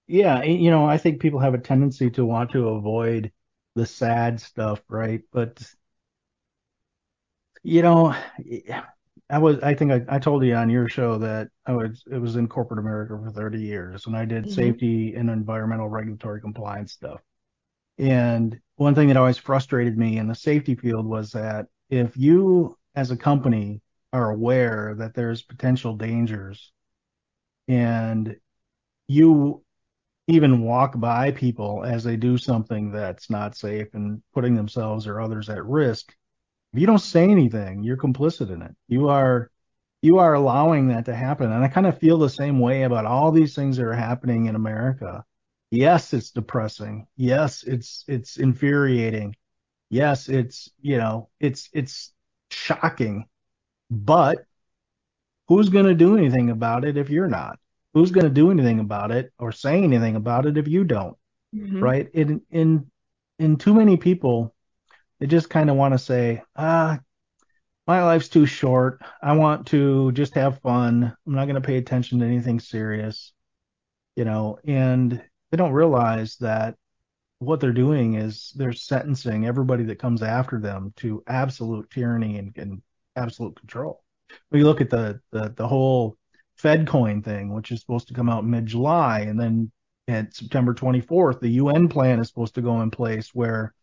Yeah, 0.08 0.42
you 0.44 0.72
know, 0.72 0.86
I 0.86 0.98
think 0.98 1.22
people 1.22 1.40
have 1.40 1.54
a 1.54 1.60
tendency 1.60 2.10
to 2.12 2.26
want 2.26 2.52
to 2.52 2.70
avoid 2.70 3.32
the 3.76 3.86
sad 3.86 4.42
stuff, 4.42 4.82
right? 4.90 5.22
But 5.32 5.62
you 7.64 7.82
know, 7.82 8.16
I 9.30 9.38
was 9.38 9.60
I 9.60 9.76
think 9.76 9.92
I, 9.92 10.02
I 10.10 10.20
told 10.20 10.44
you 10.44 10.56
on 10.56 10.70
your 10.70 10.88
show 10.90 11.20
that 11.20 11.50
I 11.66 11.74
was 11.74 12.04
it 12.12 12.18
was 12.18 12.36
in 12.36 12.48
corporate 12.48 12.80
America 12.80 13.20
for 13.24 13.32
30 13.32 13.60
years 13.60 14.08
and 14.08 14.16
I 14.16 14.26
did 14.26 14.46
mm-hmm. 14.46 14.54
safety 14.54 15.14
and 15.16 15.30
environmental 15.30 15.88
regulatory 15.88 16.42
compliance 16.42 16.94
stuff. 16.94 17.22
And 18.00 18.60
one 18.78 18.96
thing 18.96 19.10
that 19.10 19.18
always 19.18 19.38
frustrated 19.38 19.98
me 19.98 20.18
in 20.18 20.28
the 20.28 20.36
safety 20.36 20.74
field 20.74 21.06
was 21.06 21.32
that 21.34 21.68
if 21.90 22.18
you 22.18 22.78
as 22.96 23.12
a 23.12 23.18
company 23.18 23.82
are 24.14 24.32
aware 24.32 24.96
that 24.98 25.14
there's 25.14 25.42
potential 25.42 25.96
dangers. 25.96 26.72
And 27.68 28.36
you 29.08 29.64
even 30.28 30.62
walk 30.62 31.00
by 31.00 31.32
people 31.32 31.84
as 31.84 32.04
they 32.04 32.16
do 32.16 32.38
something 32.38 32.92
that's 32.92 33.30
not 33.30 33.58
safe 33.58 33.88
and 33.94 34.22
putting 34.34 34.56
themselves 34.56 35.08
or 35.08 35.20
others 35.20 35.50
at 35.50 35.66
risk. 35.66 36.16
If 36.74 36.80
you 36.80 36.86
don't 36.86 37.00
say 37.00 37.24
anything 37.24 37.84
you're 37.84 37.98
complicit 37.98 38.52
in 38.52 38.62
it. 38.62 38.76
You 38.88 39.10
are 39.10 39.50
you 40.02 40.20
are 40.20 40.34
allowing 40.36 40.88
that 40.90 41.06
to 41.06 41.16
happen. 41.16 41.52
And 41.52 41.64
i 41.64 41.68
kind 41.68 41.88
of 41.88 41.98
feel 42.00 42.18
the 42.20 42.30
same 42.30 42.60
way 42.60 42.84
about 42.84 43.06
all 43.06 43.32
these 43.32 43.56
things 43.56 43.78
that 43.78 43.86
are 43.86 43.94
happening 43.94 44.46
in 44.46 44.56
america. 44.56 45.26
Yes 45.72 46.14
it's 46.14 46.32
depressing. 46.32 47.08
Yes 47.18 47.64
it's 47.64 48.04
it's 48.08 48.38
infuriating. 48.38 49.36
Yes 49.90 50.30
it's 50.30 50.70
you 50.82 50.98
know 50.98 51.30
it's 51.40 51.70
it's 51.74 52.14
shocking 52.52 53.26
but 53.90 54.40
who's 55.48 55.70
going 55.70 55.86
to 55.86 55.96
do 55.96 56.18
anything 56.18 56.50
about 56.50 56.86
it 56.86 56.98
if 56.98 57.10
you're 57.10 57.28
not? 57.28 57.60
Who's 57.94 58.12
going 58.12 58.26
to 58.26 58.30
do 58.30 58.52
anything 58.52 58.80
about 58.80 59.12
it 59.12 59.32
or 59.40 59.52
say 59.52 59.82
anything 59.82 60.16
about 60.16 60.46
it 60.46 60.58
if 60.58 60.68
you 60.68 60.84
don't 60.84 61.18
mm-hmm. 61.56 61.80
right? 61.80 62.10
In 62.14 62.42
in 62.50 62.92
in 63.38 63.58
too 63.58 63.74
many 63.74 63.98
people 63.98 64.54
they 65.20 65.28
just 65.28 65.50
kind 65.50 65.70
of 65.70 65.76
want 65.76 65.94
to 65.94 65.98
say 65.98 66.42
ah 66.56 67.00
my 67.88 68.04
life's 68.04 68.30
too 68.30 68.46
short. 68.46 69.02
I 69.20 69.36
want 69.36 69.68
to 69.68 70.12
just 70.12 70.36
have 70.36 70.62
fun. 70.62 71.16
I'm 71.26 71.34
not 71.34 71.46
going 71.46 71.56
to 71.56 71.68
pay 71.68 71.78
attention 71.78 72.20
to 72.20 72.26
anything 72.26 72.60
serious 72.60 73.34
you 74.20 74.26
know? 74.26 74.60
And 74.66 75.24
they 75.50 75.58
don't 75.58 75.72
realize 75.72 76.36
that 76.42 76.76
what 77.40 77.62
they're 77.62 77.72
doing 77.72 78.16
is 78.16 78.52
they're 78.58 78.74
sentencing 78.74 79.46
everybody 79.46 79.86
that 79.86 79.98
comes 79.98 80.22
after 80.22 80.60
them 80.60 80.94
to 80.98 81.24
absolute 81.26 81.90
tyranny 81.90 82.38
and, 82.38 82.58
and 82.58 82.82
absolute 83.20 83.60
control. 83.60 84.04
We 84.52 84.64
look 84.64 84.82
at 84.82 84.90
the, 84.90 85.20
the 85.32 85.54
the 85.56 85.68
whole 85.68 86.18
FedCoin 86.62 87.24
thing, 87.24 87.54
which 87.54 87.72
is 87.72 87.80
supposed 87.80 88.08
to 88.10 88.14
come 88.14 88.30
out 88.30 88.46
mid 88.46 88.66
July, 88.66 89.22
and 89.22 89.40
then 89.40 89.72
at 90.08 90.36
September 90.36 90.74
24th, 90.74 91.40
the 91.40 91.50
UN 91.50 91.88
plan 91.88 92.20
is 92.20 92.28
supposed 92.28 92.56
to 92.56 92.62
go 92.62 92.82
in 92.82 92.92
place 92.92 93.30
where 93.34 93.74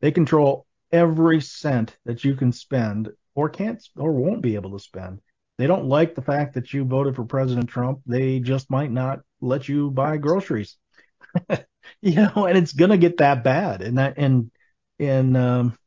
they 0.00 0.12
control 0.12 0.66
every 0.92 1.40
cent 1.40 1.96
that 2.04 2.24
you 2.24 2.34
can 2.34 2.52
spend 2.52 3.10
or 3.34 3.48
can't 3.48 3.82
or 3.96 4.12
won't 4.12 4.42
be 4.42 4.54
able 4.54 4.72
to 4.72 4.78
spend. 4.78 5.20
They 5.58 5.66
don't 5.66 5.86
like 5.86 6.14
the 6.14 6.22
fact 6.22 6.54
that 6.54 6.72
you 6.72 6.84
voted 6.84 7.16
for 7.16 7.24
President 7.24 7.68
Trump. 7.68 8.00
They 8.06 8.40
just 8.40 8.70
might 8.70 8.90
not 8.90 9.20
let 9.40 9.68
you 9.68 9.90
buy 9.90 10.16
groceries. 10.18 10.76
you 12.02 12.14
know, 12.14 12.46
and 12.46 12.58
it's 12.58 12.72
gonna 12.72 12.98
get 12.98 13.18
that 13.18 13.44
bad. 13.44 13.82
And 13.82 13.98
that 13.98 14.14
and 14.18 14.50
and 14.98 15.36
um, 15.36 15.78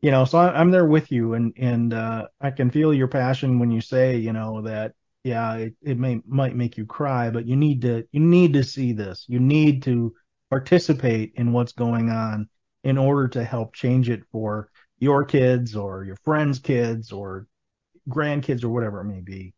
you 0.00 0.10
know, 0.10 0.24
so 0.24 0.38
I, 0.38 0.60
am 0.60 0.70
there 0.70 0.86
with 0.86 1.10
you, 1.10 1.34
and 1.34 1.52
and 1.56 1.92
uh, 1.92 2.28
I 2.40 2.50
can 2.50 2.70
feel 2.70 2.94
your 2.94 3.08
passion 3.08 3.58
when 3.58 3.70
you 3.70 3.80
say, 3.80 4.16
you 4.16 4.32
know, 4.32 4.62
that 4.62 4.92
yeah, 5.24 5.54
it, 5.56 5.74
it 5.82 5.98
may 5.98 6.20
might 6.26 6.54
make 6.54 6.76
you 6.76 6.86
cry, 6.86 7.30
but 7.30 7.46
you 7.46 7.56
need 7.56 7.82
to 7.82 8.04
you 8.12 8.20
need 8.20 8.52
to 8.54 8.64
see 8.64 8.92
this. 8.92 9.24
You 9.28 9.40
need 9.40 9.82
to 9.84 10.14
participate 10.50 11.32
in 11.36 11.52
what's 11.52 11.72
going 11.72 12.10
on 12.10 12.48
in 12.84 12.96
order 12.96 13.28
to 13.28 13.44
help 13.44 13.74
change 13.74 14.08
it 14.08 14.22
for 14.30 14.70
your 14.98 15.24
kids 15.24 15.74
or 15.74 16.04
your 16.04 16.16
friends' 16.24 16.58
kids 16.60 17.12
or 17.12 17.46
grandkids 18.08 18.64
or 18.64 18.68
whatever 18.70 19.00
it 19.00 19.04
may 19.04 19.20
be. 19.20 19.54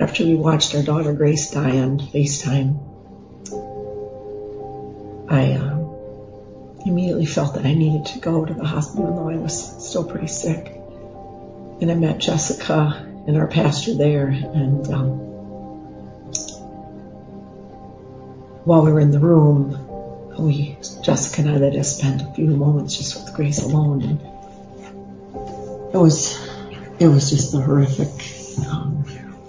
After 0.00 0.24
we 0.24 0.34
watched 0.34 0.74
our 0.74 0.82
daughter 0.82 1.12
Grace 1.12 1.50
die 1.50 1.78
on 1.78 1.98
FaceTime, 1.98 2.78
I 5.30 5.52
uh, 5.52 6.86
immediately 6.86 7.26
felt 7.26 7.54
that 7.54 7.66
I 7.66 7.74
needed 7.74 8.06
to 8.06 8.18
go 8.18 8.44
to 8.44 8.54
the 8.54 8.64
hospital, 8.64 9.04
even 9.04 9.16
though 9.16 9.28
I 9.28 9.36
was 9.36 9.86
still 9.86 10.04
pretty 10.04 10.26
sick. 10.26 10.72
And 11.80 11.90
I 11.90 11.94
met 11.94 12.18
Jessica 12.18 13.06
and 13.26 13.36
our 13.36 13.46
pastor 13.46 13.94
there, 13.94 14.28
and 14.28 14.88
um, 14.88 15.10
while 18.64 18.82
we 18.82 18.92
were 18.92 19.00
in 19.00 19.10
the 19.10 19.20
room, 19.20 19.86
we 20.38 20.78
Jessica 21.02 21.42
and 21.42 21.50
I 21.50 21.56
let 21.58 21.76
us 21.76 21.98
spend 21.98 22.22
a 22.22 22.32
few 22.34 22.46
moments 22.46 22.96
just 22.96 23.14
with 23.22 23.34
Grace 23.34 23.62
alone, 23.62 24.02
and 24.02 24.20
it 25.94 25.98
was 25.98 26.38
it 26.98 27.08
was 27.08 27.28
just 27.30 27.52
a 27.54 27.58
horrific 27.58 28.08
um, 28.66 29.04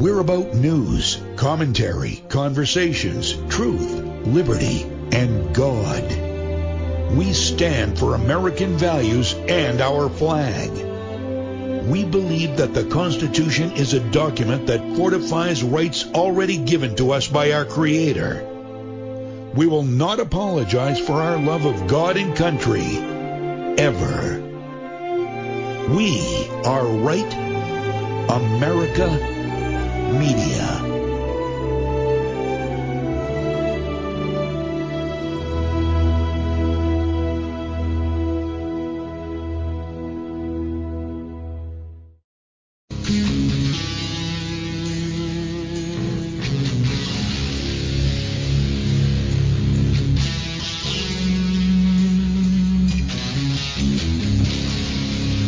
We're 0.00 0.20
about 0.20 0.54
news, 0.54 1.20
commentary, 1.36 2.22
conversations, 2.30 3.34
truth, 3.50 3.92
liberty, 4.24 4.84
and 5.12 5.54
God. 5.54 6.04
We 7.14 7.34
stand 7.34 7.98
for 7.98 8.14
American 8.14 8.78
values 8.78 9.34
and 9.34 9.82
our 9.82 10.08
flag. 10.08 10.70
We 11.86 12.06
believe 12.06 12.56
that 12.56 12.72
the 12.72 12.86
Constitution 12.86 13.72
is 13.72 13.92
a 13.92 14.00
document 14.00 14.68
that 14.68 14.96
fortifies 14.96 15.62
rights 15.62 16.06
already 16.14 16.56
given 16.56 16.96
to 16.96 17.10
us 17.10 17.28
by 17.28 17.52
our 17.52 17.66
Creator. 17.66 19.52
We 19.54 19.66
will 19.66 19.82
not 19.82 20.18
apologize 20.18 20.98
for 20.98 21.20
our 21.20 21.36
love 21.36 21.66
of 21.66 21.88
God 21.88 22.16
and 22.16 22.34
country, 22.34 22.86
ever. 23.76 24.40
We 25.90 26.48
are 26.64 26.86
right 26.86 27.34
America 28.30 29.39
Media. 30.18 30.66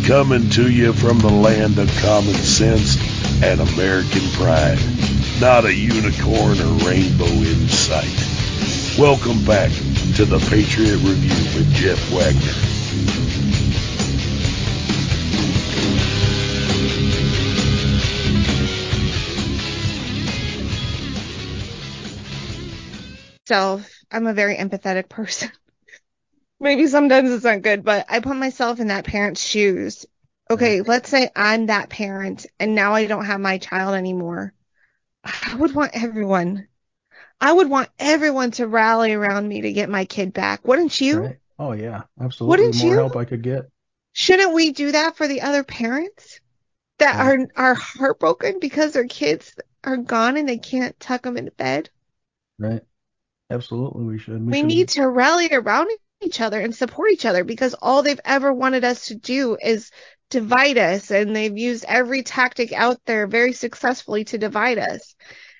Coming 0.07 0.51
to 0.51 0.71
you 0.71 0.93
from 0.93 1.19
the 1.21 1.29
land 1.29 1.79
of 1.79 1.89
common 1.99 2.35
sense 2.35 3.12
and 3.43 3.61
American 3.61 4.23
pride. 4.35 4.79
Not 5.41 5.65
a 5.65 5.75
unicorn 5.75 6.61
or 6.61 6.89
rainbow 6.89 7.27
in 7.27 7.69
sight. 7.69 8.99
Welcome 8.99 9.45
back 9.45 9.71
to 10.15 10.25
the 10.25 10.39
Patriot 10.49 10.99
Review 10.99 11.59
with 11.59 11.73
Jeff 11.75 11.99
Wagner. 12.13 12.69
So 23.47 23.83
I'm 24.13 24.27
a 24.29 24.35
very 24.35 24.57
empathetic 24.57 25.09
person. 25.09 25.51
Maybe 26.61 26.87
sometimes 26.87 27.31
it's 27.33 27.45
not 27.45 27.63
good, 27.63 27.83
but 27.83 28.07
I 28.09 28.21
put 28.21 28.37
myself 28.37 28.79
in 28.79 28.87
that 28.87 29.05
parent's 29.05 29.45
shoes 29.45 30.07
okay, 30.51 30.83
let's 30.83 31.09
say 31.09 31.31
I'm 31.35 31.67
that 31.67 31.89
parent 31.89 32.47
and 32.59 32.75
now 32.75 32.95
I 32.95 33.07
don't 33.07 33.25
have 33.25 33.41
my 33.41 33.59
child 33.59 33.95
anymore. 33.95 34.53
I 35.25 35.55
would 35.55 35.75
want 35.75 35.93
everyone. 35.95 36.69
I 37.41 37.53
would 37.53 37.69
want 37.69 37.89
everyone 37.99 38.53
to 38.53 38.67
rally 38.67 39.13
around 39.13 39.49
me 39.49 39.63
to 39.63 39.73
get 39.73 39.89
my 39.89 40.05
kid 40.05 40.33
back. 40.33 40.67
Wouldn't 40.67 41.01
you? 41.01 41.21
Right. 41.21 41.39
Oh 41.59 41.73
yeah, 41.73 42.03
absolutely. 42.21 42.65
Wouldn't 42.67 42.81
the 42.81 42.87
more 42.87 42.95
you? 42.95 43.01
help 43.01 43.17
I 43.17 43.25
could 43.25 43.43
get. 43.43 43.71
Shouldn't 44.13 44.55
we 44.55 44.73
do 44.73 44.93
that 44.93 45.17
for 45.17 45.27
the 45.29 45.43
other 45.43 45.65
parents 45.65 46.41
that 46.99 47.17
Yeah. 47.17 47.25
are 47.25 47.71
are 47.71 47.75
heartbroken 47.75 48.59
because 48.61 48.93
their 48.93 49.07
kids 49.07 49.55
are 49.85 49.97
gone 49.97 50.37
and 50.37 50.49
they 50.49 50.59
can't 50.59 50.99
tuck 51.01 51.23
them 51.23 51.37
into 51.37 51.51
bed? 51.53 51.91
Right. 52.59 52.83
Absolutely, 53.51 54.05
we 54.05 54.19
should. 54.19 54.45
We 54.47 54.59
should- 54.59 54.67
need 54.67 54.89
to 54.91 55.07
rally 55.09 55.49
around 55.53 55.91
each 56.21 56.41
other 56.41 56.61
and 56.61 56.75
support 56.75 57.11
each 57.11 57.27
other 57.27 57.45
because 57.45 57.75
all 57.75 58.03
they've 58.03 58.21
ever 58.25 58.53
wanted 58.53 58.85
us 58.85 59.07
to 59.07 59.15
do 59.15 59.57
is 59.61 59.91
divide 60.33 60.79
us 60.79 61.11
and 61.11 61.37
they've 61.37 61.57
used 61.57 61.85
every 61.87 62.23
tactic 62.23 62.73
out 62.73 62.99
there 63.05 63.27
very 63.27 63.53
successfully 63.53 64.25
to 64.25 64.39
divide 64.39 64.79
us. 64.79 65.15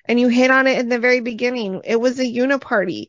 And 0.05 0.19
you 0.19 0.27
hit 0.27 0.51
on 0.51 0.67
it 0.67 0.79
in 0.79 0.89
the 0.89 0.99
very 0.99 1.21
beginning. 1.21 1.81
It 1.85 1.99
was 1.99 2.19
a 2.19 2.25
uniparty. 2.25 3.05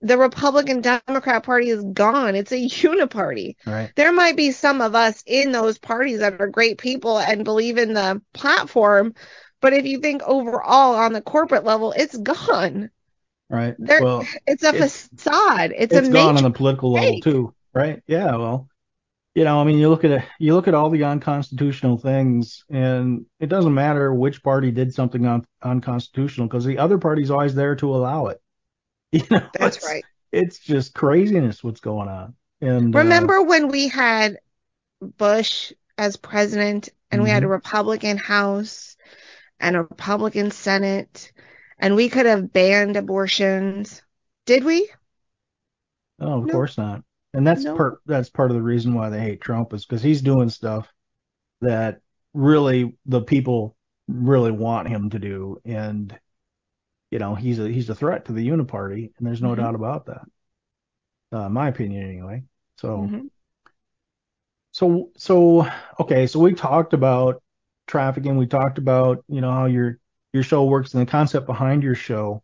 The 0.00 0.18
Republican 0.18 0.80
Democrat 0.80 1.44
party 1.44 1.70
is 1.70 1.82
gone. 1.82 2.34
It's 2.34 2.52
a 2.52 2.56
uniparty. 2.68 3.54
Right. 3.64 3.90
There 3.94 4.12
might 4.12 4.36
be 4.36 4.50
some 4.50 4.80
of 4.80 4.94
us 4.94 5.22
in 5.24 5.52
those 5.52 5.78
parties 5.78 6.18
that 6.18 6.40
are 6.40 6.48
great 6.48 6.78
people 6.78 7.18
and 7.18 7.44
believe 7.44 7.78
in 7.78 7.94
the 7.94 8.20
platform, 8.34 9.14
but 9.60 9.72
if 9.72 9.86
you 9.86 10.00
think 10.00 10.22
overall 10.22 10.96
on 10.96 11.12
the 11.12 11.22
corporate 11.22 11.64
level, 11.64 11.92
it's 11.96 12.16
gone. 12.16 12.90
Right. 13.48 13.74
There, 13.78 14.02
well, 14.02 14.26
it's 14.46 14.64
a 14.64 14.68
it's- 14.74 15.08
facade. 15.08 15.72
It's, 15.76 15.94
it's 15.94 16.08
a 16.08 16.12
gone 16.12 16.36
on 16.36 16.42
the 16.42 16.50
political 16.50 16.92
level 16.92 17.20
too, 17.20 17.54
right? 17.72 18.02
Yeah, 18.06 18.36
well, 18.36 18.68
you 19.38 19.44
know, 19.44 19.60
I 19.60 19.64
mean, 19.64 19.78
you 19.78 19.88
look 19.88 20.02
at 20.02 20.10
it, 20.10 20.24
you 20.40 20.52
look 20.56 20.66
at 20.66 20.74
all 20.74 20.90
the 20.90 21.04
unconstitutional 21.04 21.96
things, 21.96 22.64
and 22.70 23.24
it 23.38 23.46
doesn't 23.46 23.72
matter 23.72 24.12
which 24.12 24.42
party 24.42 24.72
did 24.72 24.92
something 24.92 25.24
un- 25.26 25.44
unconstitutional 25.62 26.48
because 26.48 26.64
the 26.64 26.78
other 26.78 26.98
party's 26.98 27.30
always 27.30 27.54
there 27.54 27.76
to 27.76 27.94
allow 27.94 28.26
it. 28.26 28.40
You 29.12 29.22
know, 29.30 29.48
That's 29.54 29.76
it's, 29.76 29.86
right. 29.86 30.04
It's 30.32 30.58
just 30.58 30.92
craziness 30.92 31.62
what's 31.62 31.78
going 31.78 32.08
on. 32.08 32.34
And 32.60 32.96
uh, 32.96 32.98
Remember 32.98 33.40
when 33.42 33.68
we 33.68 33.86
had 33.86 34.38
Bush 35.00 35.72
as 35.96 36.16
president 36.16 36.88
and 37.12 37.22
we 37.22 37.30
had 37.30 37.44
a 37.44 37.46
Mhm. 37.46 37.50
Republican 37.50 38.16
House 38.18 38.96
and 39.60 39.76
a 39.76 39.82
Republican 39.82 40.50
Senate 40.50 41.32
and 41.78 41.94
we 41.94 42.08
could 42.08 42.26
have 42.26 42.52
banned 42.52 42.96
abortions? 42.96 44.02
Did 44.46 44.64
we? 44.64 44.90
oh, 46.20 46.42
of 46.42 46.46
No. 46.46 46.52
course 46.52 46.76
not. 46.76 47.02
And 47.38 47.46
that's 47.46 47.62
No. 47.62 47.76
part 47.76 48.00
that's 48.04 48.28
part 48.28 48.50
of 48.50 48.56
the 48.56 48.62
reason 48.62 48.94
why 48.94 49.10
they 49.10 49.20
hate 49.20 49.40
Trump 49.40 49.72
is 49.72 49.86
because 49.86 50.02
he's 50.02 50.22
doing 50.22 50.48
stuff 50.48 50.92
that 51.60 52.00
really 52.34 52.96
the 53.06 53.22
people 53.22 53.76
really 54.08 54.50
want 54.50 54.88
him 54.88 55.08
to 55.10 55.20
do, 55.20 55.60
and 55.64 56.18
you 57.12 57.20
know 57.20 57.36
he's 57.36 57.60
a 57.60 57.68
he's 57.68 57.90
a 57.90 57.94
threat 57.94 58.24
to 58.24 58.32
the 58.32 58.48
uniparty, 58.48 59.12
and 59.16 59.24
there's 59.24 59.40
no 59.40 59.50
Mhm. 59.50 59.58
doubt 59.58 59.76
about 59.76 60.06
that. 60.06 60.22
Uh, 61.30 61.48
my 61.48 61.68
opinion, 61.68 62.02
anyway. 62.10 62.42
So. 62.74 62.98
Mhm. 63.02 63.30
So, 64.72 65.10
so 65.16 65.68
okay, 66.00 66.26
so 66.26 66.40
we 66.40 66.54
talked 66.54 66.92
about 66.92 67.40
trafficking. 67.86 68.36
We 68.36 68.48
talked 68.48 68.78
about, 68.78 69.24
you 69.28 69.40
know, 69.40 69.52
how 69.52 69.66
your 69.66 70.00
your 70.32 70.42
show 70.42 70.64
works 70.64 70.92
and 70.92 71.06
the 71.06 71.10
concept 71.10 71.46
behind 71.46 71.84
your 71.84 71.94
show. 71.94 72.42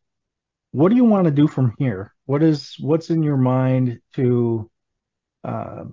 What 0.70 0.90
do 0.90 0.94
you 0.94 1.04
want 1.04 1.24
to 1.24 1.32
do 1.32 1.48
from 1.48 1.74
here? 1.80 2.14
What 2.26 2.44
is 2.44 2.76
what's 2.78 3.10
in 3.10 3.24
your 3.24 3.36
mind 3.36 4.00
to 4.12 4.70
uh, 5.44 5.84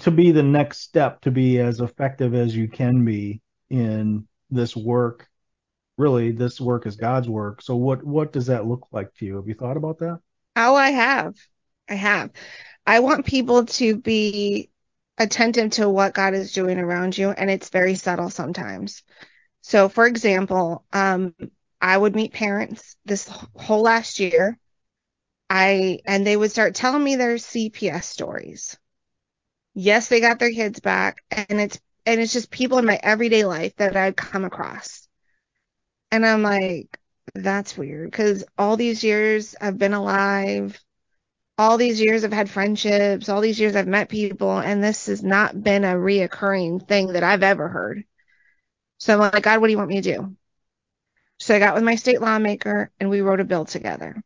to 0.00 0.10
be 0.10 0.32
the 0.32 0.42
next 0.42 0.80
step 0.80 1.20
to 1.22 1.30
be 1.30 1.58
as 1.58 1.80
effective 1.80 2.34
as 2.34 2.56
you 2.56 2.68
can 2.68 3.04
be 3.04 3.40
in 3.70 4.26
this 4.50 4.76
work? 4.76 5.28
Really, 5.98 6.32
this 6.32 6.60
work 6.60 6.86
is 6.86 6.96
God's 6.96 7.28
work. 7.28 7.62
So, 7.62 7.76
what 7.76 8.04
what 8.04 8.32
does 8.32 8.46
that 8.46 8.66
look 8.66 8.86
like 8.92 9.14
to 9.14 9.24
you? 9.24 9.36
Have 9.36 9.48
you 9.48 9.54
thought 9.54 9.76
about 9.76 9.98
that? 9.98 10.20
Oh, 10.54 10.74
I 10.74 10.90
have. 10.90 11.34
I 11.88 11.94
have. 11.94 12.30
I 12.86 13.00
want 13.00 13.26
people 13.26 13.66
to 13.66 13.96
be 13.96 14.70
attentive 15.18 15.72
to 15.72 15.88
what 15.88 16.14
God 16.14 16.34
is 16.34 16.52
doing 16.52 16.78
around 16.78 17.16
you, 17.16 17.30
and 17.30 17.50
it's 17.50 17.70
very 17.70 17.94
subtle 17.94 18.30
sometimes. 18.30 19.02
So, 19.62 19.88
for 19.88 20.06
example, 20.06 20.84
um, 20.92 21.34
I 21.80 21.96
would 21.96 22.14
meet 22.14 22.32
parents 22.32 22.96
this 23.04 23.28
whole 23.56 23.82
last 23.82 24.20
year. 24.20 24.58
I 25.50 26.00
and 26.06 26.26
they 26.26 26.36
would 26.36 26.50
start 26.50 26.74
telling 26.74 27.02
me 27.04 27.16
their 27.16 27.38
CPS 27.38 28.08
stories. 28.08 28.76
Yes, 29.74 30.08
they 30.08 30.20
got 30.20 30.38
their 30.38 30.50
kids 30.52 30.80
back, 30.80 31.22
and 31.30 31.60
it's 31.60 31.78
and 32.06 32.20
it's 32.20 32.32
just 32.32 32.50
people 32.50 32.78
in 32.78 32.86
my 32.86 32.98
everyday 33.02 33.44
life 33.44 33.76
that 33.76 33.96
I've 33.96 34.16
come 34.16 34.44
across. 34.44 35.08
And 36.10 36.24
I'm 36.24 36.42
like, 36.42 36.98
that's 37.34 37.76
weird 37.76 38.10
because 38.10 38.44
all 38.58 38.76
these 38.76 39.04
years 39.04 39.54
I've 39.60 39.78
been 39.78 39.92
alive, 39.92 40.80
all 41.58 41.78
these 41.78 42.00
years 42.00 42.24
I've 42.24 42.32
had 42.32 42.50
friendships, 42.50 43.28
all 43.28 43.40
these 43.42 43.60
years 43.60 43.76
I've 43.76 43.88
met 43.88 44.08
people, 44.10 44.58
and 44.58 44.82
this 44.84 45.06
has 45.06 45.22
not 45.22 45.62
been 45.62 45.84
a 45.84 45.94
reoccurring 45.94 46.86
thing 46.88 47.14
that 47.14 47.24
I've 47.24 47.42
ever 47.44 47.68
heard. 47.68 48.04
So 48.98 49.14
I'm 49.14 49.20
like, 49.20 49.44
God, 49.44 49.60
what 49.60 49.68
do 49.68 49.72
you 49.72 49.78
want 49.78 49.90
me 49.90 50.00
to 50.02 50.14
do? 50.16 50.36
So 51.38 51.54
I 51.56 51.58
got 51.58 51.74
with 51.74 51.84
my 51.84 51.94
state 51.94 52.20
lawmaker 52.20 52.90
and 53.00 53.08
we 53.10 53.22
wrote 53.22 53.40
a 53.40 53.44
bill 53.44 53.64
together. 53.64 54.22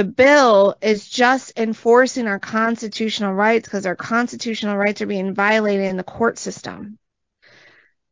The 0.00 0.04
bill 0.04 0.76
is 0.80 1.06
just 1.06 1.52
enforcing 1.58 2.26
our 2.26 2.38
constitutional 2.38 3.34
rights 3.34 3.68
because 3.68 3.84
our 3.84 3.96
constitutional 3.96 4.78
rights 4.78 5.02
are 5.02 5.06
being 5.06 5.34
violated 5.34 5.84
in 5.90 5.98
the 5.98 6.02
court 6.02 6.38
system. 6.38 6.98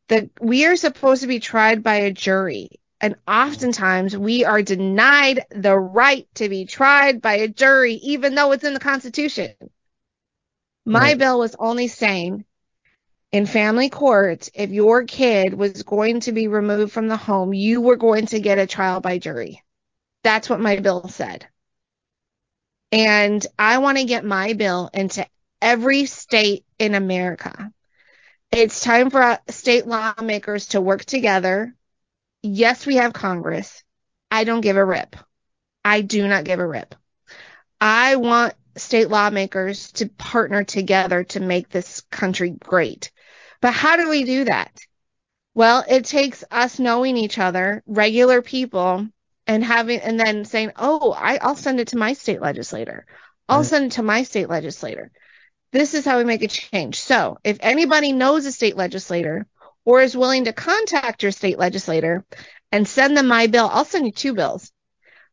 That 0.08 0.28
we 0.38 0.66
are 0.66 0.76
supposed 0.76 1.22
to 1.22 1.28
be 1.28 1.40
tried 1.40 1.82
by 1.82 1.94
a 1.94 2.12
jury. 2.12 2.72
And 3.00 3.16
oftentimes 3.26 4.14
we 4.14 4.44
are 4.44 4.60
denied 4.60 5.46
the 5.48 5.78
right 5.78 6.28
to 6.34 6.50
be 6.50 6.66
tried 6.66 7.22
by 7.22 7.36
a 7.36 7.48
jury, 7.48 7.94
even 7.94 8.34
though 8.34 8.52
it's 8.52 8.64
in 8.64 8.74
the 8.74 8.80
Constitution. 8.80 9.54
My 10.84 11.12
Right. 11.12 11.18
bill 11.18 11.38
was 11.38 11.56
only 11.58 11.88
saying 11.88 12.44
in 13.32 13.46
family 13.46 13.88
court, 13.88 14.50
if 14.52 14.68
your 14.68 15.04
kid 15.04 15.54
was 15.54 15.84
going 15.84 16.20
to 16.20 16.32
be 16.32 16.48
removed 16.48 16.92
from 16.92 17.08
the 17.08 17.16
home, 17.16 17.54
you 17.54 17.80
were 17.80 17.96
going 17.96 18.26
to 18.26 18.40
get 18.40 18.58
a 18.58 18.66
trial 18.66 19.00
by 19.00 19.16
jury. 19.16 19.62
That's 20.22 20.50
what 20.50 20.60
my 20.60 20.76
bill 20.76 21.08
said. 21.08 21.48
And 22.90 23.46
I 23.58 23.78
want 23.78 23.98
to 23.98 24.04
get 24.04 24.24
my 24.24 24.54
bill 24.54 24.90
into 24.92 25.26
every 25.60 26.06
state 26.06 26.64
in 26.78 26.94
America. 26.94 27.70
It's 28.50 28.80
time 28.80 29.10
for 29.10 29.22
uh, 29.22 29.38
state 29.48 29.86
lawmakers 29.86 30.68
to 30.68 30.80
work 30.80 31.04
together. 31.04 31.74
Yes, 32.42 32.86
we 32.86 32.96
have 32.96 33.12
Congress. 33.12 33.84
I 34.30 34.44
don't 34.44 34.62
give 34.62 34.76
a 34.76 34.84
rip. 34.84 35.16
I 35.84 36.00
do 36.00 36.26
not 36.26 36.44
give 36.44 36.60
a 36.60 36.66
rip. 36.66 36.94
I 37.80 38.16
want 38.16 38.54
state 38.76 39.08
lawmakers 39.08 39.92
to 39.92 40.08
partner 40.08 40.64
together 40.64 41.24
to 41.24 41.40
make 41.40 41.68
this 41.68 42.00
country 42.10 42.50
great. 42.50 43.10
But 43.60 43.74
how 43.74 43.96
do 43.96 44.08
we 44.08 44.24
do 44.24 44.44
that? 44.44 44.72
Well, 45.54 45.84
it 45.88 46.04
takes 46.04 46.44
us 46.50 46.78
knowing 46.78 47.16
each 47.16 47.38
other, 47.38 47.82
regular 47.86 48.42
people, 48.42 49.08
and 49.48 49.64
having, 49.64 50.00
and 50.00 50.20
then 50.20 50.44
saying, 50.44 50.72
oh, 50.76 51.12
I, 51.12 51.38
I'll 51.38 51.56
send 51.56 51.80
it 51.80 51.88
to 51.88 51.98
my 51.98 52.12
state 52.12 52.40
legislator. 52.40 53.06
I'll 53.48 53.60
Right. 53.60 53.66
send 53.66 53.86
it 53.86 53.92
to 53.92 54.02
my 54.02 54.22
state 54.22 54.48
legislator. 54.48 55.10
This 55.72 55.94
is 55.94 56.04
how 56.04 56.18
we 56.18 56.24
make 56.24 56.42
a 56.42 56.48
change. 56.48 57.00
So 57.00 57.38
if 57.42 57.58
anybody 57.60 58.12
knows 58.12 58.46
a 58.46 58.52
state 58.52 58.76
legislator 58.76 59.46
or 59.84 60.02
is 60.02 60.16
willing 60.16 60.44
to 60.44 60.52
contact 60.52 61.22
your 61.22 61.32
state 61.32 61.58
legislator 61.58 62.24
and 62.70 62.86
send 62.86 63.16
them 63.16 63.26
my 63.26 63.46
bill, 63.46 63.68
I'll 63.72 63.84
send 63.84 64.06
you 64.06 64.12
two 64.12 64.34
bills. 64.34 64.70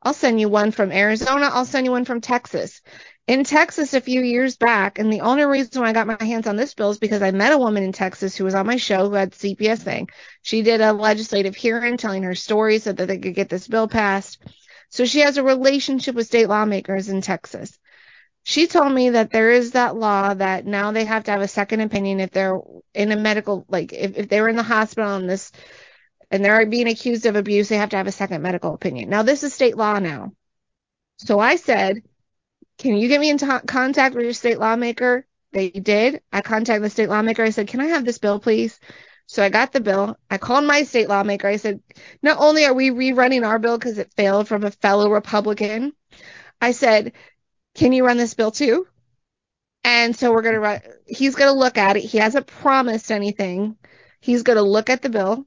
I'll 0.05 0.13
send 0.13 0.39
you 0.39 0.49
one 0.49 0.69
from 0.69 0.91
Arizona. 0.91 1.49
I'll 1.51 1.65
send 1.65 1.87
you 1.87 1.91
one 1.91 2.05
from 2.05 2.21
Texas. 2.21 2.81
In 3.25 3.43
Texas 3.43 3.95
a 3.95 4.01
few 4.01 4.21
years 4.21 4.55
back, 4.55 4.99
and 4.99 5.11
the 5.11 5.21
only 5.21 5.43
reason 5.45 5.81
why 5.81 5.89
I 5.89 5.93
got 5.93 6.05
my 6.05 6.23
hands 6.23 6.45
on 6.45 6.55
this 6.55 6.75
bill 6.75 6.91
is 6.91 6.99
because 6.99 7.23
I 7.23 7.31
met 7.31 7.53
a 7.53 7.57
woman 7.57 7.81
in 7.81 7.91
Texas 7.91 8.35
who 8.35 8.43
was 8.43 8.53
on 8.53 8.67
my 8.67 8.75
show 8.75 9.09
who 9.09 9.15
had 9.15 9.31
CPS 9.31 9.79
thing. 9.79 10.07
She 10.43 10.61
did 10.61 10.79
a 10.79 10.93
legislative 10.93 11.55
hearing 11.55 11.97
telling 11.97 12.21
her 12.21 12.35
story 12.35 12.77
so 12.77 12.93
that 12.93 13.07
they 13.07 13.17
could 13.17 13.33
get 13.33 13.49
this 13.49 13.67
bill 13.67 13.87
passed. 13.87 14.37
So 14.89 15.05
she 15.05 15.21
has 15.21 15.37
a 15.37 15.43
relationship 15.43 16.13
with 16.13 16.27
state 16.27 16.49
lawmakers 16.49 17.09
in 17.09 17.21
Texas. 17.21 17.75
She 18.43 18.67
told 18.67 18.93
me 18.93 19.09
that 19.09 19.31
there 19.31 19.49
is 19.49 19.71
that 19.71 19.95
law 19.95 20.35
that 20.35 20.67
now 20.67 20.91
they 20.91 21.05
have 21.05 21.23
to 21.23 21.31
have 21.31 21.41
a 21.41 21.47
second 21.47 21.81
opinion 21.81 22.19
if 22.19 22.29
they're 22.29 22.59
in 22.93 23.11
a 23.11 23.15
medical, 23.15 23.65
like 23.69 23.91
if, 23.91 24.15
if 24.17 24.29
they 24.29 24.39
were 24.39 24.49
in 24.49 24.55
the 24.55 24.61
hospital 24.61 25.15
and 25.15 25.27
this, 25.27 25.51
and 26.31 26.43
they're 26.43 26.65
being 26.65 26.87
accused 26.87 27.25
of 27.25 27.35
abuse, 27.35 27.69
they 27.69 27.77
have 27.77 27.89
to 27.89 27.97
have 27.97 28.07
a 28.07 28.11
second 28.11 28.41
medical 28.41 28.73
opinion. 28.73 29.09
Now 29.09 29.23
this 29.23 29.43
is 29.43 29.53
state 29.53 29.77
law 29.77 29.99
now. 29.99 30.33
So 31.17 31.39
I 31.39 31.55
said, 31.55 32.01
can 32.77 32.97
you 32.97 33.07
get 33.07 33.21
me 33.21 33.29
in 33.29 33.37
to- 33.37 33.63
contact 33.65 34.15
with 34.15 34.25
your 34.25 34.33
state 34.33 34.59
lawmaker? 34.59 35.25
They 35.51 35.69
did. 35.69 36.21
I 36.31 36.41
contacted 36.41 36.83
the 36.83 36.89
state 36.89 37.09
lawmaker. 37.09 37.43
I 37.43 37.51
said, 37.51 37.67
can 37.67 37.79
I 37.79 37.87
have 37.87 38.03
this 38.03 38.17
bill, 38.17 38.39
please? 38.39 38.79
So 39.27 39.43
I 39.43 39.49
got 39.49 39.71
the 39.71 39.79
bill. 39.79 40.17
I 40.29 40.37
called 40.37 40.65
my 40.65 40.83
state 40.83 41.09
lawmaker. 41.09 41.47
I 41.47 41.55
said, 41.55 41.81
not 42.21 42.37
only 42.39 42.65
are 42.65 42.73
we 42.73 42.91
rerunning 42.91 43.47
our 43.47 43.57
bill 43.57 43.77
because 43.77 43.97
it 43.97 44.13
failed 44.15 44.47
from 44.47 44.63
a 44.63 44.71
fellow 44.71 45.09
Republican, 45.09 45.93
I 46.61 46.71
said, 46.71 47.13
can 47.73 47.93
you 47.93 48.05
run 48.05 48.17
this 48.17 48.33
bill 48.33 48.51
too? 48.51 48.87
And 49.83 50.15
so 50.15 50.31
we're 50.31 50.41
going 50.41 50.55
to 50.55 50.59
run, 50.59 50.81
he's 51.07 51.35
going 51.35 51.51
to 51.51 51.57
look 51.57 51.77
at 51.77 51.95
it. 51.95 52.01
He 52.01 52.17
hasn't 52.17 52.47
promised 52.47 53.11
anything. 53.11 53.77
He's 54.19 54.43
going 54.43 54.57
to 54.57 54.63
look 54.63 54.89
at 54.89 55.01
the 55.01 55.09
bill. 55.09 55.45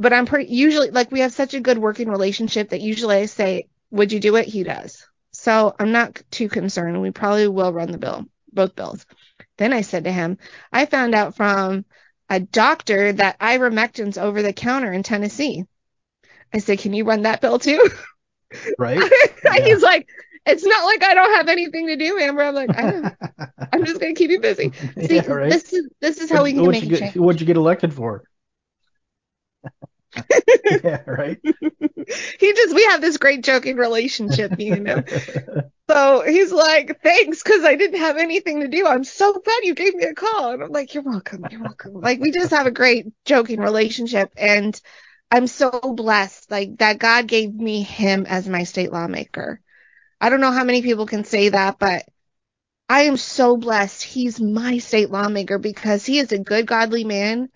But 0.00 0.14
I'm 0.14 0.24
pretty, 0.24 0.52
usually, 0.52 0.90
like, 0.90 1.12
we 1.12 1.20
have 1.20 1.32
such 1.32 1.52
a 1.52 1.60
good 1.60 1.76
working 1.76 2.08
relationship 2.08 2.70
that 2.70 2.80
usually 2.80 3.16
I 3.16 3.26
say, 3.26 3.68
would 3.90 4.12
you 4.12 4.18
do 4.18 4.36
it? 4.36 4.46
He 4.46 4.62
does. 4.62 5.06
So 5.32 5.74
I'm 5.78 5.92
not 5.92 6.22
too 6.30 6.48
concerned. 6.48 7.00
We 7.02 7.10
probably 7.10 7.46
will 7.48 7.72
run 7.72 7.92
the 7.92 7.98
bill, 7.98 8.24
both 8.50 8.74
bills. 8.74 9.04
Then 9.58 9.74
I 9.74 9.82
said 9.82 10.04
to 10.04 10.12
him, 10.12 10.38
I 10.72 10.86
found 10.86 11.14
out 11.14 11.36
from 11.36 11.84
a 12.30 12.40
doctor 12.40 13.12
that 13.12 13.38
ivermectin's 13.40 14.16
over 14.16 14.40
the 14.42 14.54
counter 14.54 14.90
in 14.90 15.02
Tennessee. 15.02 15.64
I 16.52 16.58
said, 16.58 16.78
can 16.78 16.94
you 16.94 17.04
run 17.04 17.22
that 17.22 17.42
bill 17.42 17.58
too? 17.58 17.90
Right? 18.78 19.02
He's 19.62 19.82
like, 19.82 20.08
it's 20.46 20.64
not 20.64 20.84
like 20.86 21.04
I 21.04 21.14
don't 21.14 21.34
have 21.34 21.48
anything 21.48 21.88
to 21.88 21.96
do, 21.96 22.18
Amber. 22.18 22.42
I'm 22.42 22.54
like, 22.54 22.70
I. 22.70 23.12
I'm 23.72 23.84
just 23.84 24.00
gonna 24.00 24.14
keep 24.14 24.30
you 24.30 24.40
busy. 24.40 24.72
See, 25.00 25.16
yeah, 25.16 25.26
right. 25.26 25.50
this 25.50 25.72
is 25.72 25.88
this 26.00 26.18
is 26.18 26.30
how 26.30 26.42
we 26.42 26.54
can 26.54 26.68
make 26.68 26.82
you 26.82 26.88
get, 26.88 26.98
change. 26.98 27.16
What'd 27.16 27.40
you 27.40 27.46
get 27.46 27.56
elected 27.56 27.92
for? 27.92 28.24
yeah, 30.84 31.02
right. 31.06 31.38
he 31.42 32.52
just 32.52 32.74
we 32.74 32.84
have 32.86 33.00
this 33.00 33.18
great 33.18 33.42
joking 33.44 33.76
relationship, 33.76 34.58
you 34.58 34.80
know. 34.80 35.02
So 35.90 36.22
he's 36.24 36.52
like, 36.52 37.02
thanks, 37.02 37.42
because 37.42 37.64
I 37.64 37.74
didn't 37.74 37.98
have 37.98 38.16
anything 38.16 38.60
to 38.60 38.68
do. 38.68 38.86
I'm 38.86 39.02
so 39.02 39.32
glad 39.32 39.64
you 39.64 39.74
gave 39.74 39.92
me 39.92 40.04
a 40.04 40.14
call. 40.14 40.52
And 40.52 40.62
I'm 40.62 40.70
like, 40.70 40.94
you're 40.94 41.02
welcome. 41.02 41.44
You're 41.50 41.62
welcome. 41.62 41.94
Like, 41.94 42.20
we 42.20 42.30
just 42.30 42.52
have 42.52 42.68
a 42.68 42.70
great 42.70 43.06
joking 43.24 43.58
relationship. 43.58 44.30
And 44.36 44.80
I'm 45.32 45.48
so 45.48 45.70
blessed, 45.70 46.48
like, 46.48 46.78
that 46.78 47.00
God 47.00 47.26
gave 47.26 47.52
me 47.52 47.82
him 47.82 48.24
as 48.28 48.46
my 48.46 48.62
state 48.62 48.92
lawmaker. 48.92 49.60
I 50.20 50.28
don't 50.28 50.40
know 50.40 50.52
how 50.52 50.62
many 50.62 50.82
people 50.82 51.06
can 51.06 51.24
say 51.24 51.48
that, 51.48 51.80
but 51.80 52.04
I 52.88 53.02
am 53.02 53.16
so 53.16 53.56
blessed. 53.56 54.04
He's 54.04 54.40
my 54.40 54.78
state 54.78 55.10
lawmaker 55.10 55.58
because 55.58 56.06
he 56.06 56.20
is 56.20 56.30
a 56.30 56.38
good, 56.38 56.66
godly 56.66 57.02
man 57.02 57.48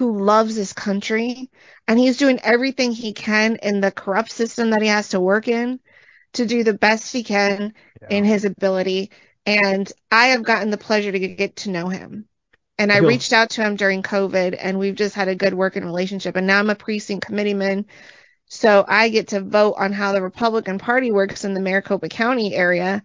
who 0.00 0.18
loves 0.24 0.56
his 0.56 0.72
country. 0.72 1.50
And 1.86 1.98
he's 1.98 2.16
doing 2.16 2.40
everything 2.42 2.92
he 2.92 3.12
can 3.12 3.56
in 3.56 3.82
the 3.82 3.92
corrupt 3.92 4.32
system 4.32 4.70
that 4.70 4.80
he 4.80 4.88
has 4.88 5.10
to 5.10 5.20
work 5.20 5.46
in 5.46 5.78
to 6.32 6.46
do 6.46 6.64
the 6.64 6.72
best 6.72 7.12
he 7.12 7.22
can 7.22 7.74
in 8.08 8.24
his 8.24 8.46
ability. 8.46 9.10
And 9.44 9.92
I 10.10 10.28
have 10.28 10.42
gotten 10.42 10.70
the 10.70 10.78
pleasure 10.78 11.12
to 11.12 11.18
get 11.18 11.56
to 11.56 11.70
know 11.70 11.88
him. 11.88 12.24
And 12.78 12.90
I 12.90 13.00
reached 13.08 13.34
out 13.34 13.50
to 13.50 13.62
him 13.62 13.76
during 13.76 14.02
COVID 14.02 14.56
and 14.58 14.78
we've 14.78 14.94
just 14.94 15.14
had 15.14 15.28
a 15.28 15.34
good 15.34 15.52
working 15.52 15.84
relationship. 15.84 16.34
And 16.34 16.46
now 16.46 16.60
I'm 16.60 16.70
a 16.70 16.74
precinct 16.74 17.26
committeeman. 17.26 17.84
So 18.46 18.82
I 18.88 19.10
get 19.10 19.28
to 19.28 19.42
vote 19.42 19.74
on 19.76 19.92
how 19.92 20.12
the 20.12 20.22
Republican 20.22 20.78
Party 20.78 21.12
works 21.12 21.44
in 21.44 21.52
the 21.52 21.60
Maricopa 21.60 22.08
County 22.08 22.54
area. 22.54 23.02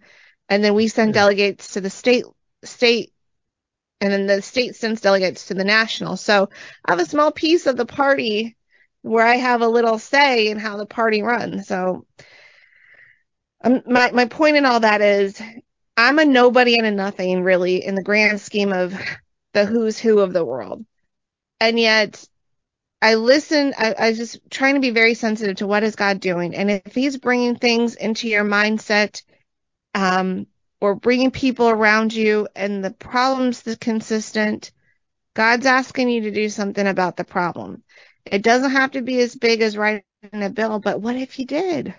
And 0.48 0.64
then 0.64 0.72
we 0.72 0.88
send 0.88 1.14
Yeah. 1.14 1.20
delegates 1.20 1.74
to 1.74 1.82
the 1.82 1.90
state, 1.90 2.24
state, 2.64 3.12
and 4.00 4.12
then 4.12 4.26
the 4.26 4.42
state 4.42 4.76
sends 4.76 5.00
delegates 5.00 5.46
to 5.46 5.54
the 5.54 5.64
national. 5.64 6.16
So 6.16 6.50
I 6.84 6.92
have 6.92 7.00
a 7.00 7.06
small 7.06 7.32
piece 7.32 7.66
of 7.66 7.76
the 7.76 7.86
party 7.86 8.56
where 9.02 9.26
I 9.26 9.36
have 9.36 9.62
a 9.62 9.68
little 9.68 9.98
say 9.98 10.48
in 10.48 10.58
how 10.58 10.76
the 10.76 10.86
party 10.86 11.22
runs. 11.22 11.68
So 11.68 12.06
um, 13.62 13.82
my 13.86 14.10
my 14.12 14.26
point 14.26 14.56
in 14.56 14.66
all 14.66 14.80
that 14.80 15.00
is 15.00 15.40
I'm 15.96 16.18
a 16.18 16.24
nobody 16.24 16.76
and 16.76 16.86
a 16.86 16.90
nothing 16.90 17.42
really 17.42 17.84
in 17.84 17.94
the 17.94 18.02
grand 18.02 18.40
scheme 18.40 18.72
of 18.72 18.94
the 19.54 19.64
who's 19.64 19.98
who 19.98 20.18
of 20.18 20.32
the 20.32 20.44
world. 20.44 20.84
And 21.60 21.78
yet 21.78 22.22
I 23.00 23.14
listen, 23.14 23.74
I, 23.78 23.94
I 23.98 24.12
just 24.12 24.38
trying 24.50 24.74
to 24.74 24.80
be 24.80 24.90
very 24.90 25.14
sensitive 25.14 25.56
to 25.56 25.66
what 25.66 25.82
is 25.82 25.96
God 25.96 26.20
doing. 26.20 26.54
And 26.54 26.70
if 26.70 26.94
he's 26.94 27.16
bringing 27.16 27.56
things 27.56 27.94
into 27.94 28.28
your 28.28 28.44
mindset, 28.44 29.22
um, 29.94 30.46
or 30.86 30.94
bringing 30.94 31.32
people 31.32 31.68
around 31.68 32.14
you 32.14 32.46
and 32.54 32.84
the 32.84 32.92
problem's 32.92 33.62
the 33.62 33.76
consistent, 33.76 34.70
God's 35.34 35.66
asking 35.66 36.08
you 36.08 36.22
to 36.22 36.30
do 36.30 36.48
something 36.48 36.86
about 36.86 37.16
the 37.16 37.24
problem. 37.24 37.82
It 38.24 38.42
doesn't 38.42 38.70
have 38.70 38.92
to 38.92 39.02
be 39.02 39.20
as 39.20 39.34
big 39.34 39.62
as 39.62 39.76
writing 39.76 40.04
a 40.32 40.48
bill, 40.48 40.78
but 40.78 41.00
what 41.00 41.16
if 41.16 41.40
you 41.40 41.46
did? 41.46 41.92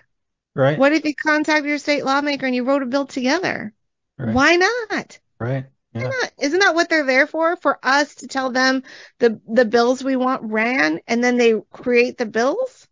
Right. 0.54 0.78
What 0.78 0.94
if 0.94 1.04
you 1.04 1.14
contacted 1.14 1.68
your 1.68 1.76
state 1.76 2.02
lawmaker 2.02 2.46
and 2.46 2.54
you 2.54 2.64
wrote 2.64 2.82
a 2.82 2.86
bill 2.86 3.04
together? 3.04 3.74
Right. 4.18 4.34
Why 4.34 4.56
not? 4.56 5.18
Right. 5.38 5.66
Why 5.92 6.00
Yeah. 6.00 6.08
not? 6.08 6.32
Isn't 6.40 6.60
that 6.60 6.74
what 6.74 6.88
they're 6.88 7.04
there 7.04 7.26
for? 7.26 7.56
For 7.56 7.78
us 7.82 8.14
to 8.16 8.26
tell 8.26 8.50
them 8.50 8.84
the 9.18 9.38
the 9.46 9.66
bills 9.66 10.02
we 10.02 10.16
want 10.16 10.50
ran, 10.50 11.00
and 11.06 11.22
then 11.22 11.36
they 11.36 11.60
create 11.70 12.16
the 12.16 12.26
bills. 12.26 12.88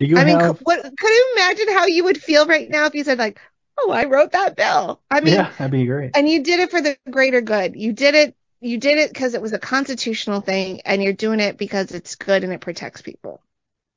Do 0.00 0.06
you 0.06 0.16
I 0.16 0.24
mean, 0.24 0.38
have? 0.38 0.58
could, 0.58 0.66
what 0.66 0.82
could 0.82 1.10
you 1.10 1.32
imagine 1.36 1.68
how 1.68 1.86
you 1.86 2.04
would 2.04 2.20
feel 2.20 2.44
right 2.46 2.68
now 2.68 2.86
if 2.86 2.94
you 2.96 3.04
said 3.04 3.18
like, 3.18 3.40
oh, 3.78 3.90
I 3.90 4.04
wrote 4.04 4.32
that 4.32 4.56
bill. 4.56 5.00
I 5.10 5.20
mean, 5.20 5.34
yeah, 5.34 5.52
that'd 5.58 5.70
be 5.70 5.86
great. 5.86 6.12
and 6.14 6.28
you 6.28 6.42
did 6.42 6.60
it 6.60 6.70
for 6.70 6.80
the 6.80 6.96
greater 7.10 7.40
good. 7.40 7.76
You 7.76 7.92
did 7.92 8.14
it. 8.14 8.36
You 8.60 8.78
did 8.78 8.98
it 8.98 9.12
because 9.12 9.34
it 9.34 9.42
was 9.42 9.52
a 9.52 9.58
constitutional 9.58 10.40
thing, 10.40 10.82
and 10.82 11.02
you're 11.02 11.12
doing 11.12 11.40
it 11.40 11.58
because 11.58 11.90
it's 11.92 12.14
good 12.14 12.44
and 12.44 12.52
it 12.52 12.60
protects 12.60 13.02
people. 13.02 13.42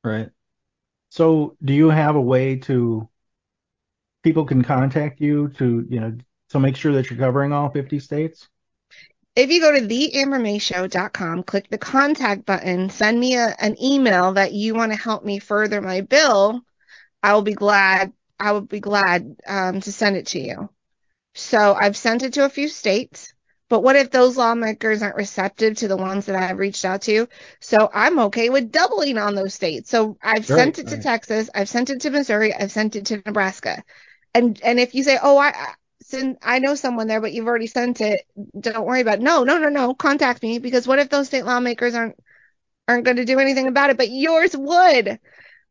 Right. 0.04 0.30
So, 1.10 1.56
do 1.64 1.74
you 1.74 1.90
have 1.90 2.16
a 2.16 2.22
way 2.22 2.58
to 2.58 3.08
people 4.24 4.46
can 4.46 4.64
contact 4.64 5.22
you 5.22 5.50
to 5.50 5.86
you 5.90 6.00
know 6.00 6.18
to 6.50 6.60
make 6.60 6.76
sure 6.76 6.94
that 6.94 7.10
you're 7.10 7.20
covering 7.20 7.54
all 7.54 7.70
50 7.70 8.00
states? 8.00 8.48
If 9.36 9.50
you 9.52 9.60
go 9.60 9.72
to 9.74 9.82
theambermayshow.com, 9.86 11.44
click 11.44 11.70
the 11.70 11.78
contact 11.78 12.46
button, 12.46 12.90
send 12.90 13.20
me 13.20 13.36
a, 13.36 13.54
an 13.60 13.76
email 13.84 14.34
that 14.34 14.54
you 14.54 14.74
want 14.76 14.94
to 14.94 14.98
help 14.98 15.26
me 15.26 15.40
further 15.40 15.82
my 15.82 16.02
bill, 16.02 16.62
I 17.22 17.34
will 17.34 17.42
be 17.42 17.54
glad. 17.54 18.14
I 18.40 18.52
would 18.52 18.68
be 18.70 18.80
glad 18.80 19.36
um, 19.48 19.82
to 19.82 19.92
send 19.92 20.18
it 20.18 20.28
to 20.28 20.40
you. 20.40 20.70
So 21.36 21.74
I've 21.74 21.98
sent 21.98 22.24
it 22.24 22.34
to 22.34 22.46
a 22.46 22.50
few 22.50 22.68
states, 22.70 23.34
but 23.70 23.82
what 23.84 23.96
if 23.96 24.12
those 24.12 24.38
lawmakers 24.38 25.02
aren't 25.04 25.16
receptive 25.18 25.78
to 25.78 25.88
the 25.88 25.98
ones 25.98 26.26
that 26.28 26.36
I've 26.36 26.60
reached 26.60 26.86
out 26.86 27.04
to? 27.04 27.28
So 27.62 27.90
I'm 27.94 28.20
okay 28.20 28.50
with 28.50 28.72
doubling 28.72 29.18
on 29.18 29.36
those 29.36 29.54
states. 29.54 29.90
So 29.90 30.18
I've 30.24 30.48
Right, 30.48 30.48
sent 30.48 30.80
it 30.80 30.88
to 30.90 30.98
right. 30.98 31.00
Texas, 31.00 31.50
I've 31.54 31.70
sent 31.70 31.90
it 31.90 32.02
to 32.02 32.10
Missouri, 32.12 32.54
I've 32.54 32.72
sent 32.72 32.96
it 32.96 33.06
to 33.08 33.22
Nebraska. 33.26 33.84
And 34.34 34.60
and 34.64 34.80
if 34.80 34.96
you 34.96 35.04
say, 35.04 35.18
"Oh, 35.22 35.38
I 35.38 35.50
I- 35.50 35.74
send, 36.04 36.38
I 36.44 36.60
know 36.60 36.76
someone 36.76 37.08
there, 37.08 37.22
but 37.22 37.34
you've 37.34 37.48
already 37.48 37.68
sent 37.68 38.02
it," 38.02 38.22
don't 38.60 38.86
worry 38.86 39.02
about 39.02 39.20
it. 39.20 39.24
No, 39.24 39.44
no, 39.44 39.58
no, 39.58 39.70
no. 39.70 39.94
Contact 39.96 40.44
me 40.44 40.60
because 40.60 40.88
what 40.88 41.00
if 41.00 41.10
those 41.10 41.28
state 41.28 41.46
lawmakers 41.46 41.96
aren't 41.96 42.16
aren't 42.88 43.06
going 43.06 43.18
to 43.18 43.26
do 43.26 43.40
anything 43.40 43.68
about 43.68 43.90
it, 43.90 43.98
but 43.98 44.10
yours 44.10 44.56
would. 44.56 45.20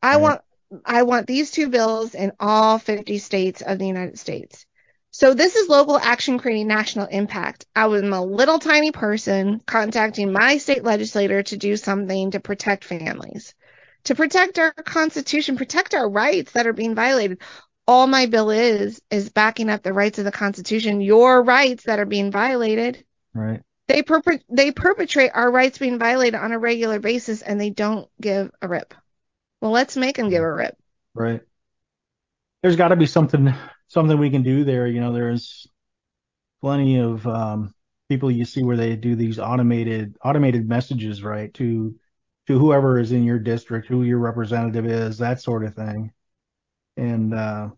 I 0.02 0.16
Right. 0.16 0.18
want 0.18 0.42
I 0.85 1.03
want 1.03 1.27
these 1.27 1.51
two 1.51 1.68
bills 1.68 2.14
in 2.14 2.33
all 2.41 2.79
50 2.79 3.18
states 3.18 3.62
of 3.62 3.79
the 3.79 3.87
United 3.87 4.18
States. 4.18 4.66
So 5.11 5.33
this 5.33 5.55
is 5.55 5.68
local 5.68 5.97
action 5.97 6.39
creating 6.39 6.66
national 6.66 7.07
impact. 7.07 7.66
I 7.77 7.87
was 7.87 8.03
a 8.03 8.20
little 8.20 8.59
tiny 8.59 8.91
person 8.91 9.61
contacting 9.64 10.33
my 10.33 10.59
state 10.59 10.83
legislator 10.83 11.43
to 11.45 11.57
do 11.57 11.77
something 11.77 12.33
to 12.33 12.41
protect 12.41 12.83
families, 12.85 13.55
to 14.05 14.16
protect 14.16 14.59
our 14.59 14.72
constitution, 14.72 15.57
protect 15.57 15.95
our 15.95 16.09
rights 16.09 16.53
that 16.53 16.66
are 16.66 16.72
being 16.72 16.97
violated. 16.97 17.41
All 17.87 18.07
my 18.07 18.27
bill 18.27 18.51
is 18.51 19.01
is 19.11 19.29
backing 19.31 19.70
up 19.70 19.83
the 19.83 19.93
rights 19.93 20.18
of 20.18 20.25
the 20.25 20.33
constitution, 20.33 21.01
your 21.01 21.43
rights 21.43 21.85
that 21.85 22.01
are 22.01 22.07
being 22.07 22.33
violated 22.33 23.05
Right. 23.35 23.61
they 23.89 24.03
perpet- 24.03 24.45
they 24.49 24.72
perpetrate 24.72 25.31
our 25.35 25.51
rights 25.51 25.79
being 25.79 25.99
violated 25.99 26.41
on 26.41 26.53
a 26.53 26.59
regular 26.59 26.99
basis 26.99 27.43
and 27.43 27.61
they 27.61 27.70
don't 27.70 28.09
give 28.20 28.51
a 28.62 28.68
rip. 28.68 28.95
Well, 29.64 29.72
let's 29.72 29.96
make 29.96 30.18
them 30.18 30.28
give 30.28 30.42
a 30.42 30.52
rip. 30.52 30.76
Right. 31.14 31.40
There's 32.62 32.76
got 32.76 32.88
to 32.88 32.96
be 32.96 33.06
something 33.06 33.54
something 33.88 34.18
we 34.18 34.28
can 34.28 34.42
do 34.42 34.62
there. 34.62 34.86
You 34.86 35.00
know, 35.00 35.14
there's 35.14 35.66
plenty 36.60 36.98
of 36.98 37.26
um, 37.26 37.72
people 38.10 38.30
you 38.30 38.44
see 38.44 38.62
where 38.62 38.76
they 38.76 38.94
do 38.94 39.16
these 39.16 39.38
automated 39.38 40.18
automated 40.22 40.68
messages, 40.68 41.22
right, 41.22 41.52
to 41.54 41.98
to 42.46 42.58
whoever 42.58 42.98
is 42.98 43.12
in 43.12 43.24
your 43.24 43.38
district, 43.38 43.88
who 43.88 44.02
your 44.02 44.18
representative 44.18 44.84
is, 44.84 45.16
that 45.16 45.40
sort 45.40 45.64
of 45.64 45.74
thing. 45.74 46.12
And 46.98 47.32
uh, 47.32 47.70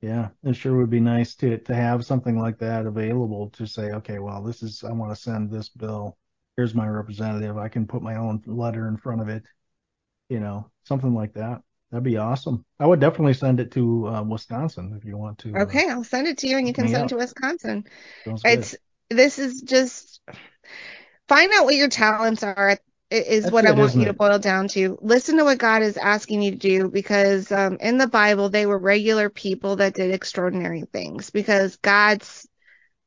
yeah, 0.00 0.30
it 0.42 0.54
sure 0.56 0.76
would 0.78 0.90
be 0.90 0.98
nice 0.98 1.36
to 1.36 1.58
to 1.58 1.74
have 1.76 2.04
something 2.04 2.36
like 2.36 2.58
that 2.58 2.86
available 2.86 3.50
to 3.50 3.68
say, 3.68 3.92
okay, 3.92 4.18
well, 4.18 4.42
this 4.42 4.64
is 4.64 4.82
I 4.82 4.90
want 4.90 5.12
to 5.14 5.22
send 5.22 5.48
this 5.48 5.68
bill. 5.68 6.18
Here's 6.56 6.74
my 6.74 6.88
representative. 6.88 7.56
I 7.56 7.68
can 7.68 7.86
put 7.86 8.02
my 8.02 8.16
own 8.16 8.42
letter 8.46 8.88
in 8.88 8.96
front 8.96 9.20
of 9.20 9.28
it. 9.28 9.44
You 10.30 10.40
know, 10.40 10.70
something 10.84 11.14
like 11.14 11.34
that. 11.34 11.60
That'd 11.90 12.04
be 12.04 12.16
awesome. 12.16 12.64
I 12.78 12.86
would 12.86 13.00
definitely 13.00 13.34
send 13.34 13.60
it 13.60 13.72
to 13.72 14.08
uh, 14.08 14.22
Wisconsin 14.22 14.94
if 14.96 15.04
you 15.04 15.16
want 15.16 15.38
to. 15.40 15.54
uh, 15.56 15.62
Okay, 15.62 15.88
I'll 15.90 16.04
send 16.04 16.28
it 16.28 16.38
to 16.38 16.48
you 16.48 16.56
and 16.56 16.66
you 16.66 16.72
can 16.72 16.88
send 16.88 17.04
it 17.04 17.08
to 17.08 17.16
Wisconsin. 17.16 17.84
sounds 18.26 18.42
good. 18.44 18.54
It's 18.54 18.76
this 19.10 19.38
is 19.38 19.60
just 19.62 20.20
find 21.28 21.50
out 21.52 21.64
what 21.64 21.74
your 21.74 21.88
talents 21.88 22.42
are 22.42 22.78
is 23.10 23.44
That's 23.44 23.52
what 23.52 23.66
I 23.66 23.72
want 23.72 23.96
you 23.96 24.04
to 24.04 24.12
boil 24.12 24.38
down 24.38 24.68
to. 24.68 24.96
Listen 25.02 25.36
to 25.38 25.44
what 25.44 25.58
God 25.58 25.82
is 25.82 25.96
asking 25.96 26.42
you 26.42 26.52
to 26.52 26.56
do 26.56 26.88
because 26.88 27.50
um, 27.50 27.78
in 27.80 27.98
the 27.98 28.06
Bible 28.06 28.50
they 28.50 28.66
were 28.66 28.78
regular 28.78 29.28
people 29.30 29.76
that 29.76 29.94
did 29.94 30.12
extraordinary 30.14 30.82
things 30.92 31.30
because 31.30 31.76
God's 31.76 32.46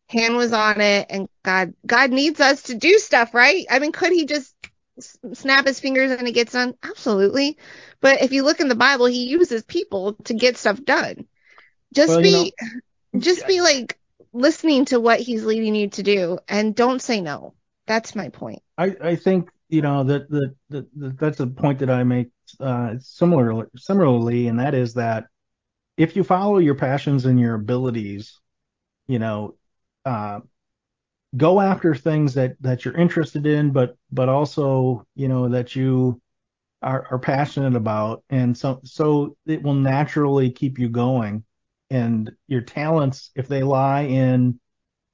hand 0.09 0.35
was 0.35 0.53
on 0.53 0.81
it 0.81 1.07
and 1.09 1.29
God 1.43 1.73
God 1.87 2.11
needs 2.11 2.41
us 2.41 2.63
to 2.63 2.75
do 2.75 2.97
stuff, 2.99 3.33
right? 3.33 3.65
I 3.69 3.79
mean, 3.79 3.93
could 3.93 4.11
he 4.11 4.25
just 4.25 4.52
snap 4.99 5.65
his 5.65 5.79
fingers 5.79 6.11
and 6.11 6.27
it 6.27 6.33
gets 6.33 6.53
done? 6.53 6.75
Absolutely. 6.83 7.57
But 8.01 8.21
if 8.21 8.31
you 8.31 8.43
look 8.43 8.59
in 8.59 8.67
the 8.69 8.75
Bible, 8.75 9.05
he 9.05 9.25
uses 9.27 9.63
people 9.63 10.13
to 10.25 10.33
get 10.33 10.57
stuff 10.57 10.83
done. 10.83 11.25
Just 11.93 12.13
Well, 12.13 12.21
you 12.21 12.31
be 12.31 12.53
just 13.17 13.47
be 13.47 13.61
like 13.61 13.97
listening 14.33 14.85
to 14.85 14.99
what 14.99 15.19
he's 15.19 15.45
leading 15.45 15.75
you 15.75 15.89
to 15.89 16.03
do 16.03 16.39
and 16.47 16.75
don't 16.75 17.01
say 17.01 17.21
no. 17.21 17.53
That's 17.87 18.15
my 18.15 18.29
point. 18.29 18.61
I, 18.77 18.95
I 19.01 19.15
think 19.15 19.49
you 19.69 19.81
know 19.81 20.03
that 20.03 20.29
that 20.29 20.55
that 20.69 20.87
that- 20.97 21.19
that's 21.19 21.39
a 21.39 21.47
point 21.47 21.79
that 21.79 21.89
I 21.89 22.03
make 22.03 22.29
uh, 22.59 22.95
similarly 22.99 23.67
similarly, 23.75 24.47
and 24.47 24.59
that 24.59 24.73
is 24.73 24.93
that 24.95 25.25
if 25.97 26.15
you 26.15 26.23
follow 26.23 26.57
your 26.57 26.75
passions 26.75 27.25
and 27.25 27.39
your 27.39 27.55
abilities, 27.55 28.39
you 29.07 29.19
know, 29.19 29.55
uh, 30.05 30.41
go 31.35 31.59
after 31.59 31.95
things 31.95 32.33
that 32.35 32.55
that 32.61 32.85
you're 32.85 32.97
interested 32.97 33.45
in, 33.45 33.71
but 33.71 33.97
but 34.11 34.29
also 34.29 35.05
you 35.15 35.27
know 35.27 35.49
that 35.49 35.75
you 35.75 36.21
are, 36.81 37.07
are 37.11 37.19
passionate 37.19 37.75
about, 37.75 38.23
and 38.29 38.57
so 38.57 38.79
so 38.83 39.37
it 39.45 39.63
will 39.63 39.73
naturally 39.73 40.51
keep 40.51 40.79
you 40.79 40.89
going. 40.89 41.43
And 41.89 42.31
your 42.47 42.61
talents, 42.61 43.31
if 43.35 43.47
they 43.47 43.63
lie 43.63 44.03
in 44.03 44.59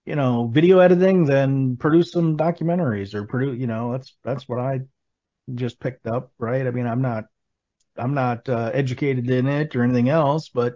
you 0.05 0.15
know, 0.15 0.47
video 0.47 0.79
editing, 0.79 1.23
then 1.25 1.77
produce 1.77 2.11
some 2.11 2.35
documentaries 2.35 3.13
or 3.13 3.25
produce, 3.25 3.59
you 3.59 3.67
know, 3.67 3.91
that's 3.91 4.15
that's 4.23 4.49
what 4.49 4.59
I 4.59 4.81
just 5.53 5.79
picked 5.79 6.07
up, 6.07 6.31
right? 6.39 6.65
I 6.65 6.71
mean, 6.71 6.87
I'm 6.87 7.01
not 7.03 7.25
I'm 7.97 8.13
not 8.15 8.47
uh, 8.49 8.71
educated 8.73 9.29
in 9.29 9.47
it 9.47 9.75
or 9.75 9.83
anything 9.83 10.09
else, 10.09 10.49
but 10.49 10.75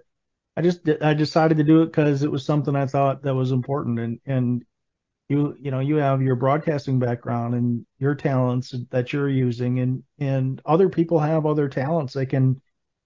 I 0.56 0.62
just 0.62 0.88
I 1.02 1.16
decided 1.16 1.58
to 1.58 1.64
do 1.64 1.82
it 1.82 1.88
because 1.88 2.22
it 2.24 2.32
was 2.32 2.46
something 2.46 2.76
I 2.76 2.86
thought 2.86 3.24
that 3.24 3.34
was 3.34 3.52
important, 3.52 4.00
and 4.00 4.20
and 4.26 4.64
you 5.34 5.58
you 5.60 5.72
know 5.72 5.80
you 5.80 5.96
have 5.98 6.22
your 6.22 6.36
broadcasting 6.36 7.00
background 7.00 7.56
and 7.56 7.86
your 8.00 8.16
talents 8.16 8.76
that 8.92 9.12
you're 9.12 9.30
using, 9.30 9.80
and 9.80 10.04
and 10.20 10.62
other 10.66 10.90
people 10.90 11.20
have 11.20 11.46
other 11.46 11.68
talents. 11.68 12.14
They 12.14 12.26
can 12.26 12.62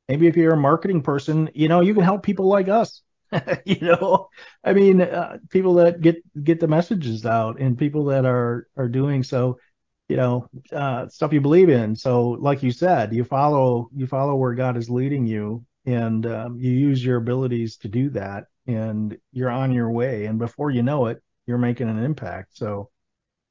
maybe 0.08 0.28
if 0.28 0.36
you're 0.36 0.54
a 0.54 0.58
marketing 0.58 1.02
person, 1.02 1.50
you 1.54 1.68
know, 1.68 1.82
you 1.82 1.94
can 1.94 2.04
help 2.04 2.24
people 2.24 2.48
like 2.48 2.68
us. 2.70 3.02
you 3.66 3.80
know, 3.82 4.30
I 4.64 4.74
mean, 4.74 5.02
uh, 5.02 5.38
people 5.50 5.76
that 5.76 6.02
get 6.02 6.18
get 6.44 6.60
the 6.60 6.68
messages 6.68 7.26
out 7.26 7.60
and 7.60 7.78
people 7.78 8.06
that 8.06 8.26
are 8.26 8.68
are 8.78 8.88
doing 8.88 9.24
so, 9.24 9.60
you 10.08 10.16
know, 10.16 10.50
uh, 10.72 11.08
stuff 11.10 11.34
you 11.34 11.42
believe 11.42 11.70
in. 11.70 11.96
So, 11.96 12.30
like 12.30 12.64
you 12.64 12.72
said, 12.72 13.14
you 13.14 13.24
follow 13.24 13.90
you 13.96 14.08
follow 14.08 14.36
where 14.36 14.54
God 14.54 14.78
is 14.78 14.90
leading 14.90 15.26
you, 15.28 15.66
and 15.86 16.26
um, 16.26 16.58
you 16.60 16.72
use 16.72 17.04
your 17.04 17.18
abilities 17.18 17.78
to 17.78 17.90
do 17.90 18.10
that, 18.12 18.46
and 18.66 19.18
you're 19.34 19.50
on 19.50 19.74
your 19.74 19.92
way. 19.92 20.26
And 20.26 20.40
before 20.40 20.72
you 20.72 20.84
know 20.84 21.08
it, 21.08 21.22
you're 21.48 21.58
making 21.58 21.90
an 21.90 22.04
impact. 22.04 22.58
So, 22.58 22.92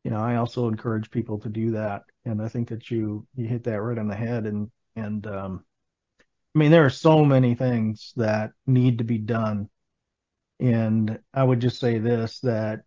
you 0.04 0.10
know, 0.12 0.20
I 0.20 0.36
also 0.36 0.68
encourage 0.68 1.10
people 1.10 1.38
to 1.40 1.48
do 1.48 1.72
that, 1.72 2.02
and 2.24 2.40
I 2.40 2.48
think 2.48 2.68
that 2.68 2.90
you 2.90 3.26
you 3.34 3.48
hit 3.48 3.64
that 3.64 3.82
right 3.82 3.98
on 3.98 4.06
the 4.06 4.14
head, 4.14 4.46
and 4.46 4.70
and 4.94 5.26
um, 5.26 5.64
I 6.54 6.58
mean, 6.58 6.70
there 6.70 6.84
are 6.86 6.90
so 6.90 7.24
many 7.24 7.54
things 7.54 8.12
that 8.16 8.52
need 8.66 8.98
to 8.98 9.04
be 9.04 9.18
done. 9.18 9.68
And 10.58 11.18
I 11.34 11.44
would 11.44 11.60
just 11.60 11.80
say 11.80 11.98
this 11.98 12.40
that 12.40 12.80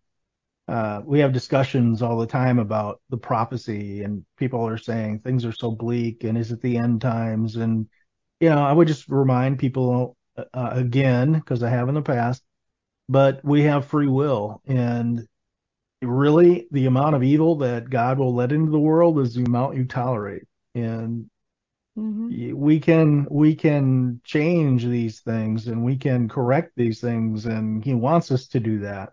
uh, 0.66 1.02
we 1.04 1.20
have 1.20 1.32
discussions 1.32 2.02
all 2.02 2.18
the 2.18 2.26
time 2.26 2.58
about 2.58 3.00
the 3.10 3.16
prophecy, 3.16 4.02
and 4.02 4.24
people 4.36 4.66
are 4.66 4.78
saying 4.78 5.20
things 5.20 5.44
are 5.44 5.52
so 5.52 5.70
bleak, 5.70 6.24
and 6.24 6.38
is 6.38 6.50
it 6.52 6.62
the 6.62 6.76
end 6.76 7.00
times? 7.00 7.56
And, 7.56 7.88
you 8.40 8.48
know, 8.48 8.58
I 8.58 8.72
would 8.72 8.88
just 8.88 9.08
remind 9.08 9.58
people 9.58 10.16
uh, 10.36 10.70
again, 10.72 11.32
because 11.32 11.62
I 11.62 11.70
have 11.70 11.88
in 11.88 11.94
the 11.94 12.02
past, 12.02 12.42
but 13.10 13.44
we 13.44 13.62
have 13.62 13.86
free 13.86 14.06
will. 14.06 14.62
And 14.66 15.26
really, 16.00 16.68
the 16.70 16.86
amount 16.86 17.16
of 17.16 17.24
evil 17.24 17.56
that 17.56 17.90
God 17.90 18.18
will 18.18 18.34
let 18.34 18.52
into 18.52 18.70
the 18.70 18.78
world 18.78 19.18
is 19.18 19.34
the 19.34 19.42
amount 19.42 19.76
you 19.76 19.84
tolerate. 19.84 20.44
And 20.76 21.28
we 22.52 22.78
can 22.78 23.26
we 23.28 23.56
can 23.56 24.20
change 24.24 24.84
these 24.84 25.20
things 25.20 25.66
and 25.66 25.84
we 25.84 25.96
can 25.96 26.28
correct 26.28 26.72
these 26.76 27.00
things 27.00 27.46
and 27.46 27.84
he 27.84 27.94
wants 27.94 28.30
us 28.30 28.46
to 28.48 28.60
do 28.60 28.78
that. 28.78 29.12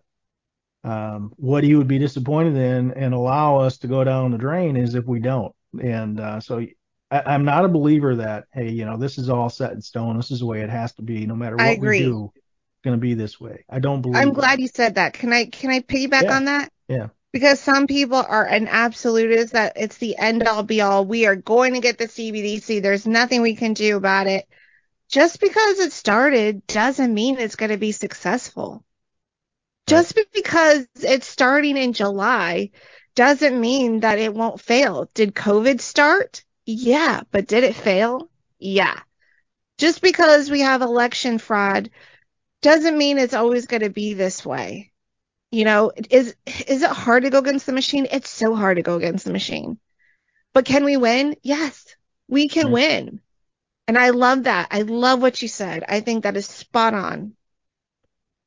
Um, 0.84 1.34
what 1.36 1.64
he 1.64 1.76
would 1.76 1.88
be 1.88 1.98
disappointed 1.98 2.56
in 2.56 2.92
and 2.92 3.16
allow 3.16 3.58
us 3.58 3.80
to 3.80 3.88
go 3.88 4.04
down 4.04 4.32
the 4.32 4.38
drain 4.38 4.78
is 4.78 4.94
if 4.94 5.06
we 5.06 5.20
don't. 5.20 5.54
And 5.82 6.20
uh, 6.20 6.40
so 6.40 6.64
I, 7.10 7.24
i'm 7.26 7.46
not 7.46 7.66
a 7.66 7.70
believer 7.70 8.16
that 8.18 8.46
hey 8.54 8.70
you 8.70 8.86
know 8.86 8.98
this 8.98 9.18
is 9.18 9.28
all 9.28 9.50
set 9.50 9.72
in 9.72 9.82
stone. 9.82 10.18
This 10.18 10.30
is 10.30 10.42
the 10.42 10.46
way 10.46 10.62
it 10.62 10.70
has 10.70 10.94
to 10.94 11.02
be 11.02 11.26
no 11.26 11.36
matter 11.36 11.58
what 11.58 11.80
we 11.80 11.98
do 11.98 12.32
going 12.88 12.98
to 12.98 13.02
be 13.02 13.14
this 13.14 13.40
way 13.40 13.66
i 13.70 13.80
don't 13.80 14.02
believe 14.02 14.16
I'm 14.16 14.34
that. 14.34 14.34
glad 14.34 14.60
you 14.60 14.68
said 14.68 14.96
that. 14.96 15.14
Can 15.14 15.34
I 15.34 15.46
can 15.46 15.70
I 15.70 15.80
piggyback 15.82 16.24
Yeah. 16.24 16.36
on 16.38 16.46
that? 16.46 16.72
yeah 16.88 17.08
Because 17.34 17.60
some 17.60 17.88
people 17.88 18.18
are 18.28 18.46
an 18.46 18.68
absolutist 18.68 19.54
that 19.54 19.74
it's 19.76 19.98
the 19.98 20.18
end 20.18 20.44
all 20.48 20.64
be 20.64 20.82
all. 20.82 21.06
We 21.06 21.26
are 21.28 21.36
going 21.36 21.74
to 21.74 21.80
get 21.82 21.98
the 21.98 22.08
CBDC. 22.08 22.82
There's 22.82 23.06
nothing 23.08 23.42
we 23.42 23.56
can 23.56 23.74
do 23.74 23.98
about 23.98 24.28
it. 24.28 24.48
just 25.10 25.40
because 25.42 25.80
it 25.80 25.92
started 25.94 26.66
doesn't 26.68 27.14
mean 27.14 27.38
it's 27.40 27.56
going 27.58 27.72
to 27.72 27.78
be 27.78 27.92
successful. 27.94 28.84
Just 29.88 30.18
because 30.34 30.88
it's 31.02 31.28
starting 31.28 31.78
in 31.78 31.94
July 31.94 32.72
doesn't 33.16 33.60
mean 33.60 34.02
that 34.02 34.20
it 34.20 34.34
won't 34.34 34.62
fail. 34.62 35.10
Did 35.14 35.34
COVID 35.34 35.80
start? 35.82 36.44
Yeah, 36.66 37.22
but 37.32 37.48
did 37.48 37.64
it 37.64 37.76
fail? 37.76 38.30
Yeah. 38.60 39.00
Just 39.78 40.02
because 40.02 40.50
we 40.52 40.62
have 40.62 40.82
election 40.82 41.38
fraud 41.40 41.90
doesn't 42.68 42.98
mean 42.98 43.18
it's 43.18 43.34
always 43.34 43.66
going 43.66 43.82
to 43.82 43.90
be 43.90 44.14
this 44.14 44.46
way. 44.46 44.92
You 45.52 45.64
know, 45.64 45.94
is 46.10 46.36
is 46.46 46.84
it 46.84 46.90
hard 46.90 47.24
to 47.24 47.30
go 47.30 47.40
against 47.40 47.66
the 47.66 47.72
machine? 47.72 48.08
It's 48.12 48.30
so 48.30 48.56
hard 48.56 48.76
to 48.76 48.84
go 48.84 48.96
against 48.96 49.24
the 49.24 49.32
machine. 49.32 49.80
But 50.54 50.66
can 50.66 50.84
we 50.84 50.98
win? 50.98 51.38
Yes, 51.42 51.96
we 52.28 52.50
can 52.50 52.66
mm-hmm. 52.66 52.74
win. 52.74 53.22
And 53.88 53.98
I 53.98 54.10
love 54.10 54.44
that. 54.44 54.68
I 54.72 54.82
love 54.82 55.22
what 55.22 55.42
you 55.42 55.48
said. 55.48 55.86
I 55.88 56.02
think 56.02 56.24
that 56.24 56.36
is 56.36 56.46
spot 56.46 56.94
on. 56.94 57.38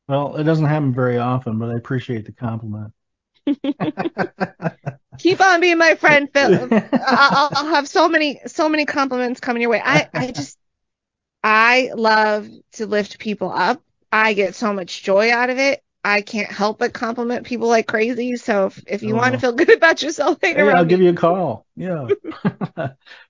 Well, 0.07 0.37
it 0.37 0.45
doesn't 0.45 0.67
happen 0.67 0.93
very 0.93 1.17
often, 1.17 1.59
but 1.59 1.71
I 1.71 1.77
appreciate 1.77 2.27
the 2.27 2.33
compliment. 2.33 2.93
Keep 5.19 5.41
on 5.41 5.63
being 5.63 5.79
my 5.79 5.95
friend, 5.95 6.29
Phil. 6.31 6.69
I'll, 6.93 7.49
I'll 7.53 7.75
have 7.75 7.89
so 7.89 8.07
many, 8.07 8.41
so 8.47 8.69
many 8.69 8.85
compliments 8.85 9.41
coming 9.41 9.63
your 9.63 9.71
way. 9.71 9.81
I, 9.83 10.11
I 10.13 10.31
just, 10.31 10.59
I 11.43 11.93
love 11.95 12.47
to 12.73 12.87
lift 12.87 13.19
people 13.19 13.51
up. 13.51 13.83
I 14.13 14.35
get 14.35 14.55
so 14.55 14.73
much 14.73 15.03
joy 15.03 15.33
out 15.33 15.51
of 15.51 15.59
it. 15.59 15.83
I 16.05 16.23
can't 16.23 16.51
help 16.51 16.79
but 16.79 16.95
compliment 16.95 17.47
people 17.47 17.69
like 17.69 17.87
crazy. 17.87 18.37
So 18.37 18.67
if, 18.67 18.83
if 18.87 19.03
you 19.03 19.15
Oh. 19.15 19.17
want 19.17 19.35
to 19.35 19.39
feel 19.41 19.53
good 19.53 19.71
about 19.71 20.03
yourself, 20.03 20.39
Hey, 20.53 20.71
I'll 20.71 20.85
give 20.85 21.01
you 21.01 21.11
a 21.11 21.15
call. 21.15 21.67
Yeah. 21.77 22.11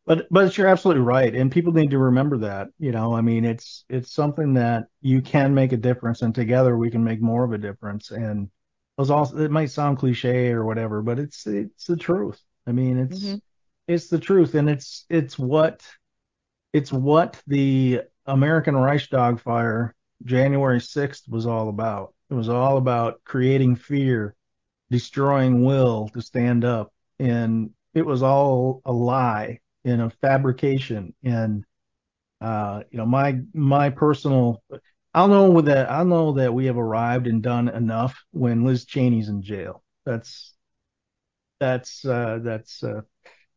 but 0.06 0.26
but 0.30 0.56
you're 0.56 0.66
absolutely 0.68 1.02
right. 1.02 1.34
And 1.34 1.52
people 1.52 1.72
need 1.72 1.90
to 1.90 1.98
remember 1.98 2.38
that. 2.38 2.68
You 2.78 2.92
know, 2.92 3.12
I 3.14 3.20
mean 3.20 3.44
it's 3.44 3.84
it's 3.88 4.12
something 4.12 4.54
that 4.54 4.84
you 5.02 5.20
can 5.20 5.54
make 5.54 5.72
a 5.72 5.76
difference 5.76 6.22
and 6.22 6.34
together 6.34 6.76
we 6.78 6.90
can 6.90 7.04
make 7.04 7.20
more 7.20 7.44
of 7.44 7.52
a 7.52 7.58
difference. 7.58 8.10
And 8.10 8.50
those 8.96 9.10
also 9.10 9.38
it 9.38 9.50
might 9.50 9.70
sound 9.70 9.98
cliche 9.98 10.48
or 10.50 10.64
whatever, 10.64 11.02
but 11.02 11.18
it's 11.18 11.46
it's 11.46 11.86
the 11.86 11.96
truth. 11.96 12.40
I 12.66 12.72
mean 12.72 12.98
it's 12.98 13.36
Mhm. 13.36 13.40
it's 13.88 14.08
the 14.08 14.18
truth 14.18 14.54
and 14.54 14.70
it's 14.70 15.04
it's 15.10 15.38
what 15.38 15.86
it's 16.72 16.92
what 16.92 17.40
the 17.46 18.02
American 18.26 18.76
Reichstag 18.76 19.40
fire 19.40 19.94
January 20.24 20.80
6th 20.80 21.28
was 21.28 21.46
all 21.46 21.68
about. 21.68 22.14
It 22.30 22.34
was 22.34 22.48
all 22.48 22.76
about 22.76 23.20
creating 23.24 23.76
fear, 23.76 24.34
destroying 24.90 25.64
will 25.64 26.08
to 26.10 26.22
stand 26.22 26.64
up. 26.64 26.92
And 27.18 27.70
it 27.94 28.06
was 28.06 28.22
all 28.22 28.82
a 28.84 28.92
lie 28.92 29.60
and 29.84 30.02
a 30.02 30.10
fabrication. 30.10 31.14
And, 31.24 31.64
uh, 32.40 32.82
you 32.90 32.98
know, 32.98 33.06
my, 33.06 33.40
my 33.52 33.90
personal, 33.90 34.62
I'll 35.12 35.28
know 35.28 35.60
that, 35.62 35.90
I'll 35.90 36.04
know 36.04 36.32
that 36.32 36.54
we 36.54 36.66
have 36.66 36.78
arrived 36.78 37.26
and 37.26 37.42
done 37.42 37.68
enough 37.68 38.22
when 38.30 38.64
Liz 38.64 38.84
Cheney's 38.84 39.28
in 39.28 39.42
jail. 39.42 39.82
That's, 40.04 40.54
that's, 41.58 42.04
uh, 42.04 42.38
that's, 42.42 42.82
uh, 42.84 43.02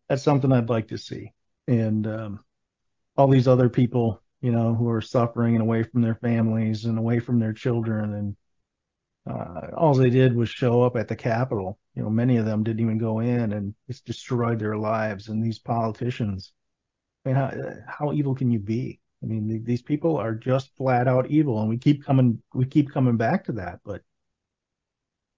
that's 0.09 0.23
something 0.23 0.51
I'd 0.51 0.69
like 0.69 0.87
to 0.87 0.97
see. 0.97 1.31
And, 1.67 2.07
um, 2.07 2.39
all 3.15 3.27
these 3.27 3.47
other 3.47 3.69
people, 3.69 4.22
you 4.43 4.51
know, 4.51 4.75
who 4.75 4.89
are 4.89 5.01
suffering 5.01 5.55
and 5.55 5.63
away 5.63 5.83
from 5.83 6.03
their 6.03 6.15
families 6.15 6.85
and 6.85 6.99
away 6.99 7.19
from 7.19 7.39
their 7.39 7.53
children 7.53 8.13
and, 8.13 8.37
uh, 9.29 9.67
all 9.77 9.93
they 9.93 10.09
did 10.09 10.35
was 10.35 10.49
show 10.49 10.81
up 10.81 10.95
at 10.97 11.07
the 11.07 11.15
Capitol. 11.15 11.79
You 11.95 12.03
know, 12.03 12.09
many 12.09 12.37
of 12.37 12.45
them 12.45 12.63
didn't 12.63 12.81
even 12.81 12.97
go 12.97 13.19
in, 13.19 13.53
and 13.53 13.73
it's 13.87 14.01
destroyed 14.01 14.59
their 14.59 14.77
lives. 14.77 15.29
And 15.29 15.41
these 15.41 15.59
politicians, 15.59 16.51
I 17.25 17.29
mean, 17.29 17.35
how, 17.37 17.51
how 17.87 18.13
evil 18.13 18.35
can 18.35 18.51
you 18.51 18.59
be? 18.59 18.99
I 19.23 19.27
mean, 19.27 19.47
th- 19.47 19.63
these 19.63 19.81
people 19.81 20.17
are 20.17 20.35
just 20.35 20.75
flat 20.75 21.07
out 21.07 21.31
evil, 21.31 21.61
and 21.61 21.69
we 21.69 21.77
keep 21.77 22.03
coming, 22.03 22.41
we 22.53 22.65
keep 22.65 22.91
coming 22.91 23.15
back 23.15 23.45
to 23.45 23.53
that. 23.53 23.79
But 23.85 24.01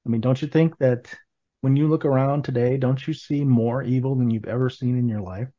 I 0.06 0.10
mean, 0.10 0.22
don't 0.22 0.41
you 0.41 0.47
think 0.47 0.78
that 0.80 1.14
when 1.62 1.76
you 1.76 1.88
look 1.88 2.06
around 2.06 2.43
today, 2.43 2.78
don't 2.78 3.06
you 3.08 3.14
see 3.14 3.43
more 3.43 3.84
evil 3.84 4.16
than 4.16 4.32
you've 4.32 4.45
ever 4.47 4.70
seen 4.70 4.97
in 4.97 5.08
your 5.08 5.22
life? 5.22 5.49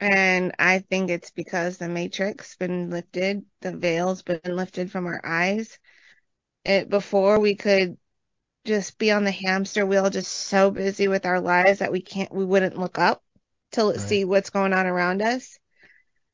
And 0.00 0.52
I 0.58 0.80
think 0.80 1.10
it's 1.10 1.30
because 1.30 1.78
the 1.78 1.88
matrix 1.88 2.56
been 2.56 2.90
lifted, 2.90 3.44
the 3.60 3.76
veil's 3.76 4.22
been 4.22 4.40
lifted 4.44 4.90
from 4.90 5.06
our 5.06 5.20
eyes. 5.24 5.78
It 6.64 6.88
before 6.90 7.40
we 7.40 7.54
could 7.56 7.96
just 8.64 8.98
be 8.98 9.10
on 9.12 9.24
the 9.24 9.30
hamster 9.32 9.86
wheel, 9.86 10.10
just 10.10 10.32
so 10.32 10.70
busy 10.70 11.08
with 11.08 11.26
our 11.26 11.40
lives 11.40 11.80
that 11.80 11.92
we 11.92 12.00
can't, 12.02 12.32
we 12.34 12.44
wouldn't 12.44 12.78
look 12.78 12.98
up 12.98 13.22
to 13.72 13.98
Right. 13.98 14.00
see 14.00 14.24
what's 14.24 14.50
going 14.50 14.72
on 14.72 14.86
around 14.86 15.22
us. 15.22 15.58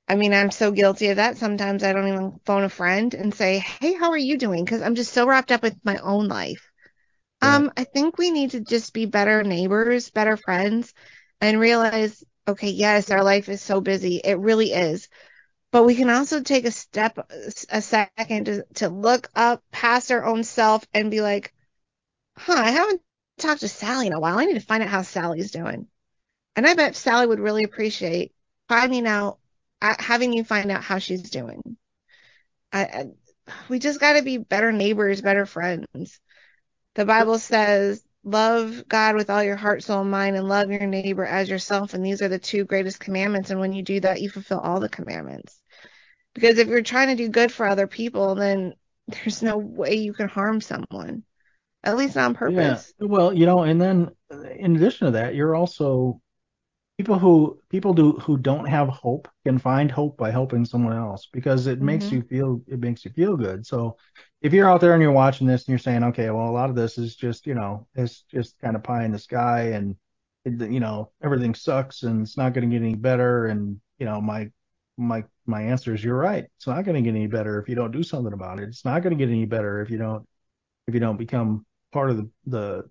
I 0.08 0.16
mean, 0.16 0.32
I'm 0.34 0.50
so 0.50 0.72
guilty 0.72 1.08
of 1.08 1.16
that. 1.16 1.36
Sometimes 1.38 1.82
I 1.82 1.92
don't 1.92 2.08
even 2.08 2.40
phone 2.44 2.64
a 2.64 2.68
friend 2.68 3.14
and 3.14 3.34
say, 3.34 3.58
"Hey, 3.58 3.94
how 3.94 4.10
are 4.10 4.18
you 4.18 4.38
doing?" 4.38 4.64
Because 4.64 4.82
I'm 4.82 4.94
just 4.96 5.12
so 5.12 5.26
wrapped 5.26 5.52
up 5.52 5.62
with 5.62 5.76
my 5.84 5.96
own 5.98 6.28
life. 6.28 6.70
Um, 7.42 7.72
I 7.76 7.84
think 7.84 8.18
we 8.18 8.30
need 8.30 8.52
to 8.52 8.60
just 8.60 8.92
be 8.92 9.06
better 9.06 9.42
neighbors, 9.42 10.10
better 10.10 10.36
friends, 10.36 10.92
and 11.40 11.60
realize, 11.60 12.24
okay, 12.48 12.70
yes, 12.70 13.10
our 13.10 13.22
life 13.24 13.48
is 13.48 13.62
so 13.62 13.80
busy. 13.80 14.20
It 14.22 14.38
really 14.38 14.72
is. 14.72 15.08
But 15.72 15.84
we 15.84 15.94
can 15.94 16.10
also 16.10 16.42
take 16.42 16.64
a 16.64 16.70
step, 16.70 17.18
a 17.68 17.82
second 17.82 18.46
to, 18.46 18.64
to 18.74 18.88
look 18.88 19.28
up 19.34 19.62
past 19.72 20.10
our 20.10 20.24
own 20.24 20.44
self 20.44 20.86
and 20.94 21.10
be 21.10 21.20
like, 21.20 21.52
huh, 22.36 22.54
I 22.54 22.70
haven't 22.70 23.02
talked 23.38 23.60
to 23.60 23.68
Sally 23.68 24.06
in 24.06 24.12
a 24.12 24.20
while. 24.20 24.38
I 24.38 24.44
need 24.44 24.54
to 24.54 24.60
find 24.60 24.82
out 24.82 24.88
how 24.88 25.02
Sally's 25.02 25.50
doing. 25.50 25.88
And 26.54 26.66
I 26.66 26.74
bet 26.74 26.96
Sally 26.96 27.26
would 27.26 27.40
really 27.40 27.64
appreciate 27.64 28.32
finding 28.68 29.06
out, 29.06 29.38
uh, 29.82 29.96
having 29.98 30.32
you 30.32 30.44
find 30.44 30.70
out 30.70 30.84
how 30.84 30.98
she's 30.98 31.30
doing. 31.30 31.76
I, 32.72 32.84
I, 32.84 33.06
we 33.68 33.78
just 33.78 34.00
got 34.00 34.14
to 34.14 34.22
be 34.22 34.38
better 34.38 34.72
neighbors, 34.72 35.20
better 35.20 35.46
friends. 35.46 36.20
The 36.94 37.04
Bible 37.04 37.38
says, 37.38 38.02
love 38.26 38.86
God 38.88 39.16
with 39.16 39.30
all 39.30 39.42
your 39.44 39.56
heart, 39.56 39.84
soul, 39.84 40.02
and 40.02 40.10
mind, 40.12 40.36
and 40.36 40.48
love 40.48 40.70
your 40.70 40.86
neighbor 40.86 41.24
as 41.26 41.48
yourself. 41.50 41.94
And 41.94 42.04
these 42.04 42.22
are 42.22 42.28
the 42.28 42.38
two 42.40 42.66
greatest 42.66 43.00
commandments. 43.00 43.50
And 43.50 43.60
when 43.60 43.72
you 43.74 43.82
do 43.82 44.00
that, 44.00 44.22
you 44.22 44.30
fulfill 44.30 44.60
all 44.60 44.80
the 44.80 44.90
commandments. 44.90 45.62
Because 46.34 46.58
if 46.58 46.68
you're 46.68 46.82
trying 46.82 47.08
to 47.08 47.16
do 47.16 47.30
good 47.30 47.52
for 47.52 47.66
other 47.66 47.86
people, 47.88 48.34
then 48.36 48.74
there's 49.08 49.42
no 49.42 49.58
way 49.58 49.94
you 49.96 50.14
can 50.14 50.28
harm 50.28 50.60
someone, 50.60 51.24
at 51.84 51.96
least 51.96 52.16
not 52.16 52.26
on 52.26 52.34
purpose. 52.34 52.94
Yeah. 52.98 53.06
Well, 53.08 53.32
you 53.32 53.46
know, 53.46 53.62
and 53.62 53.80
then 53.80 54.10
in 54.58 54.76
addition 54.76 55.06
to 55.06 55.10
that, 55.12 55.34
you're 55.34 55.54
also 55.54 56.20
people 56.98 57.18
who 57.18 57.60
people 57.70 57.94
do 57.94 58.12
who 58.14 58.38
don't 58.38 58.66
have 58.66 58.88
hope 58.88 59.28
can 59.44 59.58
find 59.58 59.90
hope 59.90 60.16
by 60.18 60.30
helping 60.30 60.64
someone 60.64 60.94
else 60.96 61.28
because 61.32 61.66
it 61.66 61.82
makes 61.82 62.10
Mhm. 62.10 62.12
you 62.12 62.22
feel 62.22 62.62
it 62.68 62.80
makes 62.80 63.04
you 63.04 63.12
feel 63.12 63.36
good. 63.36 63.66
So 63.66 63.96
if 64.46 64.52
you're 64.52 64.70
out 64.70 64.80
there 64.80 64.92
and 64.94 65.02
you're 65.02 65.12
watching 65.12 65.46
this 65.46 65.62
and 65.62 65.70
you're 65.70 65.78
saying, 65.78 66.04
okay, 66.04 66.30
well, 66.30 66.48
a 66.48 66.52
lot 66.52 66.70
of 66.70 66.76
this 66.76 66.98
is 66.98 67.16
just, 67.16 67.46
you 67.46 67.54
know, 67.54 67.88
it's 67.96 68.22
just 68.30 68.58
kind 68.60 68.76
of 68.76 68.84
pie 68.84 69.04
in 69.04 69.10
the 69.10 69.18
sky 69.18 69.70
and 69.72 69.96
it, 70.44 70.70
you 70.70 70.78
know, 70.78 71.10
everything 71.22 71.52
sucks 71.54 72.04
and 72.04 72.22
it's 72.22 72.36
not 72.36 72.54
going 72.54 72.68
to 72.68 72.74
get 72.74 72.84
any 72.84 72.94
better 72.94 73.46
and, 73.46 73.80
you 73.98 74.06
know, 74.06 74.20
my 74.20 74.50
my 74.96 75.24
my 75.46 75.62
answer 75.62 75.94
is 75.94 76.04
you're 76.04 76.16
right. 76.16 76.44
It's 76.56 76.66
not 76.68 76.84
going 76.84 76.94
to 76.94 77.02
get 77.02 77.16
any 77.16 77.26
better 77.26 77.60
if 77.60 77.68
you 77.68 77.74
don't 77.74 77.90
do 77.90 78.04
something 78.04 78.32
about 78.32 78.60
it. 78.60 78.68
It's 78.68 78.84
not 78.84 79.02
going 79.02 79.18
to 79.18 79.22
get 79.22 79.32
any 79.32 79.46
better 79.46 79.82
if 79.82 79.90
you 79.90 79.98
don't 79.98 80.26
if 80.86 80.94
you 80.94 81.00
don't 81.00 81.18
become 81.18 81.66
part 81.92 82.10
of 82.10 82.18
the 82.18 82.30
the 82.46 82.90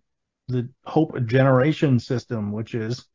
the 0.50 0.70
hope 0.86 1.26
generation 1.26 2.00
system, 2.00 2.52
which 2.52 2.76
is 2.76 3.06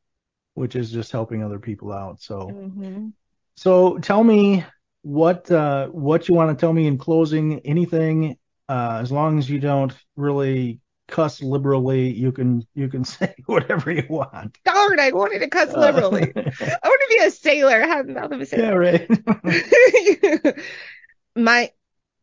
which 0.55 0.77
is 0.77 0.93
just 0.93 1.13
helping 1.13 1.45
other 1.45 1.59
people 1.61 1.93
out. 1.93 2.23
So 2.23 2.59
hmm 2.59 3.13
so 3.57 3.99
tell 3.99 4.25
me 4.25 4.65
what 5.03 5.51
uh 5.51 5.89
what 5.89 6.29
you 6.29 6.35
want 6.35 6.57
to 6.57 6.61
tell 6.61 6.73
me 6.73 6.87
in 6.87 6.99
closing. 6.99 7.61
Anything 7.61 8.37
uh 8.69 8.99
as 9.01 9.11
long 9.11 9.39
as 9.39 9.49
you 9.49 9.59
don't 9.59 9.93
really 10.17 10.81
cuss 11.09 11.43
liberally, 11.43 12.11
you 12.11 12.33
can 12.33 12.67
you 12.75 12.89
can 12.89 13.05
say 13.17 13.35
whatever 13.47 13.91
you 13.91 14.07
want. 14.09 14.59
Darn, 14.65 15.01
I 15.01 15.11
wanted 15.13 15.41
to 15.41 15.49
cuss 15.49 15.75
liberally. 15.75 16.33
Uh, 16.35 16.43
I 16.61 16.89
want 16.89 17.01
to 17.01 17.07
be 17.09 17.25
a 17.25 17.31
sailor. 17.31 17.81
Have 17.81 18.07
the 18.07 18.15
mouth 18.15 18.33
of 18.33 18.41
a 18.41 18.45
yeah, 18.45 18.47
sailor. 18.47 18.79
right. 18.79 20.57
My 21.37 21.71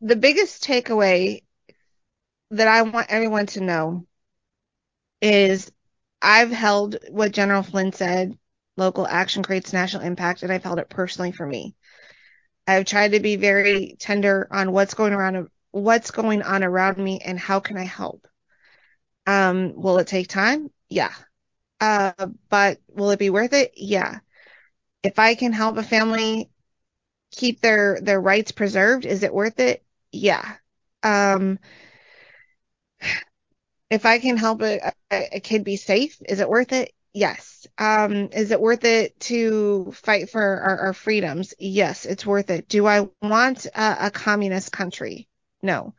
the 0.02 0.16
biggest 0.16 0.64
takeaway 0.64 1.44
that 2.52 2.68
I 2.68 2.82
want 2.84 3.08
everyone 3.10 3.48
to 3.48 3.62
know 3.62 4.06
is 5.22 5.72
I've 6.22 6.52
held 6.52 6.98
what 7.10 7.32
General 7.32 7.64
Flynn 7.64 7.92
said, 7.92 8.38
local 8.76 9.08
action 9.08 9.44
creates 9.44 9.74
national 9.74 10.04
impact, 10.04 10.44
and 10.44 10.52
I've 10.52 10.64
held 10.64 10.80
it 10.80 10.90
personally 10.90 11.32
for 11.32 11.46
me. 11.46 11.76
I've 12.68 12.86
tried 12.86 13.14
to 13.14 13.20
be 13.20 13.36
very 13.38 13.96
tender 14.00 14.48
on 14.52 14.72
what's 14.72 14.94
going 14.94 15.14
around 15.14 15.50
what's 15.72 16.12
going 16.12 16.42
on 16.44 16.64
around 16.64 16.98
me 16.98 17.20
and 17.20 17.40
how 17.40 17.60
can 17.60 17.78
I 17.78 17.84
help. 17.86 18.28
Um, 19.26 19.74
will 19.76 20.00
it 20.00 20.08
take 20.08 20.28
time? 20.28 20.72
Yeah. 20.90 21.14
Uh, 21.82 22.14
but 22.50 22.80
will 22.90 23.12
it 23.12 23.20
be 23.20 23.30
worth 23.30 23.54
it? 23.54 23.74
Yeah. 23.76 24.20
If 25.04 25.20
I 25.20 25.36
can 25.36 25.54
help 25.54 25.78
a 25.78 25.84
family 25.84 26.50
keep 27.32 27.62
their 27.62 28.00
their 28.02 28.22
rights 28.22 28.52
preserved, 28.52 29.06
is 29.06 29.24
it 29.24 29.34
worth 29.34 29.60
it? 29.60 29.84
Yeah. 30.12 30.58
Um, 31.04 31.60
if 33.90 34.06
I 34.06 34.20
can 34.20 34.38
help 34.38 34.62
a, 34.62 34.92
a, 35.12 35.36
a 35.38 35.40
kid 35.40 35.64
be 35.64 35.78
safe, 35.78 36.18
is 36.28 36.40
it 36.40 36.50
worth 36.50 36.72
it? 36.72 36.94
Yes. 37.14 37.57
Um, 37.78 38.30
is 38.32 38.52
it 38.52 38.60
worth 38.60 38.84
it 38.86 39.20
to 39.22 39.92
fight 39.94 40.30
for 40.30 40.42
our, 40.42 40.78
our 40.80 40.94
freedoms? 40.94 41.54
Yes, 41.60 42.06
it's 42.06 42.26
worth 42.26 42.50
it. 42.50 42.68
Do 42.68 42.88
I 42.88 43.08
want 43.22 43.66
a, 43.68 44.08
a 44.08 44.12
communist 44.12 44.72
country? 44.72 45.28
No. 45.62 45.94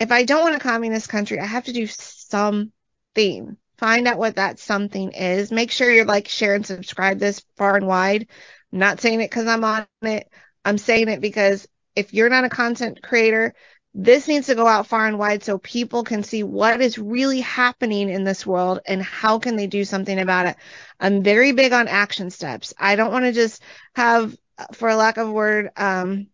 If 0.00 0.10
I 0.10 0.24
don't 0.24 0.42
want 0.42 0.56
a 0.56 0.60
communist 0.60 1.08
country, 1.08 1.38
I 1.38 1.46
have 1.46 1.64
to 1.64 1.72
do 1.72 1.86
something. 1.86 3.56
Find 3.78 4.08
out 4.08 4.18
what 4.18 4.36
that 4.36 4.58
something 4.58 5.12
is. 5.12 5.52
Make 5.52 5.70
sure 5.70 5.90
you're 5.90 6.04
like, 6.04 6.28
share, 6.28 6.54
and 6.54 6.66
subscribe 6.66 7.18
this 7.18 7.42
far 7.56 7.76
and 7.76 7.86
wide. 7.86 8.26
I'm 8.72 8.78
not 8.78 9.00
saying 9.00 9.20
it 9.20 9.30
because 9.30 9.46
I'm 9.46 9.64
on 9.64 9.86
it. 10.02 10.28
I'm 10.64 10.78
saying 10.78 11.08
it 11.08 11.20
because 11.20 11.66
if 11.94 12.12
you're 12.12 12.28
not 12.28 12.44
a 12.44 12.50
content 12.50 13.02
creator, 13.02 13.54
this 13.94 14.28
needs 14.28 14.46
to 14.46 14.54
go 14.54 14.66
out 14.66 14.86
far 14.86 15.06
and 15.06 15.18
wide 15.18 15.42
so 15.42 15.58
people 15.58 16.04
can 16.04 16.22
see 16.22 16.42
what 16.44 16.80
is 16.80 16.98
really 16.98 17.40
happening 17.40 18.08
in 18.08 18.24
this 18.24 18.46
world 18.46 18.80
and 18.86 19.02
how 19.02 19.38
can 19.38 19.56
they 19.56 19.66
do 19.66 19.84
something 19.84 20.18
about 20.18 20.46
it. 20.46 20.56
I'm 21.00 21.22
very 21.22 21.52
big 21.52 21.72
on 21.72 21.88
action 21.88 22.30
steps. 22.30 22.72
I 22.78 22.96
don't 22.96 23.12
want 23.12 23.24
to 23.24 23.32
just 23.32 23.62
have, 23.96 24.36
for 24.74 24.94
lack 24.94 25.16
of 25.16 25.28
a 25.28 25.32
word, 25.32 25.70
um, 25.76 26.28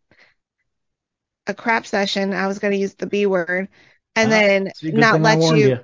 a 1.46 1.54
crap 1.54 1.86
session. 1.86 2.32
I 2.32 2.46
was 2.46 2.58
going 2.58 2.72
to 2.72 2.78
use 2.78 2.94
the 2.94 3.06
B 3.06 3.26
word 3.26 3.68
and 4.14 4.30
Ah, 4.30 4.32
then 4.32 4.72
not 4.90 5.22
let 5.22 5.50
you, 5.50 5.56
you. 5.60 5.78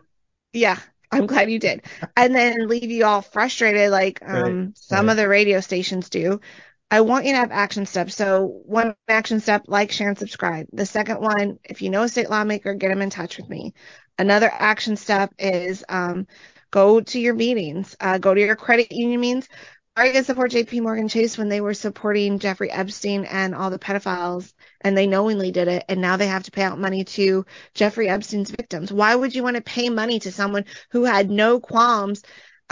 yeah, 0.52 0.78
I'm 1.12 1.26
glad 1.26 1.50
you 1.50 1.58
did. 1.58 1.82
And 2.16 2.34
then 2.34 2.68
leave 2.68 2.90
you 2.90 3.04
all 3.06 3.22
frustrated 3.22 3.90
like 3.90 4.22
um, 4.28 4.56
Right, 4.56 4.74
some 4.74 5.08
right. 5.08 5.10
of 5.10 5.18
the 5.18 5.28
radio 5.28 5.60
stations 5.60 6.10
do. 6.10 6.40
I 6.92 7.00
want 7.00 7.24
you 7.24 7.32
to 7.32 7.38
have 7.38 7.52
action 7.52 7.86
steps. 7.86 8.14
So 8.14 8.60
one 8.66 8.94
action 9.08 9.40
step, 9.40 9.64
like, 9.66 9.90
share, 9.90 10.10
and 10.10 10.18
subscribe. 10.18 10.66
The 10.74 10.84
second 10.84 11.22
one, 11.22 11.58
if 11.64 11.80
you 11.80 11.88
know 11.88 12.02
a 12.02 12.08
state 12.08 12.28
lawmaker, 12.28 12.74
get 12.74 12.88
them 12.90 13.00
in 13.00 13.08
touch 13.08 13.38
with 13.38 13.48
me. 13.48 13.72
Another 14.18 14.50
action 14.52 14.96
step 14.96 15.32
is 15.38 15.82
um, 15.88 16.26
go 16.70 17.00
to 17.00 17.18
your 17.18 17.32
meetings, 17.32 17.96
uh, 17.98 18.18
go 18.18 18.34
to 18.34 18.40
your 18.40 18.56
credit 18.56 18.92
union 18.92 19.22
meetings. 19.22 19.48
Are 19.96 20.04
you 20.04 20.12
going 20.12 20.22
to 20.22 20.26
support 20.26 20.50
JP 20.50 20.82
Morgan 20.82 21.08
Chase 21.08 21.38
when 21.38 21.48
they 21.48 21.62
were 21.62 21.72
supporting 21.72 22.38
Jeffrey 22.38 22.70
Epstein 22.70 23.24
and 23.24 23.54
all 23.54 23.70
the 23.70 23.78
pedophiles 23.78 24.52
and 24.82 24.94
they 24.94 25.06
knowingly 25.06 25.50
did 25.50 25.68
it 25.68 25.84
and 25.88 26.02
now 26.02 26.18
they 26.18 26.26
have 26.26 26.42
to 26.42 26.50
pay 26.50 26.62
out 26.62 26.78
money 26.78 27.04
to 27.04 27.46
Jeffrey 27.72 28.10
Epstein's 28.10 28.50
victims? 28.50 28.92
Why 28.92 29.14
would 29.14 29.34
you 29.34 29.42
want 29.42 29.56
to 29.56 29.62
pay 29.62 29.88
money 29.88 30.18
to 30.20 30.32
someone 30.32 30.66
who 30.90 31.04
had 31.04 31.30
no 31.30 31.58
qualms 31.58 32.22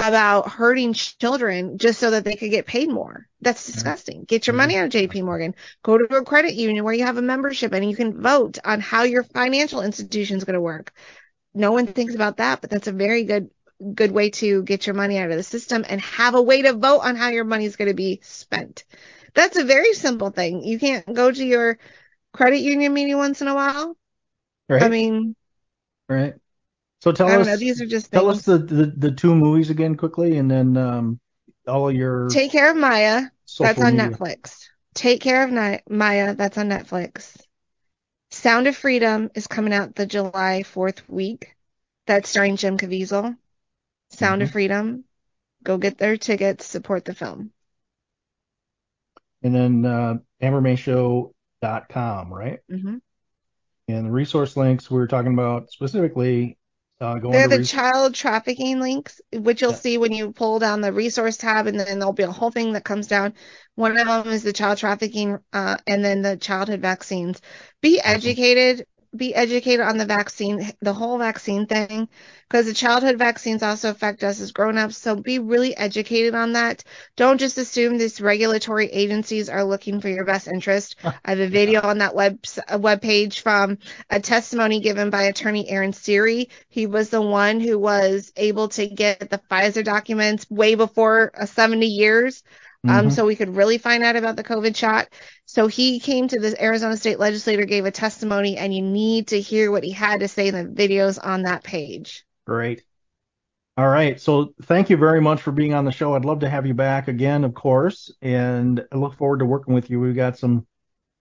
about 0.09 0.49
hurting 0.49 0.93
children 0.93 1.79
just 1.79 2.01
so 2.01 2.11
that 2.11 2.25
they 2.25 2.37
could 2.37 2.51
get 2.51 2.67
paid 2.67 2.89
more? 2.89 3.29
That's 3.41 3.63
mm-hmm. 3.63 3.73
disgusting. 3.73 4.25
Get 4.25 4.47
your 4.47 4.55
money 4.55 4.75
mm-hmm. 4.75 4.85
out 4.85 4.95
of 4.95 5.11
JP 5.11 5.25
Morgan. 5.25 5.55
Go 5.83 5.99
to 5.99 6.17
a 6.17 6.25
credit 6.25 6.55
union 6.55 6.85
where 6.85 6.95
you 6.95 7.05
have 7.05 7.17
a 7.17 7.23
membership 7.23 7.73
and 7.73 7.89
you 7.89 7.97
can 7.97 8.21
vote 8.21 8.59
on 8.65 8.81
how 8.81 9.05
your 9.05 9.23
financial 9.23 9.83
institution 9.83 10.37
is 10.37 10.45
going 10.45 10.55
to 10.55 10.61
work. 10.61 10.93
No 11.55 11.73
one 11.73 11.87
thinks 11.87 12.15
about 12.15 12.39
that, 12.39 12.61
but 12.61 12.71
that's 12.71 12.89
a 12.89 12.93
very 12.93 13.25
good 13.25 13.51
good 13.95 14.13
way 14.13 14.29
to 14.29 14.63
get 14.63 14.87
your 14.87 14.95
money 14.95 15.17
out 15.17 15.31
of 15.31 15.37
the 15.37 15.43
system 15.43 15.87
and 15.89 16.03
have 16.03 16.35
a 16.35 16.43
way 16.43 16.61
to 16.63 16.75
vote 16.75 17.01
on 17.01 17.17
how 17.17 17.31
your 17.31 17.45
money 17.45 17.65
is 17.65 17.77
going 17.77 17.89
to 17.89 17.95
be 17.95 18.21
spent. 18.23 18.85
That's 19.33 19.57
a 19.57 19.65
very 19.65 19.95
simple 19.95 20.31
thing. 20.31 20.63
You 20.63 20.79
can't 20.79 21.07
go 21.13 21.31
to 21.31 21.45
your 21.45 21.79
credit 22.33 22.59
union 22.59 22.93
meeting 22.93 23.17
once 23.17 23.41
in 23.41 23.49
a 23.49 23.55
while. 23.55 23.97
Right. 24.69 24.83
I 24.83 24.89
mean, 24.89 25.35
right. 26.09 26.35
So 27.01 27.13
tell 27.13 27.29
I 27.29 27.37
us, 27.37 27.47
know. 27.47 27.57
These 27.57 27.81
are 27.81 27.87
just 27.87 28.11
tell 28.13 28.27
things. 28.27 28.31
us 28.31 28.43
the, 28.45 28.59
the 28.59 28.87
the 28.97 29.11
two 29.13 29.35
movies 29.35 29.71
again 29.71 29.97
quickly, 29.97 30.37
and 30.37 30.51
then 30.51 30.77
um, 30.77 31.21
all 31.67 31.91
your 31.91 32.29
Take 32.29 32.53
care 32.53 32.71
of 32.71 32.77
Maya. 32.77 33.31
That's 33.59 33.81
on 33.81 33.93
media. 33.93 33.97
Netflix. 33.97 34.69
Take 34.95 35.21
care 35.21 35.45
of 35.45 35.51
Ni- 35.51 35.83
Maya. 35.89 36.35
That's 36.35 36.57
on 36.59 36.69
Netflix. 36.69 37.37
Sound 38.31 38.67
of 38.67 38.77
Freedom 38.77 39.31
is 39.35 39.47
coming 39.47 39.73
out 39.73 39.95
the 39.95 40.07
July 40.07 40.63
4th 40.65 41.09
week. 41.09 41.57
That's 42.07 42.29
starring 42.29 42.57
Jim 42.57 42.79
Caviezel. 42.79 43.37
Sound 44.11 44.43
of 44.43 44.49
Mhm. 44.49 44.53
Freedom. 44.53 45.05
Go 45.65 45.79
get 45.79 45.99
their 45.99 46.17
tickets. 46.17 46.67
Support 46.67 47.05
the 47.07 47.15
film. 47.15 47.53
And 49.43 49.55
then 49.55 49.85
uh, 49.85 50.15
AmberMayShow.com, 50.43 52.33
right? 52.33 52.61
hmm 52.71 52.99
And 53.89 54.07
the 54.07 54.11
resource 54.11 54.57
links 54.57 54.91
we 54.91 54.99
were 54.99 55.07
talking 55.07 55.33
about 55.35 55.71
specifically 55.71 56.57
uh, 57.01 57.19
They're 57.29 57.49
the 57.49 57.59
res- 57.59 57.71
child 57.71 58.15
trafficking 58.15 58.81
links, 58.81 59.21
which 59.33 59.63
you'll 59.63 59.71
Yeah. 59.71 59.77
see 59.77 59.99
when 59.99 60.13
you 60.13 60.33
pull 60.33 60.59
down 60.59 60.81
the 60.81 60.93
resource 60.93 61.37
tab, 61.37 61.67
and 61.67 61.79
then 61.79 61.99
there'll 61.99 62.13
be 62.13 62.23
a 62.25 62.31
whole 62.31 62.51
thing 62.51 62.73
that 62.75 62.85
comes 62.85 63.07
down. 63.07 63.35
One 63.75 63.97
of 63.99 64.07
them 64.07 64.29
is 64.29 64.43
the 64.43 64.53
child 64.53 64.79
trafficking, 64.79 65.39
uh, 65.53 65.77
and 65.87 66.05
then 66.05 66.23
the 66.23 66.37
childhood 66.37 66.81
vaccines. 66.83 67.41
Be 67.81 68.01
educated. 68.01 68.87
Be 69.15 69.35
educated 69.35 69.81
on 69.81 69.99
the 69.99 70.05
vaccine, 70.05 70.71
the 70.81 70.93
whole 70.93 71.19
vaccine 71.19 71.67
thing, 71.67 72.09
because 72.49 72.67
the 72.67 72.73
childhood 72.73 73.19
vaccines 73.19 73.63
also 73.63 73.91
affect 73.91 74.23
us 74.23 74.41
as 74.41 74.53
grown-ups. 74.53 74.97
So 74.97 75.17
be 75.17 75.41
really 75.41 75.77
educated 75.77 76.37
on 76.37 76.53
that. 76.53 76.85
Don't 77.17 77.39
just 77.39 77.59
assume 77.59 77.99
these 77.99 78.21
regulatory 78.21 78.87
agencies 78.87 79.49
are 79.49 79.65
looking 79.65 80.01
for 80.01 80.09
your 80.09 80.25
best 80.25 80.47
interest. 80.47 80.95
I 81.05 81.31
have 81.31 81.41
a 81.41 81.49
video 81.49 81.81
on 81.81 81.99
that 81.99 82.15
web 82.15 82.39
web 82.79 83.03
page 83.03 83.41
from 83.41 83.79
a 84.11 84.21
testimony 84.21 84.79
given 84.79 85.11
by 85.11 85.23
attorney 85.25 85.69
Aaron 85.69 85.93
Siri. 85.93 86.49
He 86.69 86.87
was 86.87 87.11
the 87.11 87.23
one 87.23 87.59
who 87.59 87.81
was 87.81 88.33
able 88.37 88.69
to 88.69 88.87
get 88.87 89.29
the 89.29 89.41
Pfizer 89.51 89.85
documents 89.85 90.49
way 90.49 90.77
before 90.77 91.33
uh, 91.37 91.47
70 91.47 91.85
years. 91.87 92.45
Um, 92.89 93.07
Mhm. 93.07 93.13
so 93.13 93.27
we 93.27 93.37
could 93.37 93.57
really 93.57 93.79
find 93.79 94.03
out 94.03 94.17
about 94.17 94.37
the 94.37 94.45
COVID 94.45 94.75
shot. 94.75 95.09
So 95.45 95.67
he 95.67 96.01
came 96.01 96.29
to 96.29 96.39
the 96.41 96.63
Arizona 96.63 96.97
state 96.97 97.19
legislator, 97.19 97.65
gave 97.65 97.85
a 97.85 97.91
testimony, 97.91 98.57
and 98.57 98.75
you 98.75 98.83
need 98.83 99.29
to 99.29 99.41
hear 99.41 99.71
what 99.71 99.85
he 99.85 99.91
had 99.91 100.21
to 100.21 100.29
say 100.29 100.49
in 100.49 100.55
the 100.55 100.65
videos 100.65 101.19
on 101.23 101.43
that 101.43 101.63
page. 101.63 102.25
Great. 102.47 102.85
All 103.77 103.89
right. 103.89 104.21
So 104.21 104.55
thank 104.63 104.91
you 104.91 104.97
very 104.97 105.21
much 105.21 105.41
for 105.41 105.53
being 105.53 105.75
on 105.75 105.85
the 105.85 105.93
show. 105.93 106.15
I'd 106.15 106.25
love 106.25 106.41
to 106.41 106.49
have 106.51 106.67
you 106.67 106.75
back 106.75 107.09
again, 107.09 107.45
of 107.45 107.55
course, 107.55 108.11
and 108.21 108.85
I 108.93 108.97
look 108.97 109.15
forward 109.15 109.39
to 109.39 109.47
working 109.47 109.75
with 109.75 109.91
you. 109.91 110.01
We've 110.01 110.15
got 110.17 110.39
some 110.39 110.67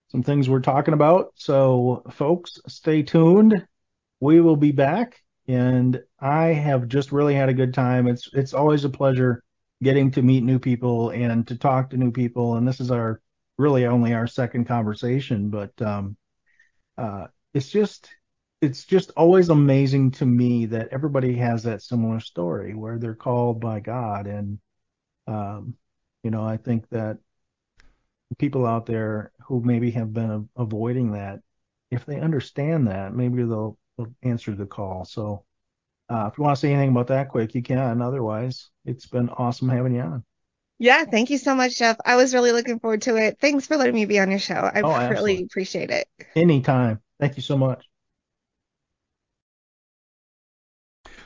some 0.09 0.23
things 0.23 0.49
we're 0.49 0.59
talking 0.59 0.93
about. 0.93 1.33
So 1.35 2.03
folks, 2.11 2.59
stay 2.67 3.03
tuned. 3.03 3.65
We 4.19 4.41
will 4.41 4.55
be 4.55 4.71
back 4.71 5.21
and 5.47 6.01
I 6.19 6.47
have 6.47 6.87
just 6.87 7.11
really 7.11 7.35
had 7.35 7.49
a 7.49 7.53
good 7.53 7.73
time. 7.73 8.07
It's 8.07 8.29
it's 8.33 8.53
always 8.53 8.85
a 8.85 8.89
pleasure 8.89 9.43
getting 9.81 10.11
to 10.11 10.21
meet 10.21 10.43
new 10.43 10.59
people 10.59 11.11
and 11.11 11.47
to 11.47 11.57
talk 11.57 11.89
to 11.89 11.97
new 11.97 12.11
people. 12.11 12.55
And 12.55 12.67
this 12.67 12.79
is 12.79 12.91
our 12.91 13.21
really 13.57 13.85
only 13.85 14.13
our 14.13 14.27
second 14.27 14.65
conversation, 14.65 15.49
but 15.49 15.79
um 15.81 16.17
uh, 16.97 17.27
it's 17.53 17.69
just 17.69 18.09
it's 18.61 18.83
just 18.83 19.11
always 19.15 19.49
amazing 19.49 20.11
to 20.11 20.25
me 20.25 20.65
that 20.65 20.89
everybody 20.91 21.35
has 21.35 21.63
that 21.63 21.81
similar 21.81 22.19
story 22.19 22.75
where 22.75 22.99
they're 22.99 23.15
called 23.15 23.61
by 23.61 23.79
God. 23.79 24.27
And 24.27 24.59
um, 25.27 25.75
you 26.23 26.31
know 26.31 26.43
I 26.43 26.57
think 26.57 26.89
that 26.89 27.19
people 28.37 28.65
out 28.65 28.85
there 28.85 29.31
who 29.47 29.61
maybe 29.61 29.91
have 29.91 30.13
been 30.13 30.31
a- 30.31 30.61
avoiding 30.61 31.13
that 31.13 31.39
if 31.91 32.05
they 32.05 32.19
understand 32.19 32.87
that 32.87 33.15
maybe 33.15 33.43
they'll, 33.43 33.77
they'll 33.97 34.13
answer 34.21 34.53
the 34.53 34.65
call. 34.65 35.05
So 35.05 35.45
uh, 36.09 36.29
if 36.31 36.37
you 36.37 36.43
want 36.43 36.55
to 36.55 36.59
say 36.59 36.71
anything 36.73 36.89
about 36.89 37.07
that 37.07 37.29
quick 37.29 37.53
you 37.55 37.61
can 37.61 38.01
otherwise 38.01 38.69
it's 38.85 39.05
been 39.05 39.29
awesome 39.29 39.69
having 39.69 39.95
you 39.95 40.01
on 40.01 40.23
Yeah, 40.79 41.03
thank 41.05 41.29
you 41.29 41.37
so 41.37 41.55
much, 41.55 41.77
Jeff. 41.77 41.97
I 42.05 42.15
was 42.15 42.33
really 42.33 42.51
looking 42.53 42.79
forward 42.79 43.01
to 43.03 43.17
it. 43.17 43.37
Thanks 43.39 43.67
for 43.67 43.75
letting 43.77 43.95
me 43.95 44.05
be 44.05 44.19
on 44.19 44.29
your 44.29 44.39
show. 44.39 44.55
I 44.55 44.81
Oh, 44.81 45.09
really 45.09 45.43
appreciate 45.43 45.89
it. 45.91 46.07
anytime 46.35 46.99
thank 47.19 47.35
you 47.35 47.43
so 47.43 47.57
much 47.57 47.85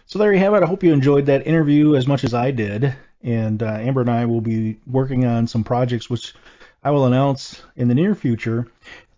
So 0.06 0.20
there 0.20 0.34
you 0.34 0.40
have 0.40 0.54
it. 0.54 0.64
I 0.64 0.66
hope 0.66 0.84
you 0.84 0.94
enjoyed 0.94 1.26
that 1.28 1.48
interview 1.48 1.96
as 1.96 2.08
much 2.08 2.24
as 2.24 2.34
I 2.34 2.52
did. 2.52 2.94
And 3.24 3.64
uh, 3.64 3.68
Amber 3.80 4.02
and 4.02 4.10
I 4.10 4.26
will 4.26 4.42
be 4.42 4.78
working 4.86 5.26
on 5.26 5.48
some 5.48 5.64
projects 5.64 6.10
which 6.10 6.34
I 6.84 6.92
will 6.92 7.06
announce 7.06 7.62
in 7.76 7.88
the 7.88 7.96
near 7.96 8.14
future. 8.16 8.68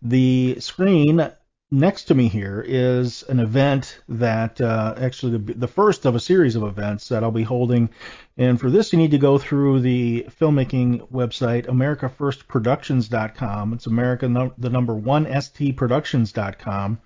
The 0.02 0.58
screen 0.60 1.32
next 1.72 2.04
to 2.06 2.16
me 2.16 2.28
here 2.28 2.64
is 2.66 3.24
an 3.24 3.40
event 3.40 4.00
that 4.08 4.62
uh, 4.62 4.94
actually 4.98 5.38
the, 5.38 5.54
the 5.54 5.68
first 5.68 6.06
of 6.06 6.16
a 6.16 6.20
series 6.20 6.56
of 6.56 6.64
events 6.64 7.10
that 7.10 7.24
I'll 7.24 7.32
be 7.32 7.44
holding. 7.44 7.90
And 8.38 8.60
for 8.60 8.70
this, 8.70 8.94
you 8.94 9.00
need 9.00 9.12
to 9.12 9.18
go 9.18 9.38
through 9.38 9.82
the 9.82 10.28
filmmaking 10.40 11.10
website, 11.10 11.68
AmericaFirstProductions.com. 11.68 13.74
It's 13.74 13.88
America, 13.88 14.54
the 14.58 14.70
number 14.70 14.94
one, 14.94 15.26
STProductions.com 15.26 17.00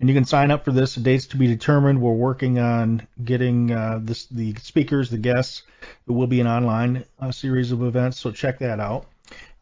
and 0.00 0.08
you 0.08 0.14
can 0.14 0.24
sign 0.24 0.50
up 0.50 0.64
for 0.64 0.72
this. 0.72 0.94
The 0.94 1.00
dates 1.00 1.26
to 1.28 1.36
be 1.36 1.46
determined. 1.46 2.00
We're 2.00 2.12
working 2.12 2.58
on 2.58 3.06
getting 3.24 3.72
uh, 3.72 4.00
this, 4.02 4.26
the 4.26 4.54
speakers, 4.56 5.10
the 5.10 5.18
guests. 5.18 5.62
It 6.06 6.12
will 6.12 6.26
be 6.26 6.40
an 6.40 6.46
online 6.46 7.04
uh, 7.18 7.32
series 7.32 7.72
of 7.72 7.82
events, 7.82 8.20
so 8.20 8.30
check 8.30 8.58
that 8.60 8.80
out. 8.80 9.06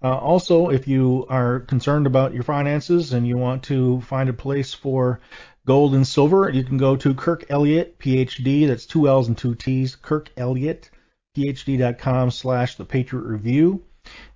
Uh, 0.03 0.17
also, 0.17 0.69
if 0.69 0.87
you 0.87 1.27
are 1.29 1.61
concerned 1.61 2.07
about 2.07 2.35
your 2.35 2.43
finances 2.43 3.13
and 3.13 3.27
you 3.27 3.37
want 3.37 3.63
to 3.65 4.01
find 4.03 4.29
a 4.29 4.35
place 4.35 4.75
for 4.75 5.21
gold 5.67 5.95
and 5.95 6.07
silver, 6.07 6.51
you 6.51 6.63
can 6.63 6.77
go 6.77 6.97
to 6.97 7.15
Kirk 7.15 7.45
Elliott, 7.51 7.99
PhD. 7.99 8.67
That's 8.67 8.87
two 8.87 9.09
L's 9.09 9.29
and 9.29 9.37
two 9.37 9.55
T's. 9.55 9.97
Kirk 9.97 10.31
Elliott, 10.37 10.91
PhD.com 11.37 12.31
slash 12.31 12.77
the 12.77 12.85
Patriot 12.85 13.25
Review. 13.25 13.83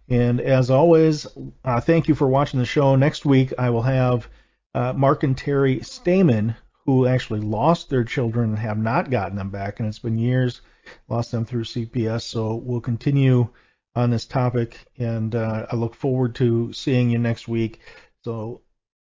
And 0.08 0.40
as 0.40 0.70
always, 0.70 1.26
uh, 1.64 1.80
thank 1.80 2.08
you 2.08 2.14
for 2.16 2.26
watching 2.26 2.58
the 2.58 2.66
show. 2.66 2.96
Next 2.96 3.24
week, 3.24 3.52
I 3.58 3.70
will 3.70 3.82
have 3.82 4.28
uh, 4.74 4.92
Mark 4.92 5.22
and 5.22 5.38
Terry 5.38 5.80
Stamen, 5.82 6.56
who 6.84 7.06
actually 7.06 7.40
lost 7.40 7.90
their 7.90 8.02
children 8.02 8.50
and 8.50 8.58
have 8.58 8.78
not 8.78 9.10
gotten 9.10 9.36
them 9.36 9.50
back, 9.50 9.78
and 9.78 9.88
it's 9.88 10.00
been 10.00 10.18
years, 10.18 10.62
lost 11.08 11.30
them 11.30 11.44
through 11.44 11.64
CPS. 11.64 12.22
So 12.22 12.56
we'll 12.56 12.80
continue 12.80 13.48
on 13.94 14.10
this 14.10 14.24
topic, 14.24 14.78
and 14.98 15.34
uh, 15.34 15.66
I 15.70 15.76
look 15.76 15.94
forward 15.94 16.34
to 16.36 16.72
seeing 16.72 17.10
you 17.10 17.18
next 17.18 17.48
week. 17.48 17.80
So 18.22 18.62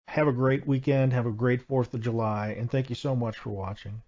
have 0.08 0.28
a 0.28 0.34
great 0.34 0.66
weekend, 0.68 1.14
have 1.14 1.26
a 1.26 1.32
great 1.32 1.68
4th 1.68 1.94
of 1.94 2.02
July, 2.02 2.56
and 2.58 2.70
thank 2.70 2.90
you 2.90 2.96
so 2.96 3.16
much 3.16 3.38
for 3.38 3.50
watching. 3.50 4.02